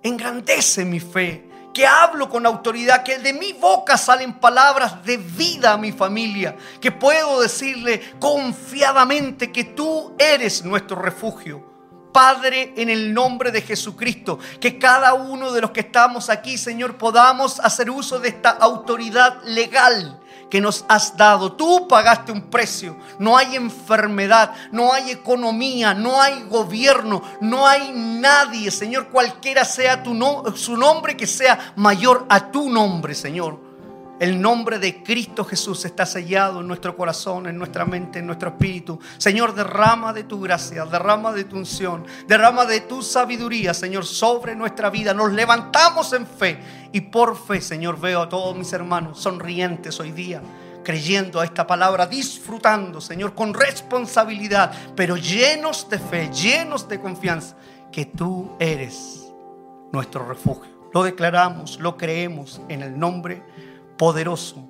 engrandece 0.02 0.84
mi 0.84 1.00
fe 1.00 1.49
que 1.72 1.86
hablo 1.86 2.28
con 2.28 2.46
autoridad, 2.46 3.02
que 3.02 3.18
de 3.18 3.32
mi 3.32 3.52
boca 3.52 3.96
salen 3.96 4.34
palabras 4.34 5.04
de 5.04 5.16
vida 5.16 5.72
a 5.72 5.76
mi 5.76 5.92
familia, 5.92 6.56
que 6.80 6.92
puedo 6.92 7.40
decirle 7.40 8.00
confiadamente 8.18 9.52
que 9.52 9.64
tú 9.64 10.14
eres 10.18 10.64
nuestro 10.64 10.96
refugio. 10.96 11.68
Padre, 12.12 12.72
en 12.76 12.88
el 12.88 13.14
nombre 13.14 13.52
de 13.52 13.62
Jesucristo, 13.62 14.38
que 14.60 14.78
cada 14.78 15.14
uno 15.14 15.52
de 15.52 15.60
los 15.60 15.70
que 15.70 15.80
estamos 15.80 16.28
aquí, 16.28 16.58
Señor, 16.58 16.98
podamos 16.98 17.60
hacer 17.60 17.88
uso 17.88 18.18
de 18.18 18.30
esta 18.30 18.50
autoridad 18.50 19.42
legal 19.44 20.19
que 20.50 20.60
nos 20.60 20.84
has 20.88 21.16
dado. 21.16 21.52
Tú 21.52 21.86
pagaste 21.88 22.32
un 22.32 22.42
precio. 22.42 22.96
No 23.18 23.36
hay 23.36 23.56
enfermedad, 23.56 24.52
no 24.72 24.92
hay 24.92 25.12
economía, 25.12 25.94
no 25.94 26.20
hay 26.20 26.42
gobierno, 26.50 27.22
no 27.40 27.66
hay 27.66 27.92
nadie, 27.94 28.70
Señor, 28.70 29.08
cualquiera 29.08 29.64
sea 29.64 30.02
tu 30.02 30.12
no, 30.12 30.44
su 30.56 30.76
nombre, 30.76 31.16
que 31.16 31.26
sea 31.26 31.72
mayor 31.76 32.26
a 32.28 32.50
tu 32.50 32.68
nombre, 32.68 33.14
Señor. 33.14 33.69
El 34.20 34.38
nombre 34.38 34.78
de 34.78 35.02
Cristo 35.02 35.46
Jesús 35.46 35.82
está 35.86 36.04
sellado 36.04 36.60
en 36.60 36.68
nuestro 36.68 36.94
corazón, 36.94 37.46
en 37.46 37.56
nuestra 37.56 37.86
mente, 37.86 38.18
en 38.18 38.26
nuestro 38.26 38.50
espíritu. 38.50 39.00
Señor, 39.16 39.54
derrama 39.54 40.12
de 40.12 40.24
tu 40.24 40.38
gracia, 40.42 40.84
derrama 40.84 41.32
de 41.32 41.44
tu 41.44 41.56
unción, 41.56 42.04
derrama 42.28 42.66
de 42.66 42.82
tu 42.82 43.00
sabiduría, 43.00 43.72
Señor, 43.72 44.04
sobre 44.04 44.54
nuestra 44.54 44.90
vida. 44.90 45.14
Nos 45.14 45.32
levantamos 45.32 46.12
en 46.12 46.26
fe 46.26 46.60
y 46.92 47.00
por 47.00 47.34
fe, 47.34 47.62
Señor, 47.62 47.98
veo 47.98 48.20
a 48.20 48.28
todos 48.28 48.54
mis 48.54 48.70
hermanos 48.74 49.18
sonrientes 49.18 49.98
hoy 49.98 50.12
día 50.12 50.42
creyendo 50.84 51.40
a 51.40 51.44
esta 51.44 51.66
palabra, 51.66 52.06
disfrutando, 52.06 53.00
Señor, 53.00 53.34
con 53.34 53.54
responsabilidad, 53.54 54.72
pero 54.96 55.16
llenos 55.16 55.88
de 55.88 55.98
fe, 55.98 56.30
llenos 56.30 56.88
de 56.88 57.00
confianza, 57.00 57.56
que 57.90 58.04
tú 58.04 58.50
eres 58.58 59.32
nuestro 59.92 60.26
refugio. 60.26 60.70
Lo 60.92 61.04
declaramos, 61.04 61.78
lo 61.80 61.96
creemos 61.96 62.60
en 62.68 62.82
el 62.82 62.98
nombre 62.98 63.42
poderoso 64.00 64.66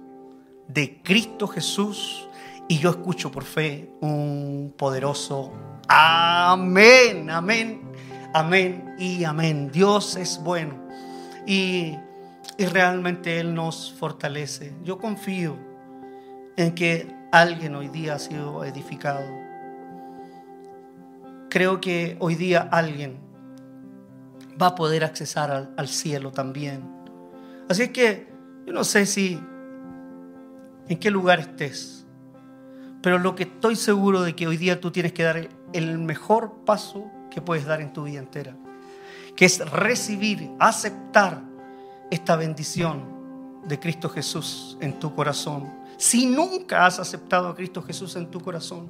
de 0.67 1.01
Cristo 1.05 1.47
Jesús. 1.47 2.29
Y 2.67 2.79
yo 2.79 2.91
escucho 2.91 3.31
por 3.31 3.45
fe 3.45 3.89
un 4.01 4.75
poderoso 4.77 5.53
amén, 5.87 7.31
amén, 7.31 7.81
amén 8.35 8.97
y 8.99 9.23
amén. 9.23 9.71
Dios 9.73 10.17
es 10.17 10.41
bueno 10.43 10.75
y, 11.47 11.97
y 12.59 12.65
realmente 12.67 13.39
Él 13.39 13.55
nos 13.55 13.93
fortalece. 13.93 14.75
Yo 14.83 14.99
confío 14.99 15.57
en 16.57 16.75
que 16.75 17.15
alguien 17.31 17.77
hoy 17.77 17.87
día 17.87 18.15
ha 18.15 18.19
sido 18.19 18.65
edificado. 18.65 19.23
Creo 21.51 21.81
que 21.81 22.17
hoy 22.19 22.35
día 22.35 22.69
alguien 22.73 23.21
va 24.61 24.69
a 24.69 24.75
poder 24.75 25.05
accesar 25.05 25.53
al, 25.53 25.73
al 25.77 25.87
cielo 25.87 26.33
también. 26.33 26.83
Así 27.69 27.91
que 27.91 28.30
yo 28.71 28.75
no 28.75 28.85
sé 28.85 29.05
si 29.05 29.37
en 30.87 30.97
qué 31.01 31.11
lugar 31.11 31.41
estés, 31.41 32.07
pero 33.03 33.19
lo 33.19 33.35
que 33.35 33.43
estoy 33.43 33.75
seguro 33.75 34.23
de 34.23 34.37
que 34.37 34.47
hoy 34.47 34.57
día 34.57 34.81
tú 34.81 34.93
tienes 34.93 35.13
que 35.13 35.25
dar 35.25 35.49
el 35.73 35.99
mejor 35.99 36.53
paso 36.65 37.11
que 37.33 37.43
puedes 37.43 37.67
dar 37.67 37.81
en 37.81 37.93
tu 37.93 38.05
vida 38.05 38.21
entera, 38.21 38.57
que 39.35 39.45
es 39.45 39.69
recibir, 39.73 40.53
aceptar 40.61 41.43
esta 42.13 42.37
bendición 42.37 43.03
de 43.67 43.81
Cristo 43.81 44.09
Jesús 44.09 44.79
en 44.81 45.01
tu 45.01 45.17
corazón. 45.17 45.69
Si 45.97 46.27
nunca 46.27 46.87
has 46.87 47.01
aceptado 47.01 47.49
a 47.49 47.57
Cristo 47.57 47.83
Jesús 47.83 48.15
en 48.15 48.31
tu 48.31 48.39
corazón, 48.39 48.89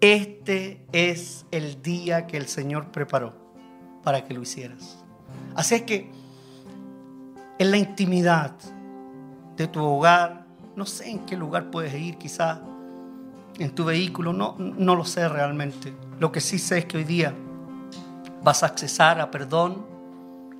este 0.00 0.84
es 0.90 1.46
el 1.52 1.80
día 1.80 2.26
que 2.26 2.38
el 2.38 2.48
Señor 2.48 2.90
preparó 2.90 3.36
para 4.02 4.24
que 4.24 4.34
lo 4.34 4.42
hicieras. 4.42 5.04
Así 5.54 5.76
es 5.76 5.82
que 5.82 6.23
en 7.58 7.70
la 7.70 7.76
intimidad 7.76 8.52
de 9.56 9.68
tu 9.68 9.82
hogar, 9.82 10.46
no 10.76 10.86
sé 10.86 11.10
en 11.10 11.20
qué 11.20 11.36
lugar 11.36 11.70
puedes 11.70 11.94
ir, 11.94 12.16
quizá 12.18 12.60
en 13.58 13.74
tu 13.74 13.84
vehículo, 13.84 14.32
no, 14.32 14.56
no 14.58 14.96
lo 14.96 15.04
sé 15.04 15.28
realmente. 15.28 15.94
Lo 16.18 16.32
que 16.32 16.40
sí 16.40 16.58
sé 16.58 16.78
es 16.78 16.84
que 16.86 16.98
hoy 16.98 17.04
día 17.04 17.32
vas 18.42 18.62
a 18.62 18.66
accesar 18.66 19.20
a 19.20 19.30
perdón 19.30 19.86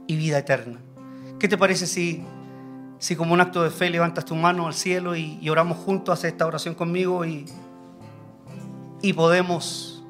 y 0.07 0.17
vida 0.17 0.39
eterna. 0.39 0.79
¿Qué 1.39 1.49
te 1.49 1.59
parece 1.59 1.87
si, 1.87 2.25
si 2.99 3.17
como 3.17 3.35
un 3.35 3.41
acto 3.41 3.63
de 3.63 3.71
fe 3.71 3.91
levantas 3.91 4.25
tu 4.25 4.37
mano 4.37 4.67
al 4.67 4.75
cielo 4.75 5.17
y, 5.17 5.49
oramos 5.49 5.79
juntos, 5.79 6.19
haces 6.19 6.33
esta 6.33 6.47
oración 6.47 6.75
conmigo 6.75 7.25
y, 7.25 7.47
y 9.03 9.13
podemos 9.13 10.05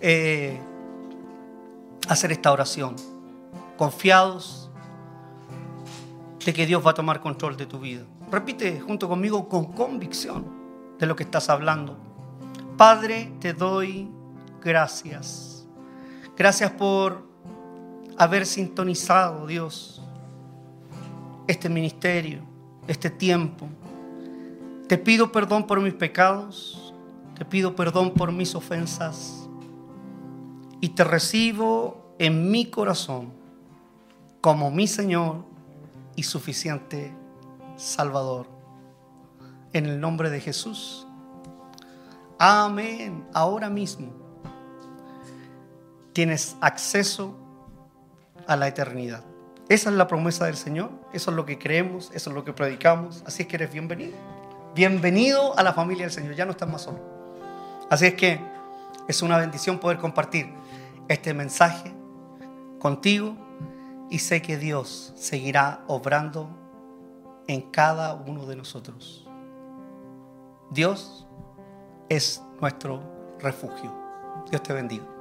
eh, 0.00 0.60
hacer 2.08 2.32
esta 2.32 2.52
oración 2.52 2.96
confiados 3.76 4.61
de 6.44 6.52
que 6.52 6.66
Dios 6.66 6.84
va 6.84 6.90
a 6.90 6.94
tomar 6.94 7.20
control 7.20 7.56
de 7.56 7.66
tu 7.66 7.78
vida. 7.78 8.02
Repite 8.30 8.80
junto 8.80 9.08
conmigo 9.08 9.48
con 9.48 9.72
convicción 9.72 10.44
de 10.98 11.06
lo 11.06 11.14
que 11.14 11.22
estás 11.22 11.48
hablando. 11.48 11.96
Padre, 12.76 13.32
te 13.40 13.52
doy 13.52 14.08
gracias. 14.62 15.66
Gracias 16.36 16.70
por 16.72 17.26
haber 18.16 18.46
sintonizado, 18.46 19.46
Dios, 19.46 20.02
este 21.46 21.68
ministerio, 21.68 22.42
este 22.86 23.10
tiempo. 23.10 23.68
Te 24.88 24.98
pido 24.98 25.30
perdón 25.30 25.66
por 25.66 25.80
mis 25.80 25.94
pecados, 25.94 26.92
te 27.36 27.44
pido 27.44 27.76
perdón 27.76 28.12
por 28.12 28.32
mis 28.32 28.54
ofensas 28.54 29.48
y 30.80 30.90
te 30.90 31.04
recibo 31.04 32.14
en 32.18 32.50
mi 32.50 32.66
corazón 32.66 33.32
como 34.40 34.70
mi 34.70 34.86
Señor 34.86 35.51
y 36.16 36.22
suficiente 36.24 37.14
Salvador. 37.76 38.46
En 39.72 39.86
el 39.86 40.00
nombre 40.00 40.30
de 40.30 40.40
Jesús. 40.40 41.06
Amén. 42.38 43.26
Ahora 43.32 43.70
mismo 43.70 44.12
tienes 46.12 46.56
acceso 46.60 47.36
a 48.46 48.56
la 48.56 48.68
eternidad. 48.68 49.24
Esa 49.68 49.90
es 49.90 49.96
la 49.96 50.06
promesa 50.06 50.46
del 50.46 50.56
Señor, 50.56 50.90
eso 51.12 51.30
es 51.30 51.36
lo 51.36 51.46
que 51.46 51.58
creemos, 51.58 52.10
eso 52.12 52.30
es 52.30 52.34
lo 52.34 52.44
que 52.44 52.52
predicamos. 52.52 53.22
Así 53.26 53.42
es 53.42 53.48
que 53.48 53.56
eres 53.56 53.72
bienvenido. 53.72 54.12
Bienvenido 54.74 55.56
a 55.58 55.62
la 55.62 55.72
familia 55.72 56.04
del 56.04 56.12
Señor, 56.12 56.34
ya 56.34 56.44
no 56.44 56.50
estás 56.50 56.68
más 56.68 56.82
solo. 56.82 56.98
Así 57.88 58.06
es 58.06 58.14
que 58.14 58.40
es 59.08 59.22
una 59.22 59.38
bendición 59.38 59.78
poder 59.78 59.98
compartir 59.98 60.52
este 61.08 61.32
mensaje 61.34 61.92
contigo 62.78 63.36
y 64.12 64.18
sé 64.18 64.42
que 64.42 64.58
Dios 64.58 65.14
seguirá 65.16 65.84
obrando 65.86 66.46
en 67.46 67.62
cada 67.62 68.12
uno 68.12 68.44
de 68.44 68.56
nosotros. 68.56 69.26
Dios 70.70 71.26
es 72.10 72.42
nuestro 72.60 73.02
refugio. 73.40 73.90
Dios 74.50 74.62
te 74.62 74.74
bendiga. 74.74 75.11